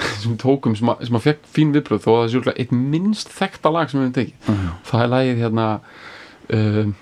sem 0.20 0.32
við 0.32 0.38
tókum, 0.42 0.76
sem 0.76 0.88
að, 0.92 1.04
sem 1.06 1.16
að 1.16 1.24
fekk 1.26 1.46
fín 1.56 1.72
viðbröð 1.74 2.02
þó 2.04 2.10
að 2.10 2.18
það 2.20 2.24
er 2.26 2.32
sjúklega 2.34 2.60
eitt 2.60 2.72
minnst 2.72 3.28
þekkta 3.36 3.72
lag 3.72 3.90
sem 3.90 4.00
við 4.00 4.06
höfum 4.06 4.16
tekið 4.18 4.50
Mhm. 4.52 4.68
það 4.90 5.02
er 5.04 5.10
lagið 5.14 5.40
hérna 5.44 5.66
um, 6.60 6.94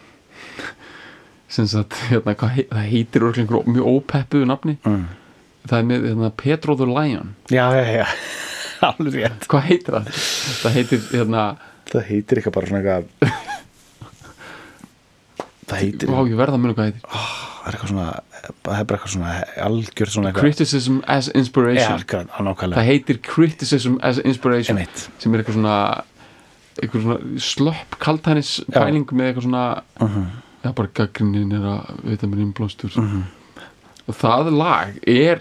sem 1.49 1.67
sagt 1.67 1.93
hérna, 2.09 2.35
hvað, 2.39 2.59
það 2.71 2.89
heitir 2.93 3.27
mjög 3.67 3.87
ópeppuðu 3.95 4.47
nafni 4.51 4.79
Mm. 4.85 5.07
Það 5.69 5.79
er 5.79 5.87
með 5.91 6.07
hérna, 6.09 6.31
Petro 6.43 6.75
the 6.81 6.87
Lion 6.89 7.35
Já, 7.53 7.67
já, 7.77 7.85
já, 8.01 8.07
alveg 8.89 9.15
rétt 9.23 9.47
hvað 9.51 9.67
heitir 9.69 9.99
það? 9.99 10.11
það 10.63 10.79
heitir 10.79 11.07
hérna, 11.13 11.47
Það 11.89 12.03
heitir 12.11 12.39
eitthvað 12.43 12.55
bara 12.59 12.69
svona 12.69 12.81
eitthvað 12.83 13.37
Það 15.69 15.81
heitir 15.83 16.11
vá 16.13 16.19
ég 16.29 16.37
verða 16.39 16.57
að 16.57 16.63
muna 16.65 16.75
hvað 16.77 16.89
heitir 16.89 17.03
Það 17.09 17.69
er 17.69 17.77
eitthvað 17.77 17.91
svona 17.93 18.09
Það 18.49 18.79
er 18.79 18.87
bara 18.89 18.99
eitthvað 18.99 19.13
svona 19.15 19.33
algjör 19.67 20.13
svona 20.13 20.31
eitthvað 20.31 20.45
Criticism 20.47 20.99
as 21.17 21.29
Já, 21.29 21.35
Inspiration 21.41 21.97
akkurat, 21.99 22.31
á 22.33 22.41
það 22.79 22.87
heitir 22.89 23.19
Criticism 23.27 23.97
as 24.09 24.21
Inspiration 24.25 24.79
Einmitt. 24.79 25.03
sem 25.21 25.35
er 25.35 25.43
eitthvað 25.43 25.59
svona 25.59 25.75
eitthvað 26.79 27.03
svona 27.05 27.43
slöpp 27.43 27.97
kaltænis 28.01 28.53
Já. 28.69 28.79
pæling 28.79 29.05
með 29.13 29.31
eitthvað 29.33 29.47
svona 29.49 29.65
Mhm. 30.01 30.25
já 30.65 30.73
bara 30.75 30.89
gaggrinnin 30.95 31.53
er 31.53 31.65
að 31.75 32.01
vita 32.05 32.27
mér 32.27 32.41
innblástur 32.47 32.97
Mhm. 32.97 33.23
og 34.09 34.15
það 34.15 34.53
lag 34.57 34.89
er 35.07 35.41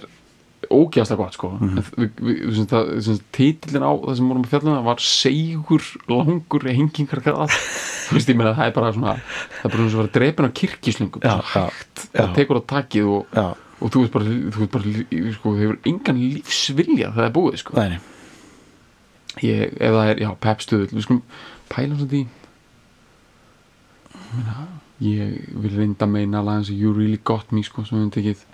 ógeðast 0.73 1.13
gott 1.21 1.37
sko. 1.37 1.49
Mm 1.59 1.77
sem, 3.01 3.19
titillin 3.35 3.85
á 3.85 3.91
það 3.93 4.15
sem 4.17 4.29
vorum 4.31 4.43
að 4.45 4.51
fjalla 4.53 4.71
um 4.73 4.85
var 4.87 5.03
segur 5.03 5.83
langur 6.11 6.67
hengingar 6.67 7.21
ég 7.23 8.55
það 8.57 8.65
er 8.67 8.73
bara 8.75 8.93
svona 8.93 9.13
það 9.17 9.65
er 9.65 9.71
bara 9.71 9.83
og 9.83 10.07
að 10.09 10.13
á 10.47 10.57
kirkislingum 10.61 11.21
Svona 11.21 11.43
já, 11.43 11.53
hægt, 11.53 11.95
já. 12.13 12.19
það 12.19 12.33
tekur 12.35 12.59
á 12.59 12.63
takið 12.73 13.05
og, 13.13 13.25
Já, 13.33 13.47
og 13.81 13.91
þú 13.93 14.03
veist 14.03 14.13
bara, 14.13 14.25
þú 14.25 14.59
bara 14.77 15.33
sko, 15.37 15.55
hefur 15.61 15.77
engan 15.91 16.21
lífsvilja 16.21 17.11
það 17.15 17.25
er 17.27 17.35
búið 17.35 17.59
sko. 17.61 17.87
Ég, 19.43 19.73
ef 19.77 19.93
það 19.93 20.09
er, 20.09 20.21
já, 20.23 20.29
pepstuðull 20.41 20.91
við 20.95 21.03
skulum 21.05 21.23
pæla 21.69 21.93
um 21.93 21.99
þetta 22.01 22.17
í 22.17 22.25
Meina, 24.27 24.67
ég 25.01 25.53
vil 25.61 25.75
reynda 25.77 26.07
meina 26.09 26.39
alveg 26.41 26.55
eins 26.61 26.71
og 26.73 26.79
you 26.81 26.93
really 26.93 27.19
got 27.23 27.51
me 27.53 27.61
sko, 27.63 27.83
sem 27.85 27.97
við 27.97 28.03
höfum 28.07 28.13
tekið. 28.17 28.45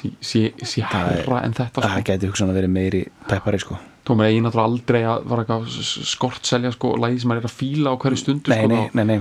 Sé, 0.00 0.10
sé, 0.20 0.42
sé 0.64 0.80
er- 0.80 0.88
herra 0.94 1.42
en 1.44 1.52
þetta 1.52 1.82
Það 1.84 1.90
sko. 1.98 2.04
gæti 2.12 2.30
hugsan 2.30 2.50
að 2.50 2.54
vera 2.60 2.68
meiri 2.68 3.02
peppari 3.28 3.58
sko. 3.60 3.76
Tóma 4.06 4.30
ég 4.32 4.40
náttúrulega 4.42 4.70
aldrei 4.70 5.02
að 5.04 5.26
var 5.28 5.44
eitthvað 5.44 5.68
skort 6.08 6.42
selja 6.48 6.72
sko, 6.72 6.94
lagi 6.96 7.20
sem 7.20 7.28
maður 7.30 7.44
er 7.44 7.50
að 7.50 7.58
fíla 7.60 7.92
á 7.92 7.96
hverju 8.00 8.16
stundu 8.24 8.48
Nei, 8.48 8.62
sko, 8.64 8.68
nei, 8.68 8.90
nei, 8.94 9.04
nei. 9.04 9.20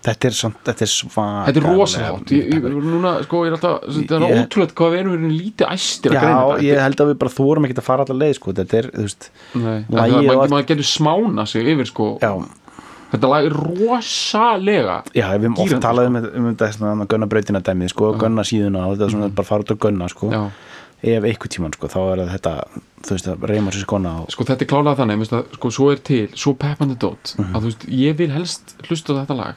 Þetta 0.00 0.24
er 0.30 0.32
samt, 0.32 0.60
þetta 0.64 0.80
er 0.86 0.88
svakalega 0.88 1.44
Þetta 1.50 1.60
er 1.60 1.76
rosalega 1.76 2.70
núna, 2.80 3.10
sko, 3.26 3.40
ég 3.44 3.50
er 3.50 3.56
alltaf, 3.58 3.82
þetta 3.98 4.16
er 4.16 4.22
ótrúlega 4.46 4.76
hvað 4.78 4.94
við 4.94 5.00
erum 5.02 5.12
verið 5.16 5.34
lítið 5.40 5.66
æstir 5.74 6.14
að 6.16 6.24
Já, 6.24 6.62
ég 6.70 6.80
held 6.80 7.02
að 7.04 7.10
við 7.10 7.18
bara 7.20 7.34
þórum 7.34 7.66
ekki 7.68 7.76
að 7.76 7.84
fara 7.90 8.06
allar 8.06 8.20
leið 8.22 8.32
sko. 8.38 8.54
Þetta 8.56 8.78
er, 8.80 8.88
þú 8.94 9.04
veist 9.04 9.28
maður 9.90 10.66
getur 10.70 10.88
smána 10.88 11.44
sig 11.50 11.68
yfir 11.74 11.90
sko, 11.90 12.06
Já, 12.22 12.32
þetta 13.12 13.28
lag 13.32 13.46
er 13.48 13.54
rosalega 13.58 14.98
já 15.16 15.26
við 15.34 15.46
höfum 15.48 15.58
oft 15.64 15.80
talað 15.84 16.10
um, 16.10 16.16
um 16.16 16.48
þetta 16.52 16.68
svona 16.76 17.06
gunna 17.10 17.26
brautina 17.30 17.60
dæmið 17.66 17.92
sko, 17.94 18.12
gunna 18.20 18.44
síðuna 18.46 18.86
og 18.86 18.94
þetta 18.96 19.06
er 19.08 19.14
svona 19.16 19.30
bara 19.40 19.48
fara 19.50 19.64
út 19.66 19.72
að 19.74 19.80
gunna 19.86 20.08
sko. 20.12 20.30
Já. 20.34 20.42
Ef 21.00 21.24
einhver 21.24 21.48
tíman 21.48 21.72
sko, 21.72 21.88
þá 21.88 21.98
er 22.12 22.20
það 22.20 22.32
þetta 22.34 22.54
þú 23.00 23.14
veist 23.16 23.28
að 23.32 23.44
reyma 23.48 23.72
sér 23.72 23.84
skona 23.86 24.10
og 24.20 24.32
sko 24.34 24.44
þetta 24.44 24.66
er 24.66 24.68
klálega 24.68 24.98
þannig 25.00 25.20
veist, 25.22 25.32
að, 25.38 25.46
sko, 25.56 25.70
svo 25.72 25.86
er 25.94 26.00
til, 26.04 26.26
svo 26.36 26.52
peppandi 26.60 26.96
dót 27.00 27.34
Mhm. 27.38 27.54
að 27.54 27.60
þú 27.64 27.70
veist, 27.70 27.86
ég 27.88 28.16
vil 28.18 28.30
helst 28.34 28.74
hlusta 28.88 29.16
þetta 29.16 29.36
lag 29.38 29.54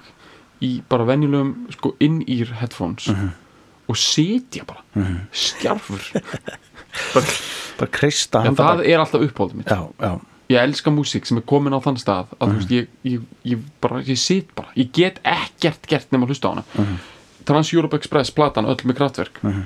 í 0.63 0.81
bara 0.87 1.03
venjulegum 1.03 1.55
sko, 1.75 1.95
in-ear 1.99 2.53
headphones 2.61 3.09
Mhm. 3.11 3.33
og 3.89 3.95
sitja 3.99 4.63
bara 4.65 4.83
stjarfur 5.35 5.99
bara, 7.13 7.25
bara 7.79 7.91
já, 8.39 8.47
handa 8.47 8.63
það 8.63 8.85
er 8.87 8.99
alltaf 9.03 9.21
mitt. 9.53 9.67
Já, 9.67 9.83
já, 9.99 10.13
ég 10.49 10.57
elska 10.59 10.91
músík 10.91 11.25
sem 11.25 11.37
er 11.37 11.41
komin 11.47 11.73
á 11.73 11.79
þann 11.79 11.97
stað 11.97 12.27
að 12.39 12.47
Mhm. 12.47 12.51
þú 12.51 12.57
veist, 12.57 12.71
ég, 12.71 12.87
ég, 13.03 13.21
ég 13.45 13.59
bara, 13.81 14.01
ég 14.03 14.17
sit 14.17 14.55
bara 14.55 14.67
ég 14.75 14.91
get 14.93 15.19
ekkert 15.23 15.87
gert 15.87 16.11
nema 16.11 16.25
að 16.25 16.29
hlusta 16.29 16.47
á 16.47 16.53
hana 16.53 16.63
Mhm. 16.77 16.97
Trans 17.45 17.73
Europe 17.73 17.95
Express 17.97 18.29
platan 18.31 18.65
öll 18.65 18.75
með 18.83 18.95
kraftverk 18.95 19.39
Mhm. 19.43 19.65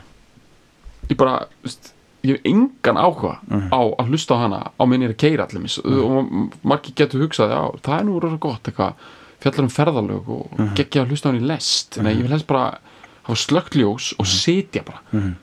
ég 1.09 1.17
bara, 1.17 1.47
veist 1.63 1.93
ég 2.23 2.32
hef 2.36 2.41
engan 2.45 2.97
áhuga 2.97 3.38
Mhm. 3.47 3.69
á 3.71 3.80
að 3.97 4.07
hlusta 4.09 4.36
á 4.36 4.38
hana 4.41 4.71
á 4.80 4.86
minni 4.88 5.05
er 5.05 5.13
að 5.13 5.17
keira 5.17 5.45
allir 5.47 5.80
og 5.86 6.51
margir 6.63 6.93
getur 6.95 7.21
hugsað, 7.28 7.49
já, 7.49 7.80
það 7.82 7.99
er 7.99 8.03
nú 8.05 8.19
rosa 8.21 8.38
gott 8.38 8.63
eitthvað, 8.63 8.93
fjallar 9.39 9.59
um 9.63 9.69
ferðalög 9.69 10.28
og 10.30 10.51
Mhm. 10.57 10.75
geggja 10.75 11.03
að 11.05 11.09
hlusta 11.09 11.30
á 11.30 11.32
hann 11.32 11.41
í 11.41 11.45
lest 11.47 11.97
en 11.97 12.05
ég 12.05 12.17
vil 12.21 12.28
helst 12.32 12.47
bara 12.47 12.78
hafa 13.23 13.36
slögt 13.36 13.75
ljós 13.75 14.13
og 14.19 14.25
sitja 14.25 14.84
bara 14.84 14.99
Mhm. 15.13 15.36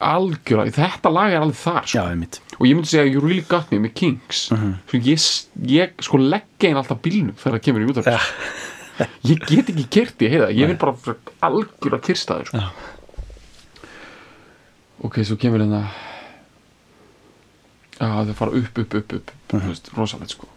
algjörlega, 0.00 0.72
þetta 0.72 1.12
lag 1.12 1.32
er 1.32 1.40
alveg 1.40 1.56
þar 1.56 1.86
sko 1.86 1.98
já, 1.98 2.10
einmitt 2.10 2.40
og 2.58 2.66
ég 2.68 2.74
myndi 2.76 2.88
segja 2.92 3.08
You 3.10 3.20
Really 3.24 3.44
Got 3.48 3.70
Me 3.72 3.78
með 3.84 3.94
Kings 3.98 4.44
Mhm. 4.54 4.72
svo 4.90 5.00
ég, 5.08 5.26
ég 5.66 5.92
sko 6.06 6.18
leggja 6.20 6.70
inn 6.70 6.76
alltaf 6.80 7.00
bílnum 7.02 7.34
þegar 7.34 7.58
það 7.58 7.64
kemur 7.66 7.84
í 7.84 7.90
útvarp 7.90 8.06
Já. 8.06 8.20
ég 9.30 9.46
get 9.48 9.68
ekki 9.72 9.86
kert 9.90 10.22
í 10.22 10.28
heiða 10.30 10.50
ég 10.54 10.66
vil 10.70 10.76
bara 10.78 11.16
algjör 11.42 11.96
að 11.98 12.04
kyrstaður 12.08 12.46
sko. 12.50 12.58
Já. 12.58 12.70
ok, 15.04 15.18
svo 15.26 15.36
kemur 15.36 15.60
hérna 15.64 15.82
að 18.00 18.28
það 18.30 18.34
fara 18.38 18.58
upp, 18.58 18.78
upp, 18.78 18.94
upp, 19.00 19.12
upp, 19.18 19.30
þú 19.50 19.60
veist, 19.68 19.90
rosalegt 19.96 20.30
sko. 20.34 20.48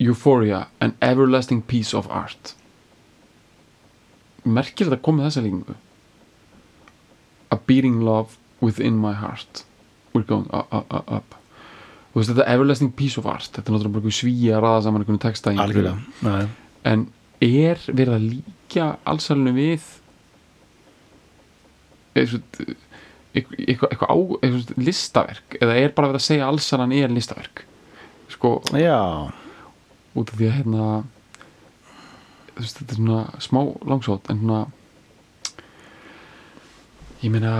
Euphoria, 0.00 0.68
an 0.80 0.92
everlasting 1.02 1.60
piece 1.66 1.92
of 1.98 2.06
art. 2.14 2.52
Merkir 4.46 4.86
þetta 4.86 5.00
komið 5.02 5.26
þessa 5.26 5.42
líkingu? 5.42 5.74
A 7.50 7.56
beating 7.66 8.00
love 8.06 8.36
within 8.62 8.98
my 9.02 9.12
heart 9.18 9.64
we're 10.18 10.28
going 10.28 10.48
up, 10.50 10.72
up, 10.74 10.94
up, 10.94 11.12
up 11.20 11.38
þú 12.12 12.20
veist, 12.20 12.32
þetta 12.32 12.48
everlasting 12.50 12.90
piece 12.98 13.20
of 13.20 13.28
art. 13.30 13.50
Þetta 13.52 13.70
er 13.70 13.76
náttúrulega 13.76 14.00
bara 14.00 14.18
svíja 14.18 14.58
að 14.58 14.64
raða 14.64 14.82
saman 14.86 15.04
einhvern 15.04 15.22
texta 15.22 15.54
algjörlega. 15.54 16.36
En 16.88 17.06
er 17.44 17.82
verið 17.86 18.14
að 18.16 18.28
líka 18.32 18.90
allsælunum 19.08 19.58
við 19.58 19.88
eitthvað 22.18 22.74
eitthvað 23.38 23.92
eitthva 23.92 24.08
á 24.10 24.16
eitthvað 24.16 24.80
listaverk? 24.88 25.58
Eða 25.60 25.76
er 25.78 25.94
bara 25.94 26.10
verið 26.10 26.22
að 26.22 26.26
segja 26.26 26.46
að 26.46 26.54
allsælan 26.54 26.96
er 26.96 27.14
listaverk? 27.14 27.62
Sko, 28.32 28.56
já, 28.76 28.98
út 30.18 30.32
af 30.32 30.40
því 30.40 30.48
að 30.48 30.56
hérna 30.58 30.88
þú 32.54 32.64
veist, 32.64 32.80
þetta 32.80 32.94
er 32.94 32.98
svona 32.98 33.20
smá 33.44 33.60
langsótt 33.92 34.32
en 34.32 34.42
svona 34.42 34.64
ég 37.22 37.30
meina 37.34 37.54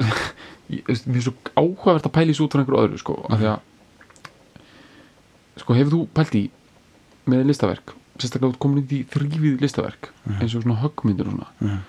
mér 0.00 1.16
er 1.18 1.24
svo 1.24 1.34
áhugavert 1.58 2.06
að 2.08 2.14
pæla 2.16 2.30
í 2.30 2.34
þessu 2.34 2.44
út 2.46 2.54
frá 2.54 2.60
einhverju 2.62 2.82
öðru 2.86 2.98
sko, 3.02 3.14
af 3.28 3.38
því 3.40 3.48
að 3.50 3.60
sko, 5.60 5.76
hefur 5.76 5.92
þú 5.96 6.00
pælt 6.16 6.36
í 6.40 6.44
með 7.30 7.46
listaverk, 7.50 7.94
sérstaklega 8.20 8.52
út 8.54 8.60
komin 8.62 8.84
í 8.86 9.02
þrýfið 9.12 9.60
listaverk, 9.64 10.10
eins 10.40 10.54
og 10.56 10.62
svona 10.64 10.80
höggmyndir 10.82 11.28
og 11.28 11.34
svona 11.36 11.48
Mhm. 11.60 11.80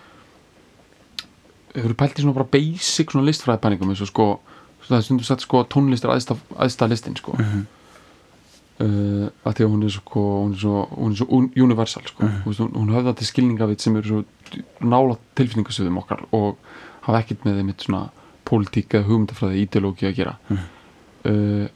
hefur 1.76 1.93
þú 1.93 1.97
pælt 2.01 2.18
í 2.20 2.22
svona 2.26 2.34
bara 2.36 2.49
basic 2.51 3.12
svona 3.12 3.28
listfræðipæningum 3.30 3.89
eins 3.93 4.01
og 4.01 4.07
sko, 4.12 4.26
það 4.88 4.97
er 4.97 5.01
stundum 5.07 5.24
sagt 5.26 5.41
sko 5.45 5.64
tónlist 5.64 6.03
er 6.03 6.09
aðsta, 6.16 6.36
aðsta 6.57 6.89
listin 6.89 7.16
sko 7.16 7.32
Mhm. 7.38 7.66
uh, 8.82 9.30
að 9.45 9.53
því 9.55 9.64
að 9.66 9.72
hún 9.72 9.84
er 9.86 9.89
sko 9.89 10.22
hún 10.43 10.53
er 10.53 10.57
svo, 10.59 10.86
hún 10.97 11.12
er 11.12 11.16
svo 11.16 11.28
un- 11.30 11.53
universal 11.55 12.03
sko 12.07 12.24
Mhm. 12.26 12.41
Þú 12.43 12.45
veist, 12.49 12.59
hún, 12.59 12.72
hún 12.74 12.89
höfða 12.89 13.16
til 13.16 13.28
skilningavit 13.28 13.80
sem 13.82 13.95
eru 13.95 14.07
svo 14.07 14.26
nála 14.82 15.18
tilfinningasöðum 15.36 15.97
okkar 16.03 16.26
og 16.34 16.57
hafa 17.02 17.20
ekkert 17.24 17.45
með 17.45 17.56
þeim 17.60 17.70
eitt 17.74 17.82
svona 17.88 18.10
pólitík 18.45 18.89
eða 18.97 19.08
hugmyndafræði 19.10 19.62
ideológi 19.66 20.08
að 20.10 20.16
gera 20.16 20.38
Mhm. 20.49 20.66
uh, 21.26 21.68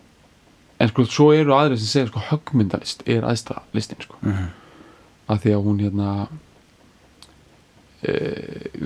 en 0.79 0.87
sko 0.91 1.05
svo 1.05 1.31
eru 1.33 1.53
aðrir 1.55 1.77
sem 1.79 1.87
segja 1.87 2.07
sko 2.11 2.19
höggmyndalist 2.29 3.03
er 3.07 3.21
aðsta 3.23 3.61
listin 3.73 4.01
sko 4.01 4.15
Mhm. 4.21 4.49
að 5.29 5.39
því 5.41 5.51
að 5.55 5.63
hún 5.65 5.79
hérna 5.79 6.27
e, 8.05 8.11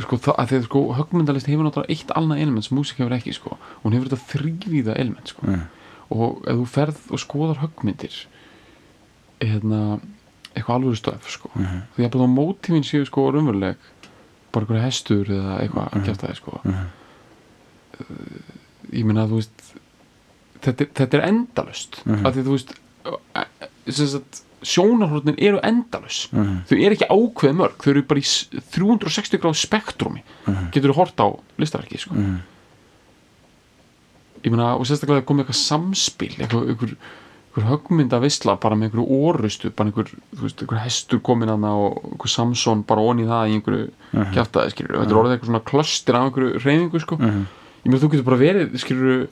sko, 0.03 0.17
það, 0.17 0.35
að 0.39 0.47
því 0.51 0.57
að 0.59 0.67
sko 0.69 0.81
höggmyndalist 0.99 1.49
hefur 1.49 1.65
náttúrulega 1.67 1.95
eitt 1.95 2.13
annað 2.15 2.41
element 2.45 2.65
sem 2.67 2.77
músík 2.77 3.01
hefur 3.01 3.15
ekki 3.17 3.33
sko 3.35 3.57
hún 3.83 3.95
hefur 3.97 4.07
þetta 4.13 4.29
þrývíða 4.33 4.95
element 5.01 5.27
sko 5.33 5.45
Mhm. 5.47 5.65
og 6.11 6.43
ef 6.47 6.55
þú 6.55 6.65
ferð 6.67 6.99
og 7.11 7.19
skoðar 7.19 7.59
höggmyndir 7.63 8.15
hérna 9.41 9.99
eitthvað 10.55 10.75
alveg 10.75 10.97
stöf 11.01 11.27
sko 11.29 11.49
Mhm. 11.55 11.81
því 11.97 12.05
að 12.05 12.11
bara 12.11 12.23
þá 12.25 12.35
mótífin 12.37 12.83
séu 12.85 13.05
sko 13.05 13.31
raunveruleg 13.31 13.75
bara 14.51 14.65
einhverja 14.65 14.85
hestur 14.89 15.25
eða 15.29 15.55
eitthvað 15.63 15.89
að 15.93 16.05
kjæfta 16.07 16.27
það 16.27 16.35
sko 16.41 16.59
Mhm. 16.63 16.85
ég 18.93 19.05
meina 19.05 19.25
að 19.25 19.31
þú 19.33 19.39
veist 19.41 19.63
þetta, 20.61 20.85
þetta 20.99 21.17
er 21.19 21.25
endalust 21.29 21.99
Mhm. 22.05 22.25
af 22.25 22.33
því 22.35 22.39
að 22.43 22.47
þú 22.47 22.55
veist 22.57 22.71
e- 23.35 23.47
e- 23.63 24.45
sjónarhornin 24.61 25.37
eru 25.39 25.59
endalust 25.63 26.33
Mhm. 26.33 26.63
þau 26.67 26.77
eru 26.85 26.95
ekki 26.95 27.07
ákveð 27.09 27.55
mörg 27.55 27.77
þau 27.79 27.89
eru 27.91 28.01
bara 28.03 28.19
í 28.19 28.23
s- 28.25 28.47
360 28.71 29.37
gráð 29.39 29.55
spektrumi 29.55 30.21
getur 30.71 30.91
þú 30.91 30.95
hort 30.95 31.15
á 31.19 31.27
listaverki 31.57 31.97
sko. 31.97 32.15
Ég 34.43 34.51
meina 34.51 34.75
og 34.75 34.85
sérstaklega 34.87 35.25
komið 35.27 35.45
eitthvað 35.45 35.59
samspil 35.59 36.35
eitthvað, 36.39 36.69
einhver, 36.69 36.95
einhver 37.49 37.65
högmynda 37.69 38.19
visla 38.21 38.55
bara 38.61 38.75
með 38.75 38.89
einhverju 38.91 39.17
orustu 39.29 39.69
bara 39.75 39.89
einhver, 39.89 40.09
veist, 40.41 40.61
einhver 40.61 40.79
hestur 40.83 41.19
komin 41.25 41.49
hana 41.49 41.71
og 41.75 42.03
einhver 42.11 42.29
Samson 42.29 42.83
bara 42.87 43.01
onni 43.01 43.25
það 43.25 43.49
í 43.49 43.55
einhverju 43.59 43.89
Mhm. 44.13 44.31
kjaftaði 44.33 44.71
skilur 44.73 44.99
þetta 44.99 45.09
er 45.11 45.19
orðið 45.21 45.33
eitthvað 45.37 45.49
svona 45.49 45.65
klöstir 45.69 46.15
af 46.15 46.23
einhverju 46.29 46.61
reyningu 46.65 46.99
sko. 46.99 47.15
Mhm. 47.17 47.45
ég 47.85 47.91
meina 47.91 47.99
þú 48.03 48.09
getur 48.11 48.25
bara 48.25 48.37
verið 48.37 48.77
skilur 48.79 49.27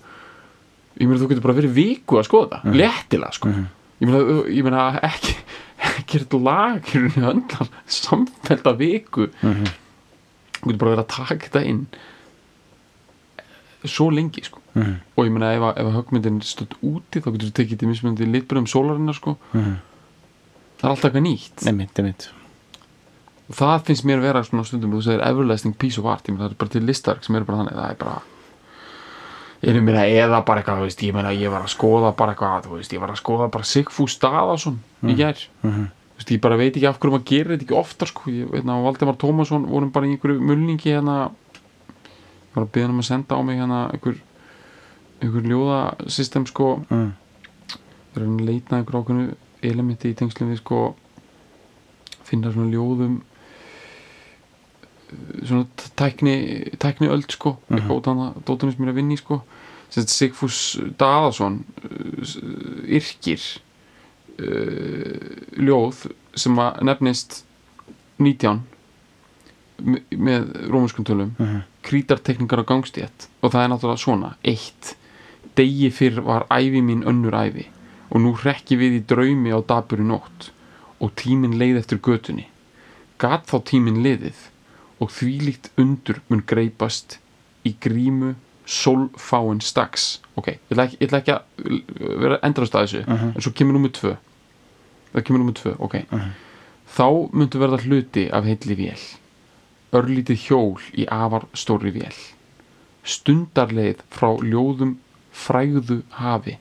ég 1.00 1.08
meina 1.08 1.20
þú 1.22 1.28
getur 1.30 1.42
bara 1.42 1.54
verið 1.62 1.74
viku 1.74 2.18
að 2.18 2.28
skoða 2.28 2.62
þetta 2.62 2.74
léttilega 2.74 3.34
sko 3.34 3.48
Mhm. 3.50 3.66
ég 4.02 4.08
meina, 4.08 4.20
ég 4.50 4.64
meina 4.64 5.00
ekki 5.02 5.36
ekki 5.78 6.16
er 6.16 6.26
þetta 6.26 6.44
lag 6.44 6.82
í 6.82 6.98
rauninni 6.98 7.26
höndlar 7.28 7.70
samfellda 7.88 8.78
viku 8.78 9.30
Mhm. 9.44 9.66
þú 10.62 10.66
getur 10.72 10.78
bara 10.78 10.96
verið 10.96 11.06
að 11.06 11.08
taka 11.08 11.36
þetta 11.50 11.66
inn 11.68 11.88
svo 13.88 14.10
lengi 14.12 14.44
sko 14.44 14.60
Mhm. 14.78 14.96
og 15.18 15.26
ég 15.26 15.32
meina 15.34 15.52
ef, 15.56 15.62
að- 15.62 15.78
að 15.84 15.94
högmyndin 15.98 16.38
er 16.38 16.46
stödd 16.46 16.74
úti 16.84 17.20
þá 17.22 17.32
getur 17.34 17.50
þú 17.50 17.54
tekið 17.60 17.80
til 17.80 17.88
mismunandi 17.90 18.26
litbröðum 18.32 18.68
sólarinnar 18.70 19.16
sko 19.18 19.38
Mhm. 19.54 19.76
það 20.78 20.84
er 20.84 20.90
alltaf 20.94 21.12
eitthvað 21.12 21.28
nýtt 21.28 21.68
Einmitt, 21.68 21.94
einmitt. 22.00 22.30
og 23.50 23.56
það 23.56 23.84
finnst 23.88 24.06
mér 24.06 24.18
að 24.20 24.28
vera 24.28 24.44
svona 24.44 24.66
stundum 24.66 24.92
þú 24.94 25.02
segir 25.04 25.26
everlasting 25.26 25.74
piece 25.78 25.98
of 26.00 26.06
art 26.06 26.24
það 26.28 26.46
er 26.52 26.56
bara 26.58 26.70
til 26.70 26.82
listark 26.86 27.24
sem 27.24 27.36
eru 27.36 27.46
bara 27.46 27.58
þannig 27.64 27.74
það 27.76 27.90
er 27.92 27.96
bara 27.96 28.22
ég 29.64 29.82
meina 29.84 30.04
eða 30.06 30.46
bara 30.46 30.62
eitthvað 30.62 30.82
veist, 30.86 31.02
ég 31.02 31.14
meina 31.14 31.30
ég 31.34 31.50
var 31.50 31.64
að 31.66 31.74
skoða 31.74 32.16
bara 32.16 32.36
eitthvað 32.36 32.66
þú 32.68 32.76
veist, 32.78 32.94
ég 32.94 33.00
var 33.02 33.10
að 33.10 33.22
skoða 33.22 33.50
bara 33.52 33.64
Sigfús 33.64 34.20
Daðarsson 34.20 34.80
í 35.04 35.16
gær 35.18 35.48
Mhm. 35.64 35.88
Þú 36.18 36.20
veist, 36.20 36.32
ég 36.32 36.42
bara 36.42 36.58
veit 36.58 36.74
ekki 36.76 36.88
af 36.90 37.00
hverju 37.00 37.12
maður 37.14 37.26
gerir 37.26 37.58
þetta 37.58 37.66
ekki 37.66 37.78
oftar 37.78 38.08
sko. 38.08 38.22
ég 38.32 38.50
veit 38.52 38.64
að 38.66 38.84
Valdemar 38.84 39.18
Tómasson 39.18 39.66
vorum 39.68 39.92
bara 39.92 40.06
í 40.08 40.18
einhverju 40.18 40.40
mulningi 40.42 40.90
hérna 40.94 41.30
ég 41.30 42.56
var 42.56 42.64
að 42.66 42.72
beða 42.72 42.82
hann 42.82 42.92
um 42.92 43.00
að 43.00 43.06
senda 43.06 43.36
á 43.38 43.42
mig 43.46 43.58
hérna 43.60 43.92
einhver, 43.94 44.16
einhver 45.22 45.48
ljóðasystem 45.50 46.46
sko. 46.50 46.68
Mhm. 46.90 47.12
það 48.14 48.22
er 48.22 48.28
að 48.28 48.46
leita 48.48 48.78
einhver 48.78 49.00
ákveðnu 49.02 49.36
elementi 49.68 50.12
í 50.12 50.16
tengslum 50.18 50.52
við 50.52 50.60
sko 50.62 50.80
finna 52.28 52.52
svona 52.52 52.72
ljóðum 52.74 53.22
eh, 55.10 55.46
svona 55.48 55.66
tækni 56.00 56.36
tækni 56.82 57.08
öld 57.14 57.32
sko 57.32 57.56
eitthvað 57.72 57.96
út 57.98 58.08
af 58.08 58.16
hana 58.18 58.34
dóttunum 58.46 58.74
sem 58.76 58.86
er 58.88 58.92
að 58.94 59.00
vinna 59.02 59.14
í 59.18 59.22
sko. 59.22 59.42
Sigfús 59.90 60.58
Daðason 61.00 61.62
uh, 61.64 62.32
yrkir 62.92 63.40
uh, 64.36 65.38
ljóð 65.64 66.02
sem 66.36 66.58
að 66.60 66.82
nefnist 66.90 67.38
19 68.20 68.60
me- 69.88 70.04
með 70.12 70.50
rómunskum 70.68 71.06
tölum. 71.08 71.32
Mhm. 71.40 71.62
krítartekningar 71.88 72.60
á 72.60 72.68
gangstétt. 72.68 73.30
Og 73.42 73.54
það 73.54 73.64
er 73.64 73.70
náttúrulega 73.72 74.02
svona 74.04 74.34
eitt, 74.44 74.97
degi 75.58 75.90
fyrr 75.92 76.22
var 76.26 76.46
ævi 76.54 76.82
mín 76.86 77.04
önnur 77.10 77.36
ævi 77.36 77.66
og 78.12 78.22
nú 78.24 78.34
hrekki 78.40 78.78
við 78.80 79.00
í 79.00 79.06
draumi 79.10 79.52
á 79.52 79.60
daburi 79.68 80.06
nótt 80.08 80.52
og 81.04 81.12
tíminn 81.20 81.58
leið 81.60 81.78
eftir 81.82 82.00
götunni. 82.00 82.46
Gat 83.20 83.46
þá 83.50 83.58
tíminn 83.72 84.00
liðið 84.06 84.38
og 85.02 85.12
þvílíkt 85.14 85.70
undur 85.78 86.22
mun 86.30 86.42
greipast 86.48 87.18
í 87.68 87.74
grímu 87.82 88.36
sólfáin 88.68 89.62
stags 89.62 90.20
ok, 90.36 90.48
ég 90.48 90.72
ætla 90.74 90.86
ekki, 90.88 90.98
ég 91.02 91.08
ætla 91.08 91.20
ekki 91.22 91.34
að 91.36 92.22
vera 92.24 92.40
endrast 92.44 92.76
að 92.76 92.86
þessu 92.88 93.04
Mhm. 93.08 93.32
en 93.36 93.42
svo 93.42 93.52
kemur 93.54 93.74
nummer 93.74 93.90
tvö. 93.90 94.16
Það 95.14 95.24
kemur 95.24 95.40
nummer 95.40 95.54
tvö, 95.54 95.76
ok. 95.80 95.96
Mhm. 96.12 96.32
þá 96.98 97.08
myndu 97.34 97.60
verða 97.60 97.80
hluti 97.84 98.30
af 98.32 98.44
heilli 98.46 98.76
vél 98.76 99.04
örlítið 99.94 100.38
hjól 100.48 100.80
í 100.98 101.06
afar 101.08 101.46
stóri 101.54 101.92
vél. 101.92 102.14
Stundarleið 103.06 104.02
frá 104.12 104.36
ljóðum 104.44 104.98
frægðu 105.38 106.02
hafi 106.22 106.58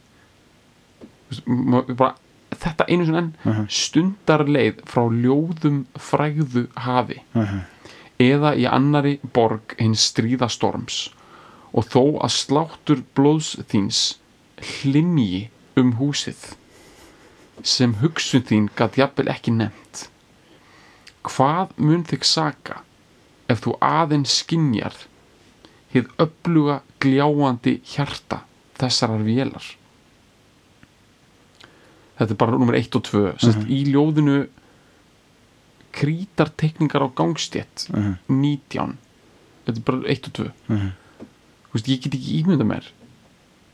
bara, 1.97 2.15
þetta 2.55 2.87
einu 2.89 3.07
sinni 3.07 3.19
enn 3.23 3.33
Mhm. 3.45 3.67
stundarleið 3.69 4.83
frá 4.87 5.03
ljóðum 5.11 5.85
frægðu 5.99 6.67
hafi 6.77 7.21
Mhm. 7.35 7.61
eða 8.21 8.55
í 8.57 8.67
annari 8.71 9.19
borg 9.33 9.75
hins 9.79 10.07
stríðastorms 10.13 11.09
og 11.75 11.85
þó 11.85 12.21
að 12.23 12.31
sláttur 12.31 13.03
blóðs 13.15 13.57
þíns 13.69 14.17
hlinji 14.83 15.49
um 15.77 15.95
húsið 15.99 16.55
sem 17.63 17.95
hugsun 17.95 18.43
þín 18.43 18.69
gat 18.77 18.97
jafnvel 18.97 19.29
ekki 19.29 19.53
nefnt 19.53 20.09
hvað 21.25 21.69
mun 21.77 22.05
þig 22.05 22.25
saka 22.25 22.81
ef 23.49 23.61
þú 23.61 23.77
aðeins 23.81 24.31
skinjar 24.45 24.95
hið 25.95 26.09
öfluga 26.19 26.81
gljáandi 27.01 27.81
hjarta 27.85 28.41
þessarar 28.81 29.23
vélar. 29.27 29.67
Þetta 32.17 32.33
er 32.33 32.41
bara 32.41 32.57
nummer 32.57 32.77
1 32.79 32.97
og 32.97 33.03
2 33.05 33.25
sest, 33.43 33.65
í 33.69 33.83
ljóðinu 33.93 34.47
krítartekningar 35.97 37.05
á 37.05 37.09
gangstétt. 37.17 37.89
Mhm. 37.93 38.15
19 38.29 38.97
þetta 39.67 39.77
er 39.81 39.85
bara 39.85 40.09
1 40.13 40.27
og 40.29 40.33
2 40.33 40.53
Mhm. 40.69 40.93
Þú 41.67 41.73
veist, 41.77 41.89
ég 41.89 42.01
get 42.03 42.15
ekki 42.15 42.43
ímynda 42.43 42.65
mér. 42.65 42.85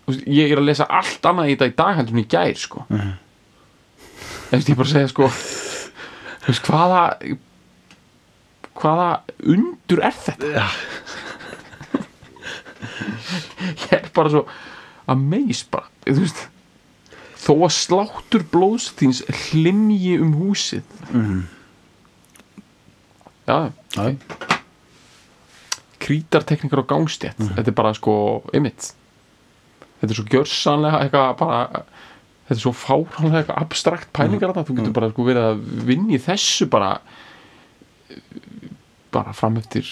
Veist, 0.08 0.24
ég 0.26 0.50
er 0.50 0.58
að 0.58 0.64
lesa 0.66 0.86
allt 0.90 1.22
annað 1.22 1.50
í 1.50 1.56
þetta 1.56 1.70
í 1.70 1.76
dag 1.76 1.96
heldur 1.96 2.14
en 2.14 2.24
sko. 2.58 2.86
Mhm. 2.90 3.12
Þú 4.50 4.56
veist, 4.56 4.68
ég 4.68 4.76
bara 4.76 4.88
segja 4.88 5.08
sko 5.08 5.28
veist, 6.48 6.62
hvaða 6.66 7.38
hvaða 8.74 9.20
undur 9.46 10.00
er 10.02 10.10
þetta? 10.12 10.66
Ég 13.62 13.92
er 13.92 14.08
bara 14.14 14.30
svo 14.32 14.42
amazed 15.14 15.70
bara 15.74 15.88
þú 16.06 16.18
veist. 16.24 16.42
Þó 17.42 17.52
að 17.66 17.72
sláttur 17.74 18.44
blóðstíns 18.52 19.22
hlimji 19.50 20.14
um 20.22 20.34
húsið. 20.38 20.84
Mhm. 21.10 21.40
já, 23.48 23.72
Já. 23.96 24.16
krítarteknikar 26.02 26.82
á 26.82 26.90
gangstétt 26.94 27.38
þetta 27.38 27.68
er 27.70 27.76
bara 27.78 27.92
sko, 27.94 28.14
einmitt. 28.54 28.92
Þetta 30.00 30.10
er 30.10 30.18
svo 30.18 30.24
gjörsanlega 30.30 31.00
eitthvað 31.04 31.36
bara 31.38 31.58
þetta 32.48 32.56
er 32.56 32.62
svo 32.62 32.72
fáránlega 32.74 33.42
eitthvað 33.42 33.60
abstrakt 33.62 34.08
pælingar 34.14 34.50
þarna, 34.54 34.66
þú 34.66 34.76
getur 34.80 34.96
bara 34.98 35.10
sko 35.12 35.26
verið 35.28 35.48
að 35.50 35.60
vinna 35.90 36.16
í 36.16 36.22
þessu 36.22 36.66
bara 36.72 36.92
bara 39.12 39.32
fram 39.36 39.58
eftir 39.60 39.86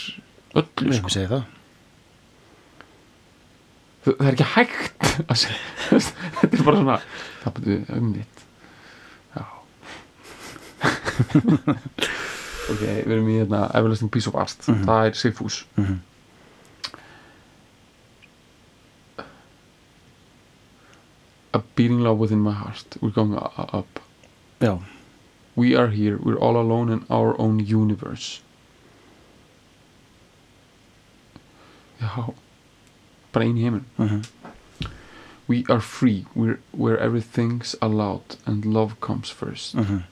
öllu 0.56 0.90
Ég 0.90 0.98
sko. 0.98 1.12
segi 1.12 1.28
það 1.30 1.44
það 1.44 1.58
það 4.04 4.26
er 4.26 4.32
ekki 4.36 4.48
hægt 4.54 5.08
þetta 5.30 6.50
er 6.56 6.64
bara 6.66 6.76
svona 6.80 6.98
það 7.42 7.56
betur 7.58 7.96
umnitt 7.98 8.44
já. 9.36 9.44
Ok, 12.70 12.80
við 12.84 13.10
erum 13.16 13.28
í 13.32 13.36
hérna 13.40 13.64
Everlasting 13.74 14.10
Piece 14.14 14.30
of 14.30 14.36
Art, 14.38 14.62
það 14.64 15.08
er 15.10 15.16
Sigfús. 15.18 15.56
Mhm. 15.76 15.98
A 21.52 21.58
beating 21.74 22.00
love 22.00 22.18
within 22.18 22.40
my 22.40 22.52
heart. 22.52 22.96
We're 23.00 23.10
going 23.10 23.34
up. 23.34 24.00
Já, 24.60 24.80
we 25.56 25.74
are 25.74 25.88
here, 25.88 26.16
we're 26.18 26.38
all 26.38 26.56
alone 26.56 26.90
in 26.92 27.04
our 27.10 27.38
own 27.40 27.58
universe. 27.58 28.40
Já 32.00 32.32
bara 33.32 33.44
einn 33.44 33.56
í 33.58 33.62
heiminn 33.64 33.84
Mhm. 33.98 34.22
We 35.48 35.64
are 35.68 35.80
free, 35.80 36.26
we're, 36.34 36.58
where 36.70 36.96
everything's 36.98 37.74
allowed 37.82 38.36
and 38.46 38.64
love 38.64 38.94
comes 39.00 39.30
first. 39.30 39.74
Mhm. 39.76 40.04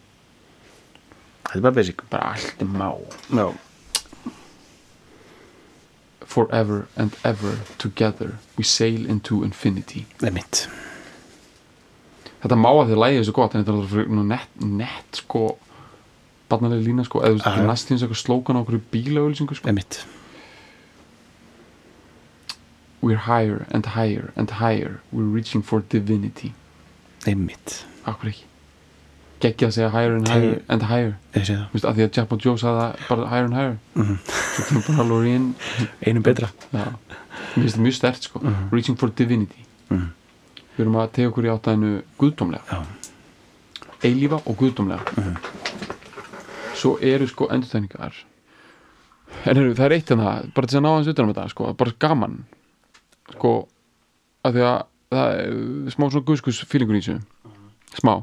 Þetta 1.45 1.57
er 1.57 1.61
bara 1.61 1.75
basic 1.75 2.03
Bara 2.11 2.33
allt 2.35 2.55
er 2.61 2.65
má. 2.67 2.97
Já, 3.31 3.55
Forever 6.27 6.89
and 6.97 7.17
ever 7.25 7.59
together 7.79 8.39
we 8.59 8.65
sail 8.65 9.07
into 9.07 9.43
infinity. 9.45 10.07
það 10.19 10.27
er 10.29 10.33
mitt 10.33 10.69
Þetta 12.43 12.55
má 12.59 12.69
að 12.71 12.91
því 12.91 12.99
lægið 13.03 13.19
er 13.19 13.25
svo 13.25 13.33
gott 13.39 13.55
en 13.55 13.65
þetta 13.65 13.73
er 13.73 13.79
alveg 13.81 14.27
nett, 14.29 14.61
nett 14.61 15.17
sko 15.23 15.59
barnalega 16.51 16.85
lína 16.85 17.05
sko 17.07 17.21
eða 17.23 17.33
þú 17.33 17.39
veist 17.39 17.47
Já, 17.47 17.51
ekki 17.55 17.63
já. 17.65 17.67
næst 17.71 17.91
eins 17.91 18.03
og 18.03 18.09
eitthvað 18.11 18.21
slókan 18.27 18.59
á 18.59 18.61
okkur 18.63 18.81
bílaauðlýsingu 18.93 19.57
sko. 19.57 19.65
Það 19.65 19.73
er 19.73 19.79
mitt 19.79 19.99
We're 23.01 23.17
higher 23.29 23.67
and 23.71 23.87
higher 23.87 24.33
and 24.37 24.51
higher 24.51 25.01
we're 25.13 25.23
reaching 25.37 25.63
for 25.63 25.81
divinity. 25.89 26.53
Það 27.23 27.33
er 27.33 27.37
mitt 27.37 27.85
Akkur 28.09 28.31
ekki. 28.33 28.45
Gekkið 29.41 29.67
að 29.69 29.75
segja 29.77 29.91
higher 29.95 30.15
and 30.17 30.27
higher 30.29 30.63
and 30.69 30.83
higher. 30.83 31.13
Þú 31.35 31.71
veist, 31.73 31.85
að 31.87 31.95
því 32.01 32.07
að 32.09 32.33
og 32.35 32.41
Joe 32.45 32.57
sagði 32.59 32.81
það 32.81 33.09
bara 33.09 33.29
higher 33.31 33.45
and 33.45 33.55
higher. 33.55 33.77
Mhm. 33.95 34.17
Svo 34.27 34.65
kemur 34.69 34.87
bara 34.89 35.09
Loreen 35.09 35.55
Einum 36.03 36.23
betra 36.27 36.49
Já, 36.73 36.85
mér 37.55 37.63
finnst 37.63 37.77
það 37.77 37.85
mjög 37.87 37.95
stert 37.95 38.23
sko 38.27 38.41
Mhm. 38.43 38.71
Reaching 38.73 38.97
for 38.99 39.09
divinity 39.11 39.63
Mhm. 39.91 40.09
Við 40.77 40.81
erum 40.85 40.97
að 40.99 41.11
tegja 41.13 41.31
okkur 41.31 41.45
í 41.47 41.53
áttæðinu 41.55 42.03
guðdómlega 42.19 42.67
Já. 42.67 42.83
Eilífa 44.03 44.43
og 44.47 44.57
guðdómlega 44.57 45.37
Svo 46.75 46.99
eru 47.01 47.27
sko 47.29 47.47
endurtækningar 47.51 48.13
En 49.45 49.57
eru, 49.57 49.75
það 49.75 49.85
er 49.87 49.93
eitt 49.93 50.11
en 50.11 50.19
það 50.19 50.53
bara 50.55 50.67
til 50.67 50.79
að 50.81 50.83
ná 50.83 50.95
hans 50.97 51.07
utan 51.07 51.25
um 51.29 51.35
þetta 51.35 51.49
sko 51.51 51.73
bara 51.75 51.93
gaman 52.01 52.45
sko 53.35 53.53
að 54.47 54.57
því 54.57 54.65
að 54.69 54.79
það 55.09 55.35
er 55.43 55.93
smá 55.95 56.07
svona 56.09 56.27
guðskus 56.29 56.63
fílingur 56.69 56.99
í 56.99 57.03
þessu. 57.05 57.21
Smá. 57.99 58.15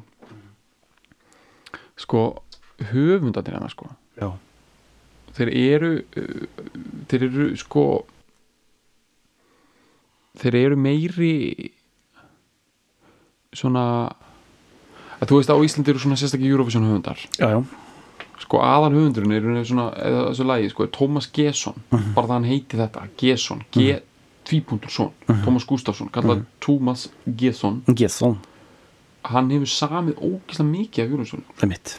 Sko 2.00 2.26
höfundarnir 2.92 3.56
hennar 3.58 3.74
sko. 3.74 3.88
Já, 4.20 4.30
þeir 5.38 5.52
eru 5.56 5.94
uh, 6.02 6.44
þeir 7.10 7.26
eru 7.30 7.48
sko 7.60 7.86
þeir 10.42 10.60
eru 10.60 10.78
meiri 10.80 11.34
svona 13.56 13.86
að 15.16 15.30
þú 15.30 15.40
veist 15.40 15.52
að 15.52 15.64
á 15.64 15.66
Íslandi 15.66 15.94
eru 15.94 16.04
svona 16.04 16.20
sérstakki 16.20 16.52
Eurovision 16.52 16.88
höfundar. 16.90 17.22
Já, 17.40 17.56
já. 17.56 17.60
Sko 18.44 18.60
aðal 18.60 18.92
höfundurinn 18.98 19.38
eru 19.38 19.62
svona 19.66 19.88
eða 19.96 20.26
þessu 20.30 20.48
lagi 20.48 20.72
sko 20.74 20.90
Tómas 20.92 21.30
Gesson. 21.32 21.80
Bara 21.90 22.28
það 22.28 22.36
hann 22.36 22.50
heiti 22.52 22.80
þetta 22.82 23.06
Gesson. 23.20 23.64
G 23.72 23.96
tvípuntur 24.50 24.92
son 24.94 25.12
Tómas 25.46 25.66
Gustafsson 25.68 26.10
kallað 26.14 26.44
Tómas 26.64 27.08
Gesson. 27.26 27.82
Gesson, 27.98 28.38
hann 29.32 29.50
hefur 29.54 29.72
samið 29.72 30.20
ógislega 30.22 30.70
mikið 30.70 31.04
af 31.06 31.12
Eurovision 31.16 31.46
það 31.56 31.68
er 31.68 31.72
mitt 31.76 31.96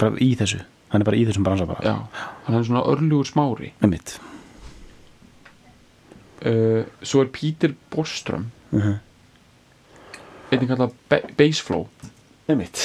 Bara 0.00 0.16
í 0.24 0.30
þessu. 0.40 0.62
Hann 0.90 1.02
er 1.02 1.04
bara 1.10 1.18
í 1.20 1.26
þessum 1.28 1.44
bransa 1.44 1.66
bara. 1.68 1.82
Já 1.84 2.26
hann 2.46 2.56
er 2.56 2.62
svona 2.64 2.80
örlugur 2.88 3.28
smári. 3.28 3.68
Það 3.82 3.84
er 3.84 3.90
mitt 3.92 4.14
uh, 6.48 6.84
svo 7.04 7.20
er 7.24 7.28
Peter 7.34 7.74
Borström. 7.92 8.46
Mhm. 8.72 8.94
einnig 10.50 10.70
kallað 10.72 10.94
Ba- 11.10 11.28
Baseflow. 11.38 11.84
Það 12.46 12.54
er 12.54 12.58
mitt 12.58 12.80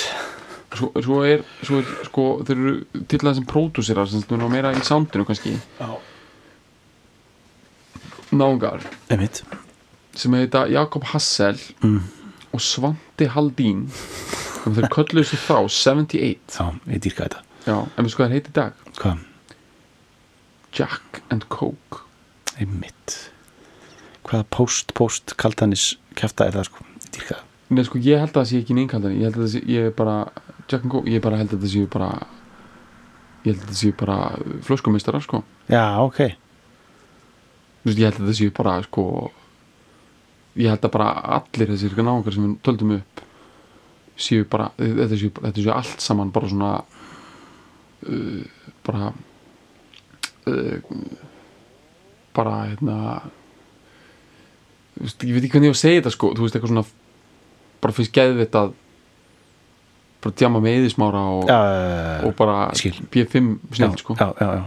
svo, 0.75 0.89
svo 1.01 1.21
er, 1.25 1.41
svo 1.63 1.79
er 1.79 1.88
sko, 2.09 2.25
þeir 2.45 2.59
eru 2.59 2.73
til 3.07 3.19
það 3.23 3.38
sem 3.39 3.47
pródúsirar 3.49 4.09
sem 4.11 4.21
stu 4.21 4.38
meira 4.51 4.73
í 4.75 4.83
soundinu 4.86 5.25
kannski. 5.25 5.55
Já 5.79 5.88
mitt 9.21 9.45
sem 10.15 10.33
heita 10.33 10.65
Jakob 10.71 11.03
Hassel 11.11 11.59
mm. 11.83 11.99
og 12.55 12.63
Svante 12.63 13.27
Haldín. 13.36 13.86
Og 14.65 14.77
þeir 14.77 14.89
kölluðu 14.93 15.27
sér 15.29 15.41
frá 15.43 15.59
78 15.69 16.55
Já, 16.57 16.69
ég 16.89 17.01
dýrka 17.03 17.27
þetta. 17.27 17.41
Já, 17.65 17.75
en 17.83 18.05
við 18.07 18.13
sko 18.13 18.23
það 18.23 18.36
heiti 18.36 18.51
í 18.51 18.55
dag? 18.55 18.79
Hvað? 18.97 19.25
Jack 20.75 21.21
and 21.33 21.47
Coke. 21.53 22.01
Það 22.51 22.63
er 22.65 22.71
mitt 22.83 23.17
Hvaða 24.25 24.47
post, 24.55 24.95
post, 24.97 25.36
kaltanis 25.38 25.91
kæfta 26.17 26.47
er 26.47 26.55
það 26.57 26.69
sko? 26.71 26.88
Ég 26.95 27.11
dýrka 27.11 27.36
það. 27.36 27.43
Nei, 27.75 27.83
sko, 27.86 28.01
ég 28.05 28.21
held 28.21 28.31
að 28.31 28.39
það 28.39 28.49
sé 28.49 28.61
ekki 28.63 28.77
neinkaldari 28.77 29.19
ég 29.19 29.27
held 29.27 29.38
að 29.38 29.45
það 29.45 29.53
sé, 29.53 29.61
ég 29.75 29.91
er 29.91 29.93
bara 29.99 30.15
Jack 30.65 30.81
and 30.81 30.95
Coke, 30.95 31.11
ég 31.11 31.21
bara 31.21 31.41
held 31.41 31.53
að 31.53 31.61
það 31.65 31.75
séu 31.75 31.91
bara 31.91 32.09
ég 33.45 33.51
held 33.51 33.61
að 33.61 33.69
það 33.69 33.79
séu 33.83 33.99
bara 33.99 34.17
flöskumistarar, 34.65 35.25
sko. 35.25 35.43
Já, 35.69 35.86
ok 36.01 36.23
veist, 37.86 37.99
ég 37.99 38.07
held 38.09 38.21
að 38.21 38.29
það 38.29 38.39
séu 38.39 38.53
bara 38.55 38.75
sko 38.86 39.05
ég 40.55 40.71
held 40.71 40.88
að 40.88 40.93
bara 40.95 41.09
allir 41.38 41.71
þessir 41.73 41.97
náungar 42.01 42.36
sem 42.36 42.47
við 42.47 42.57
töldum 42.65 42.95
upp 42.99 43.23
séu 44.15 44.45
bara 44.49 44.69
þetta 44.79 45.19
séu, 45.19 45.31
þetta 45.36 45.61
séu 45.61 45.73
allt 45.75 46.03
saman 46.03 46.31
bara 46.36 46.51
svona 46.51 46.71
uh, 48.07 48.43
bara 48.86 49.09
uh, 50.47 50.93
bara 52.36 52.55
hérna 52.69 52.97
veist, 54.95 55.23
ég 55.23 55.36
veit 55.36 55.43
ekki 55.43 55.57
hvernig 55.57 55.71
ég 55.71 55.75
á 55.75 55.77
að 55.77 55.83
segja 55.83 56.01
þetta 56.01 56.15
sko 56.15 56.31
þú 56.36 56.45
veist, 56.47 56.57
eitthvað 56.57 56.73
svona 56.73 56.88
bara 57.83 57.97
finnst 57.97 58.15
geðvitt 58.15 58.55
að 58.59 58.73
bara 60.23 60.38
djama 60.39 60.63
með 60.63 60.79
eðismára 60.79 61.25
og, 61.36 61.43
Já, 61.51 61.59
og 62.25 62.33
bara 62.39 62.57
ég 62.71 62.79
skil. 62.81 62.95
B5 63.13 63.51
snill 63.75 63.99
sko. 63.99 64.15
já, 64.17 64.31
já, 64.39 64.49
já 64.61 64.63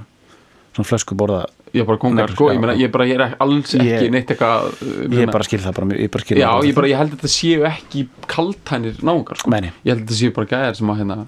Svona 0.77 0.87
flösku 0.89 1.17
borða 1.19 1.45
ég 1.75 1.85
bara 1.85 1.99
kongar 2.01 2.31
sko, 2.33 2.49
já, 2.49 2.55
ég, 2.57 2.61
meina, 2.63 2.75
já. 2.79 2.81
ég, 2.87 2.91
bara, 2.95 3.05
ég 3.09 3.19
er 3.21 3.35
alls 3.45 3.75
ekki 3.77 3.89
Ég- 3.89 4.13
neitt 4.15 4.31
eitthvað 4.33 4.69
uh, 4.83 5.17
Ég 5.19 5.33
bara 5.33 5.45
skil 5.45 5.61
það 5.65 5.75
bara 5.79 5.99
Ég 6.01 6.11
bara 6.15 6.25
skil 6.25 6.39
já, 6.41 6.49
það 6.49 6.69
ég, 6.69 6.75
bara, 6.79 6.89
ég 6.93 7.01
held 7.03 7.13
að 7.13 7.17
þetta 7.19 7.31
séu 7.35 7.65
ekki 7.69 8.05
kaltænir 8.31 9.01
náungar 9.05 9.41
sko. 9.41 9.51
Ég 9.53 9.73
held 9.85 9.99
að 9.99 10.05
þetta 10.07 10.19
séu 10.21 10.35
bara 10.39 10.51
gæðar 10.53 10.79
sem 10.79 10.93
að 10.95 11.01
hérna, 11.03 11.19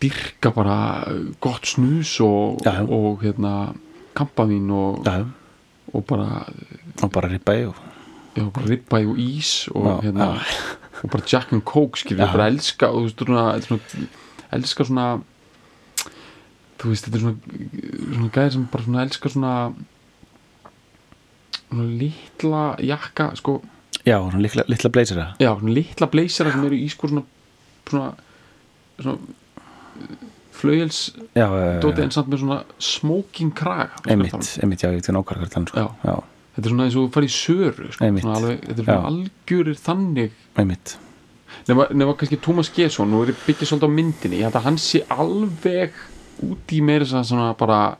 dyrka 0.00 0.52
bara 0.56 0.78
gott 1.40 1.68
snús 1.68 2.14
og, 2.24 2.60
Já, 2.64 2.72
já. 2.80 2.86
og 2.88 3.22
hérna 3.24 3.52
kampavín 4.16 4.70
og, 4.72 5.02
já, 5.04 5.18
já 5.20 5.26
og 5.94 6.04
bara, 6.08 6.46
Og 7.02 7.10
bara 7.12 7.28
ribba 7.30 7.52
í 7.56 7.66
og 7.68 7.76
já, 8.36 8.44
bara 8.52 8.66
ribbæ 8.72 9.02
og 9.10 9.16
ís 9.20 9.52
og, 9.74 9.84
Já, 9.86 9.94
hérna, 10.08 10.28
og 11.04 11.10
bara 11.12 11.24
Jack 11.28 11.52
and 11.52 11.64
Coke 11.64 11.98
skilur, 12.00 12.24
Já. 12.26 12.32
bara 12.32 12.48
elska 12.50 12.88
og 12.92 13.10
þú 13.12 13.28
veist, 13.28 13.68
svona, 13.68 14.08
elska 14.56 14.84
svona 14.88 15.06
þú 16.86 16.92
veist, 16.94 17.06
þetta 17.08 17.18
er 17.18 17.24
svona 17.24 17.36
svona 18.16 18.32
gæðir 18.36 18.54
sem 18.56 18.66
bara 18.72 18.86
svona 18.86 19.04
elska 19.06 19.32
svona 19.34 19.54
svona 21.66 21.86
litla 22.02 22.62
jakka, 22.86 23.30
sko 23.40 23.58
Já, 24.06 24.20
svona 24.22 24.42
litla, 24.44 24.64
litla 24.70 24.90
blazera 24.94 25.26
já, 25.42 25.50
svona 25.58 25.74
litla 25.74 26.06
blazera 26.12 26.52
sem 26.54 26.64
eru 26.68 26.78
í 26.78 26.86
sko 26.92 27.10
svona 27.10 27.24
svona, 27.90 28.12
svona 29.00 29.18
flauels 30.56 31.00
Já, 31.36 31.46
já, 31.50 31.80
dóti 31.82 32.04
en 32.06 32.14
samt 32.14 32.30
með 32.32 32.44
svona 32.44 32.60
smoking 32.78 33.52
kraga 33.56 33.90
já 34.06 34.14
Einmitt, 34.14 34.36
einmitt, 34.62 34.84
já, 34.84 34.90
ég 34.92 35.00
veit 35.00 35.04
ekki 35.04 35.16
nákvæmlega 35.16 35.50
hvað 35.50 35.56
það 35.56 35.66
Já. 35.66 35.88
sko. 35.90 36.12
Já, 36.12 36.16
þetta 36.56 36.68
er 36.70 36.74
svona 36.76 36.86
eins 36.86 36.96
og 36.96 37.02
þú 37.08 37.14
farið 37.16 37.32
í 37.32 37.36
söru 37.36 37.90
sko. 37.90 38.12
Svona 38.22 38.38
alveg, 38.40 38.62
þetta 38.68 38.78
er 38.78 38.86
svona 38.86 39.00
Já. 39.00 39.10
algjörir 39.10 39.82
þannig 39.82 40.38
einmitt 40.62 40.96
nema, 41.66 41.86
nema 41.94 42.14
kannski 42.18 42.38
Thomas 42.42 42.70
Gesson 42.74 43.10
nú 43.10 43.22
er 43.24 43.32
ég 43.32 43.42
byggja 43.46 43.68
svolítið 43.70 43.90
á 43.90 43.96
myndinni 43.98 44.38
ég 44.40 44.46
held 44.48 44.58
að 44.60 44.66
hann 44.68 44.78
sé 44.82 45.02
alveg 45.12 45.98
út 46.42 46.72
í 46.72 46.80
að 46.80 47.24
svona 47.24 47.54
bara 47.58 47.96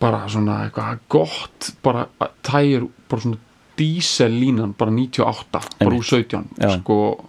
bara 0.00 0.22
svona 0.28 0.62
eitthvað 0.66 0.98
gott 1.12 1.72
bara 1.84 2.06
tægir 2.42 2.86
bara 3.08 3.20
svona 3.22 3.38
dísellínan 3.76 4.74
bara 4.78 4.90
98 4.90 5.60
bara 5.80 5.96
úr 5.96 6.04
17 6.04 6.48
Já. 6.60 6.78
sko 6.80 7.24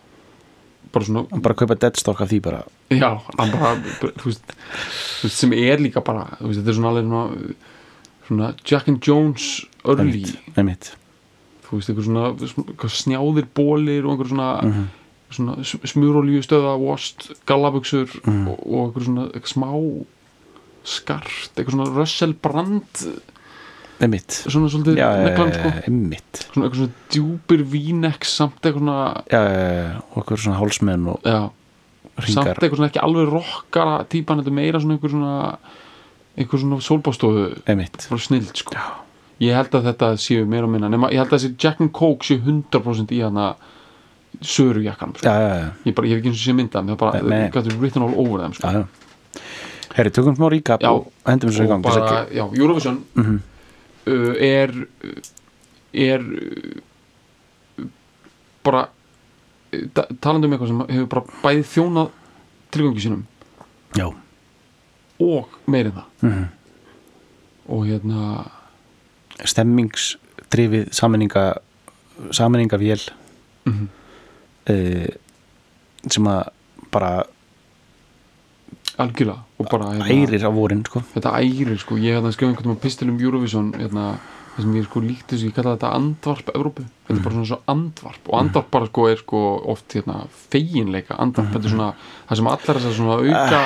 bara 0.94 1.06
svona 1.06 1.26
bara 1.42 1.56
kaupa 1.56 1.76
deadstock 1.76 2.22
af 2.22 2.30
því 2.32 2.42
bara 2.42 2.64
Já, 2.92 3.22
hann 3.40 3.52
bara, 3.56 3.76
þú 4.20 4.26
veist, 4.28 4.44
þú 4.52 5.28
veist, 5.28 5.38
sem 5.38 5.54
er 5.56 5.80
líka 5.80 6.02
bara, 6.04 6.26
veist, 6.42 6.60
þetta 6.60 6.74
er 6.74 6.76
svona 6.76 6.90
alveg 6.92 7.06
svona, 7.08 7.54
svona 8.28 8.50
Jack 8.68 8.90
and 8.92 9.00
Jones 9.08 9.46
early, 9.88 10.26
einmitt, 10.60 10.90
þú 11.68 11.78
veist, 11.80 11.88
eitthvað 11.94 12.08
svona 12.10 12.26
eitthvað 12.36 12.96
snjáðir 12.98 13.48
bólir 13.56 14.04
og 14.04 14.12
einhver 14.18 14.28
svona, 14.34 14.50
Mhm. 14.62 14.74
svona 14.74 14.90
smurolíu 15.36 16.42
stöða, 16.46 16.76
washed, 16.80 17.32
gallabuxur 17.50 18.10
Mhm. 18.26 18.48
og, 18.48 18.60
og 18.68 18.80
einhver 18.88 19.06
svona 19.08 19.28
eitthvað 19.32 19.54
smá 19.54 19.70
skart, 20.84 21.52
eitthvað 21.56 21.76
svona 21.76 21.90
Russell 21.96 22.34
Brand, 22.34 23.04
einmitt. 24.02 24.32
Svona 24.50 24.70
svolítið 24.74 24.98
já, 24.98 25.10
neglan, 25.24 25.52
sko, 25.54 25.72
einmitt. 25.88 26.46
Svona 26.54 26.66
eitthvað 26.68 26.80
svona 26.82 26.96
djúpir 27.14 27.64
vínekk 27.70 28.26
samt 28.26 28.62
eitthvað 28.66 28.80
svona, 28.82 29.24
já, 29.30 29.42
já, 29.46 29.60
já, 29.62 30.02
og 30.12 30.18
okkur 30.24 30.42
svona 30.42 30.58
hálsmenn 30.58 31.08
og 31.14 31.22
já, 31.22 31.38
samt 32.18 32.26
ringar 32.26 32.58
eitthvað 32.58 32.80
svona 32.82 32.90
ekki 32.90 33.04
alveg 33.06 33.30
rockara 33.36 34.00
típan, 34.10 34.42
þetta 34.42 34.52
meira 34.58 34.80
svona 34.82 34.98
einhver 34.98 35.14
svona 35.14 35.36
einhver 36.38 36.60
svona 36.64 36.82
sólbástofu 36.82 37.46
einmitt, 37.70 38.08
bara 38.10 38.22
snild 38.26 38.56
sko. 38.58 38.74
Ég 39.42 39.56
held 39.58 39.74
að 39.74 39.88
þetta 39.90 40.08
séu 40.22 40.46
meira 40.46 40.66
og 40.68 40.72
minna 40.74 40.90
nema 40.90 41.10
ég 41.12 41.18
held 41.22 41.32
að 41.34 41.40
þessi 41.40 41.56
Jack 41.62 41.80
and 41.82 41.92
Coke 41.92 42.26
séu 42.26 42.42
100% 42.42 43.10
í 43.12 43.22
hana 43.26 43.56
söru 44.42 44.82
jakkanum 44.84 45.16
sko. 45.16 45.28
ég, 45.86 45.94
bara, 45.96 46.08
ég 46.08 46.16
hef 46.16 46.20
ekki 46.22 46.30
eins 46.32 46.40
og 46.42 46.46
sé 46.48 46.54
mynda 46.58 46.82
það 46.82 46.90
er 46.92 46.96
bara, 46.98 47.50
got 47.54 47.66
it 47.68 47.74
written 47.80 48.02
all 48.04 48.16
over 48.18 48.40
them 48.42 48.54
sko. 48.54 48.86
herri, 49.96 50.10
tökum 50.12 50.36
smá 50.36 50.50
Já. 50.82 50.90
og 50.92 51.12
hendum 51.28 51.50
þessu 51.50 51.64
í 51.66 51.68
gang 51.68 51.82
bara, 51.84 52.26
já, 52.32 52.46
Eurovision 52.58 53.04
Mhm. 53.16 53.40
uh, 54.08 54.34
er 54.40 54.88
er 55.94 56.20
uh, 56.22 57.86
bara 58.64 58.88
uh, 59.74 59.86
ta- 59.94 60.08
talandi 60.22 60.48
um 60.48 60.54
eitthvað 60.54 60.68
sem 60.68 60.82
hefur 60.88 61.08
bara 61.08 61.24
bæði 61.44 61.64
þjónað 61.74 62.10
tilgangi 62.72 63.02
sínum 63.04 63.24
já, 63.98 64.08
og 65.20 65.48
meirinn 65.68 65.94
það 65.94 66.06
Mhm. 66.22 66.46
og 67.70 67.86
hérna 67.88 68.48
stemmingsdrifið 69.46 70.92
sammenninga 70.94 71.44
sammenningavél 72.32 73.10
mhm, 73.66 73.88
uh, 74.70 75.08
sem 76.10 76.28
að 76.32 76.42
bara 76.92 77.12
algjörlega 79.02 79.40
og 79.62 79.70
bara 79.72 79.94
hérna, 79.96 80.10
ærir 80.12 80.46
á 80.46 80.52
vorin 80.54 80.84
sko. 80.86 81.02
þetta 81.14 81.34
ærir 81.40 81.80
sko, 81.80 81.98
ég 82.02 82.18
hef 82.18 82.36
skrifað 82.36 82.52
einhvern 82.52 82.72
veginn 82.72 82.84
pistil 82.84 83.10
um 83.12 83.20
Eurovision 83.22 83.72
hérna, 83.78 84.06
það 84.56 84.66
sem 84.66 84.76
ég 84.78 84.88
sko 84.90 85.04
líkt 85.06 85.32
þessu, 85.32 85.50
ég 85.50 85.56
kalla 85.56 85.76
þetta 85.78 85.94
andvarp 85.98 86.54
Evrópu, 86.54 86.86
þetta 87.08 87.18
er 87.18 87.26
bara 87.26 87.38
svona 87.38 87.52
svo 87.52 87.60
andvarp 87.76 88.30
og 88.30 88.40
andvarp 88.42 88.72
bara 88.76 88.92
sko 88.92 89.08
er 89.10 89.22
sko 89.22 89.44
oft 89.74 89.98
hérna 89.98 90.22
feginleika. 90.52 91.18
Andvarp, 91.24 91.54
þetta 91.56 91.70
er 91.70 91.76
svona 91.76 91.92
það 92.30 92.42
sem 92.42 92.54
allar 92.56 92.82
þessar 92.82 92.98
svona 93.00 93.20
auka 93.22 93.62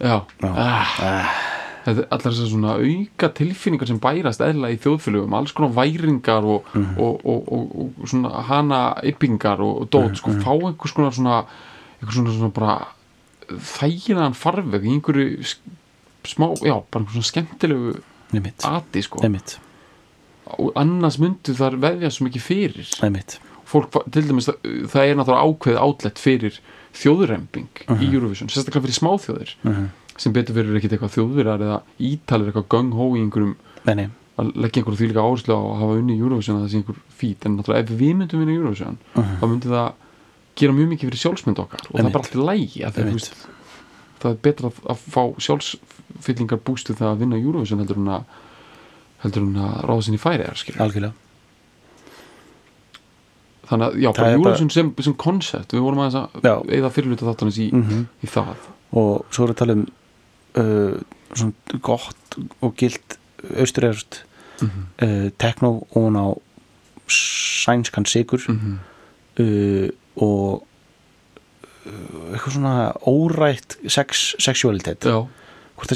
já, 0.00 0.16
ah, 0.16 0.96
þetta 0.98 1.14
er 1.14 1.49
allar 1.86 2.26
þessar 2.26 2.50
svona 2.50 2.74
auka 2.76 3.30
tilfinningar 3.36 3.88
sem 3.88 4.00
bærast 4.02 4.42
eðla 4.44 4.70
í 4.74 4.78
þjóðfélögum, 4.82 5.36
alls 5.38 5.54
konar 5.56 5.72
væringar 5.78 6.44
og, 6.44 6.68
og, 6.76 7.24
og, 7.24 7.50
og, 7.56 7.74
og 8.02 8.08
svona 8.10 8.44
hana 8.50 8.80
yppingar 9.06 9.62
og, 9.64 9.86
dót, 9.92 10.18
sko, 10.20 10.34
fá 10.42 10.52
einhvers 10.54 10.96
konar 10.96 11.16
svona 11.16 11.38
einhvers 12.00 12.18
svona, 12.18 12.36
svona 12.36 12.52
bara 12.56 12.76
þægilegan 13.50 14.36
farveg 14.38 14.86
í 14.86 14.94
einhverju 14.96 15.44
smá, 16.28 16.50
já, 16.60 16.76
bara 16.90 17.02
einhver 17.02 17.16
svona 17.16 17.30
skemmtilegu 17.30 17.94
ati, 18.68 19.02
sko. 19.02 19.22
Einmitt, 19.26 19.56
og 20.58 20.74
annars 20.78 21.18
myndu 21.22 21.54
þar 21.56 21.78
veðja 21.82 22.10
svo 22.14 22.28
mikið 22.28 22.44
fyrir. 22.44 22.92
Einmitt. 23.06 23.38
Fólk, 23.70 23.94
til 24.10 24.26
dæmis, 24.26 24.48
það, 24.50 24.68
það 24.90 25.08
er 25.08 25.18
náttúrulega 25.18 25.46
ákveð 25.46 25.76
átlett 25.78 26.18
fyrir 26.18 26.56
þjóðremping 26.98 27.84
í 28.02 28.08
Eurovision, 28.10 28.50
sérstaklega 28.50 28.82
fyrir 28.88 28.98
smáþjóðir. 28.98 29.52
Mhm. 29.62 29.90
Sem 30.20 30.32
betur 30.36 30.56
verður 30.58 30.76
ekkit 30.80 30.92
eitthvað 30.96 31.14
þjóðvirar 31.16 31.62
eða 31.64 31.78
ítalir 32.10 32.50
eitthvað 32.50 32.68
gung-hó 32.74 33.06
í 33.16 33.22
einhverjum 33.24 33.54
að 34.40 34.50
leggja 34.60 34.80
einhverju 34.82 34.98
þvílíka 35.00 35.24
áherslu 35.24 35.56
á 35.56 35.60
að 35.60 35.78
hafa 35.80 35.96
unni 36.00 36.14
í 36.16 36.20
Eurovision 36.20 36.56
að 36.58 36.62
það 36.66 36.70
sé 36.74 36.80
einhver 36.80 36.98
fít 37.20 37.46
en 37.48 37.56
náttúrulega 37.56 37.84
ef 37.86 37.90
við 38.00 38.14
myndum 38.20 38.40
vinna 38.42 38.52
í 38.54 38.58
Eurovision 38.60 38.98
þá 39.40 39.44
myndi 39.50 39.72
það 39.72 39.88
gera 40.60 40.76
mjög 40.76 40.88
mikið 40.92 41.08
fyrir 41.10 41.20
sjálfsmynd 41.24 41.60
okkar. 41.62 41.82
Og 41.88 41.96
það 41.96 42.06
er 42.06 42.12
bara 42.14 42.24
allt 42.24 42.36
í 42.36 42.44
lægi 42.50 42.84
að 42.84 42.96
það, 44.20 44.30
er 44.30 44.38
betra 44.44 44.68
að, 44.68 44.80
að 44.92 45.04
fá 45.14 45.22
sjálfsfyllingar 45.46 46.60
bústu 46.68 46.96
það 46.98 47.12
að 47.14 47.20
vinna 47.24 47.38
í 47.40 47.44
Eurovision 47.46 47.80
heldur 47.80 48.00
en 48.02 48.10
að 48.18 48.24
heldur 49.24 49.46
en 49.46 49.56
að 49.64 49.78
ráða 49.88 50.04
sinni 50.06 50.20
færi 50.20 50.44
er 50.48 51.12
þannig 53.70 53.86
að 53.86 53.96
já, 54.02 54.10
bara 54.16 54.32
Eurovision 54.34 54.70
sem, 54.74 54.90
sem 55.06 55.14
koncept 55.20 55.72
við 55.76 55.84
vorum 55.84 56.00
aðeins 56.02 56.18
að 56.42 56.70
eða 56.80 56.90
fyrirluta 56.94 57.28
þáttanins 57.28 57.58
í, 57.62 57.68
Mhm. 57.72 58.00
í 58.24 58.30
það. 58.30 58.56
Og 58.98 59.24
svo 59.30 59.44
er 59.46 59.52
að 59.54 59.60
tala 59.60 59.72
um 59.78 59.86
uh, 60.56 61.00
svona 61.34 61.52
gott 61.82 62.38
og 62.60 62.74
gilt 62.76 63.18
austurerst 63.56 64.24
Mhm. 64.60 64.86
uh, 65.02 65.30
tekno 65.38 65.68
og 65.90 65.96
hún 65.96 66.16
á 66.20 66.26
sænskan 67.08 68.04
sigur 68.06 68.40
Mhm. 68.48 68.78
uh, 69.40 69.88
og 70.16 70.66
uh, 71.86 72.32
eitthvað 72.34 72.52
svona 72.52 72.92
órætt 73.06 73.78
sex, 73.88 74.34
sexualitet 74.38 75.04
já, 75.04 75.26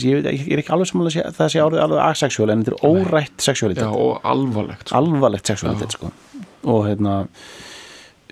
sé, 0.01 0.07
ég, 0.09 0.25
ekki- 0.25 0.49
ég 0.49 0.53
er 0.53 0.59
ekki 0.63 0.73
alveg 0.73 0.87
samanlega 0.89 1.27
að 1.29 1.35
það 1.37 1.49
sé 1.53 1.61
alveg 1.61 2.01
asexual 2.09 2.51
en 2.51 2.65
þetta 2.65 2.73
er 2.73 2.89
órætt 2.89 3.37
sexualitet 3.43 3.85
já, 3.85 3.91
og 3.93 4.21
alvarlegt 4.25 4.89
sko. 4.89 4.97
alvarlegt 4.97 5.47
sexualitet 5.47 5.93
sko. 5.93 6.11
og 6.65 6.87
hérna 6.89 7.27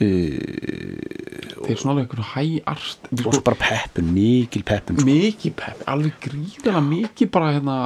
þeir 0.00 1.78
svona 1.78 1.92
alveg 1.94 2.06
einhverju 2.06 2.28
hæ-art 2.32 3.10
og 3.10 3.20
sko, 3.20 3.34
svo 3.36 3.42
bara 3.46 3.58
peppun, 3.60 4.08
mikil 4.14 4.64
peppun 4.66 4.98
sko. 4.98 5.06
mikið 5.08 5.54
pepp, 5.58 5.84
alveg 5.92 6.16
gríðilega 6.24 6.82
mikið 6.86 7.30
bara 7.34 7.52
hérna 7.56 7.76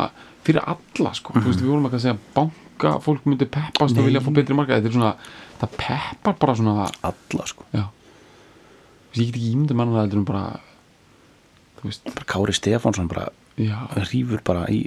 fyrir 0.46 0.62
alla 0.62 1.12
sko, 1.18 1.34
þú 1.34 1.46
veist 1.48 1.64
við 1.64 1.72
vorum 1.72 1.88
ekki 1.88 1.98
að 1.98 2.04
segja 2.06 2.18
banka, 2.36 2.94
fólk 3.04 3.26
myndi 3.26 3.48
peppast 3.50 3.98
og 3.98 4.06
vilja 4.06 4.22
fá 4.22 4.30
betri 4.36 4.54
er 4.76 4.94
svona 4.94 5.12
það 5.60 5.76
peppar 5.80 6.38
bara 6.40 6.56
svona 6.56 6.86
alla 7.10 7.48
sko. 7.50 7.66
Veist, 7.74 9.20
ég 9.20 9.26
get 9.26 9.36
ekki 9.36 9.52
ímyndið 9.54 9.80
manna 9.80 10.06
það 10.06 10.24
bara 10.28 10.46
bara 11.86 12.26
Kári 12.26 12.54
Stefánsson 12.56 13.08
bara 13.08 13.28
rýfur 14.10 14.42
bara 14.44 14.66
í 14.72 14.86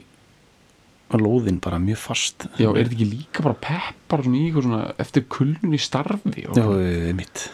lóðin 1.18 1.58
bara 1.64 1.80
mjög 1.82 1.98
fast 1.98 2.46
já, 2.60 2.70
er 2.70 2.84
þetta 2.86 2.94
ekki 2.94 3.08
líka 3.10 3.42
bara 3.42 3.58
peppar 3.58 4.22
svona 4.22 4.38
í 4.38 4.44
eitthvað 4.46 4.66
svona 4.68 4.82
eftir 5.02 5.24
kulnun 5.34 5.74
í 5.74 5.80
starfi 5.82 6.44
og, 6.46 6.60
Já, 6.60 7.14
mitt 7.18 7.48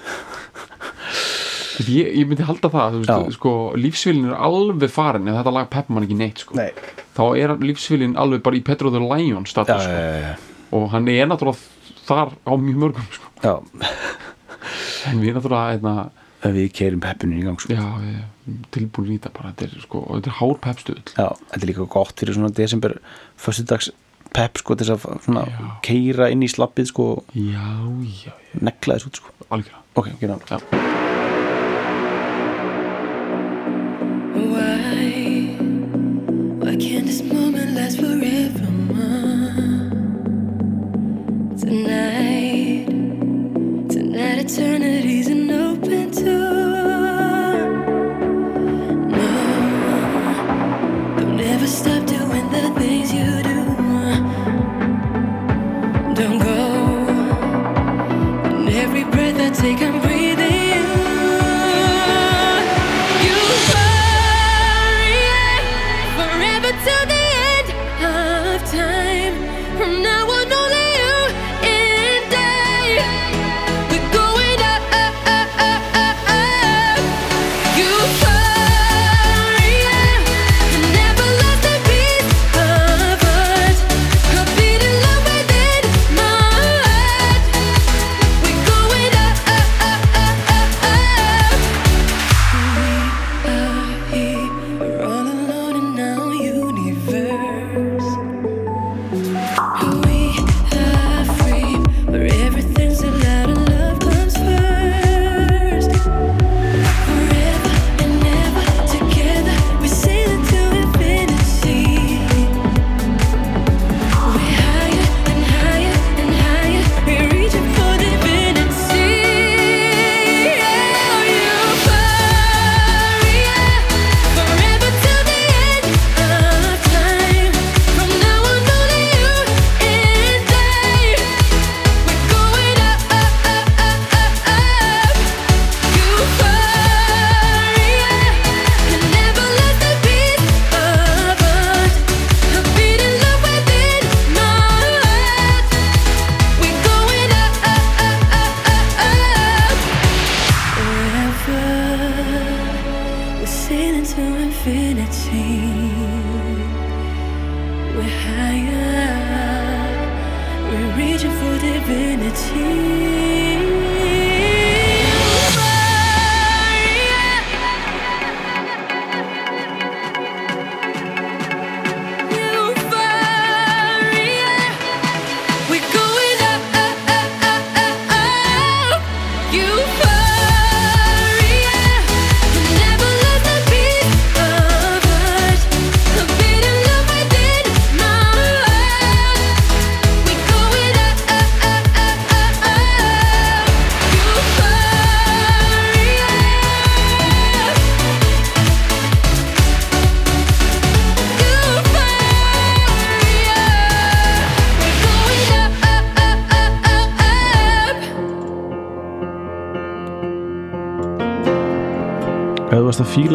Þú 1.75 1.83
veist, 1.83 1.89
ég, 1.91 2.09
ég 2.21 2.27
myndi 2.27 2.45
halda 2.47 2.69
það, 2.71 2.97
Já. 3.03 3.15
sko 3.35 3.51
lífsvilin 3.79 4.29
er 4.29 4.35
alveg 4.47 4.91
farin 4.91 5.27
ef 5.27 5.35
þetta 5.39 5.53
lag 5.55 5.69
peppar 5.71 5.95
mann 5.95 6.05
ekki 6.07 6.15
neitt 6.19 6.43
sko 6.43 6.55
Nei. 6.59 6.69
þá 7.15 7.23
er 7.39 7.55
lífsvilin 7.63 8.15
alveg 8.19 8.43
bara 8.45 8.59
í 8.59 8.63
Petro 8.63 8.91
the 8.91 8.99
Lion 9.03 9.43
Já, 9.43 9.51
status 9.51 9.83
sko. 9.83 9.95
já, 9.95 10.35
og 10.75 10.87
hann 10.93 11.07
er 11.11 11.27
náttúrulega 11.27 11.59
þar 12.05 12.35
á 12.47 12.51
mjög 12.59 12.79
mörgum 12.83 13.09
sko. 13.11 13.31
já, 13.43 13.55
en 15.11 15.19
við 15.23 15.35
náttúrulega 15.35 15.75
einna, 15.75 15.95
já 16.43 16.49
við 16.55 16.71
keirum 16.79 17.03
peppunin 17.03 17.41
í 17.41 17.45
gang 17.47 17.59
sko. 17.59 17.75
já, 17.75 17.83
er 17.83 18.23
tilbúin 18.75 19.13
í 19.13 19.19
þetta 19.19 19.33
bara, 19.37 19.53
þetta 19.53 19.67
er, 19.67 19.85
sko, 19.85 20.01
og 20.05 20.19
þetta 20.19 20.31
er 20.33 20.39
hár 20.39 20.57
peppstuð 20.65 20.99
Já, 21.15 21.29
þetta 21.51 21.61
er 21.61 21.69
líka 21.71 21.87
gott 21.97 22.19
fyrir 22.21 22.37
svona 22.37 22.51
desember 22.61 22.97
föstudags 23.41 23.91
pepp 24.35 24.59
sko 24.61 24.75
til 24.75 24.89
þess 24.89 25.29
að 25.31 25.55
keira 25.85 26.29
inn 26.33 26.43
í 26.45 26.51
slappið 26.51 26.91
sko 26.91 27.07
já, 27.31 27.65
já, 28.11 28.29
já, 28.29 28.35
negla 28.59 28.99
þess 28.99 29.11
út 29.11 29.23
sko. 29.23 29.35
Algjörða 29.49 29.83
Ok, 29.95 30.11
ok, 30.17 30.27
ná 30.27 31.04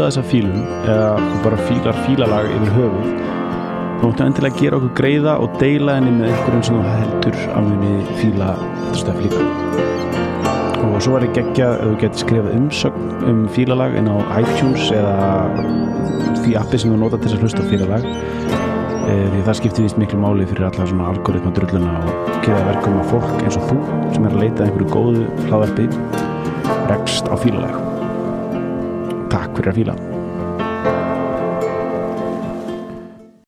fíla 0.00 0.08
þessa 0.08 0.22
fílun 0.30 0.60
eða 0.88 1.08
bara 1.44 1.56
fílar 1.68 1.96
fílalag 2.06 2.46
yfir 2.54 2.70
höfuð 2.72 3.08
þá 4.00 4.04
máttu 4.06 4.24
endilega 4.24 4.60
gera 4.60 4.78
okkur 4.78 4.92
greiða 4.96 5.32
og 5.44 5.56
deila 5.60 5.96
henni 5.98 6.12
með 6.14 6.30
einhverjum 6.30 6.62
sem 6.64 6.78
þú 6.78 6.92
heldur 6.94 7.36
að 7.50 7.66
muni 7.66 8.14
fíla 8.16 8.46
þetta 8.62 9.00
stöf 9.02 9.18
líka. 9.20 9.48
Og 10.86 10.94
svo 11.04 11.12
var 11.12 11.26
ég 11.26 11.34
geggjað 11.36 11.74
ef 11.74 11.82
þú 11.84 11.98
getur 12.00 12.22
skrifað 12.22 12.56
umsögn 12.56 13.12
um 13.28 13.42
fílalag 13.52 13.98
inn 14.00 14.08
á 14.08 14.16
iTunes 14.40 14.88
eða 14.88 15.12
því 16.46 16.56
appi 16.62 16.80
sem 16.80 16.94
þú 16.94 17.02
nota 17.02 17.20
til 17.20 17.28
þess 17.28 17.36
að 17.36 17.44
hlusta 17.44 17.68
fílalag. 17.68 18.08
E, 19.04 19.18
því 19.34 19.44
það 19.50 19.60
skiptir 19.60 19.88
vist 19.88 20.00
miklu 20.00 20.22
máli 20.22 20.48
fyrir 20.48 20.70
alla 20.70 20.88
svona 20.88 21.10
algoritma 21.12 21.52
drulluna 21.58 21.98
og 22.00 22.40
geða 22.46 22.64
verkum 22.70 22.96
að 23.02 23.12
fólk 23.12 23.44
eins 23.44 23.60
og 23.60 23.68
þú 23.68 23.78
sem 24.16 24.24
er 24.24 24.32
að 24.32 24.42
leita 24.46 24.64
að 24.64 24.70
einhverju 24.70 24.90
góðu 24.96 25.28
hlaðarpi 25.50 25.90
rekst 26.88 27.28
á 27.28 27.36
fílalag. 27.44 27.76
Takk 29.30 29.52
fyrir 29.60 29.70
að 29.70 29.82
fíla 29.82 29.89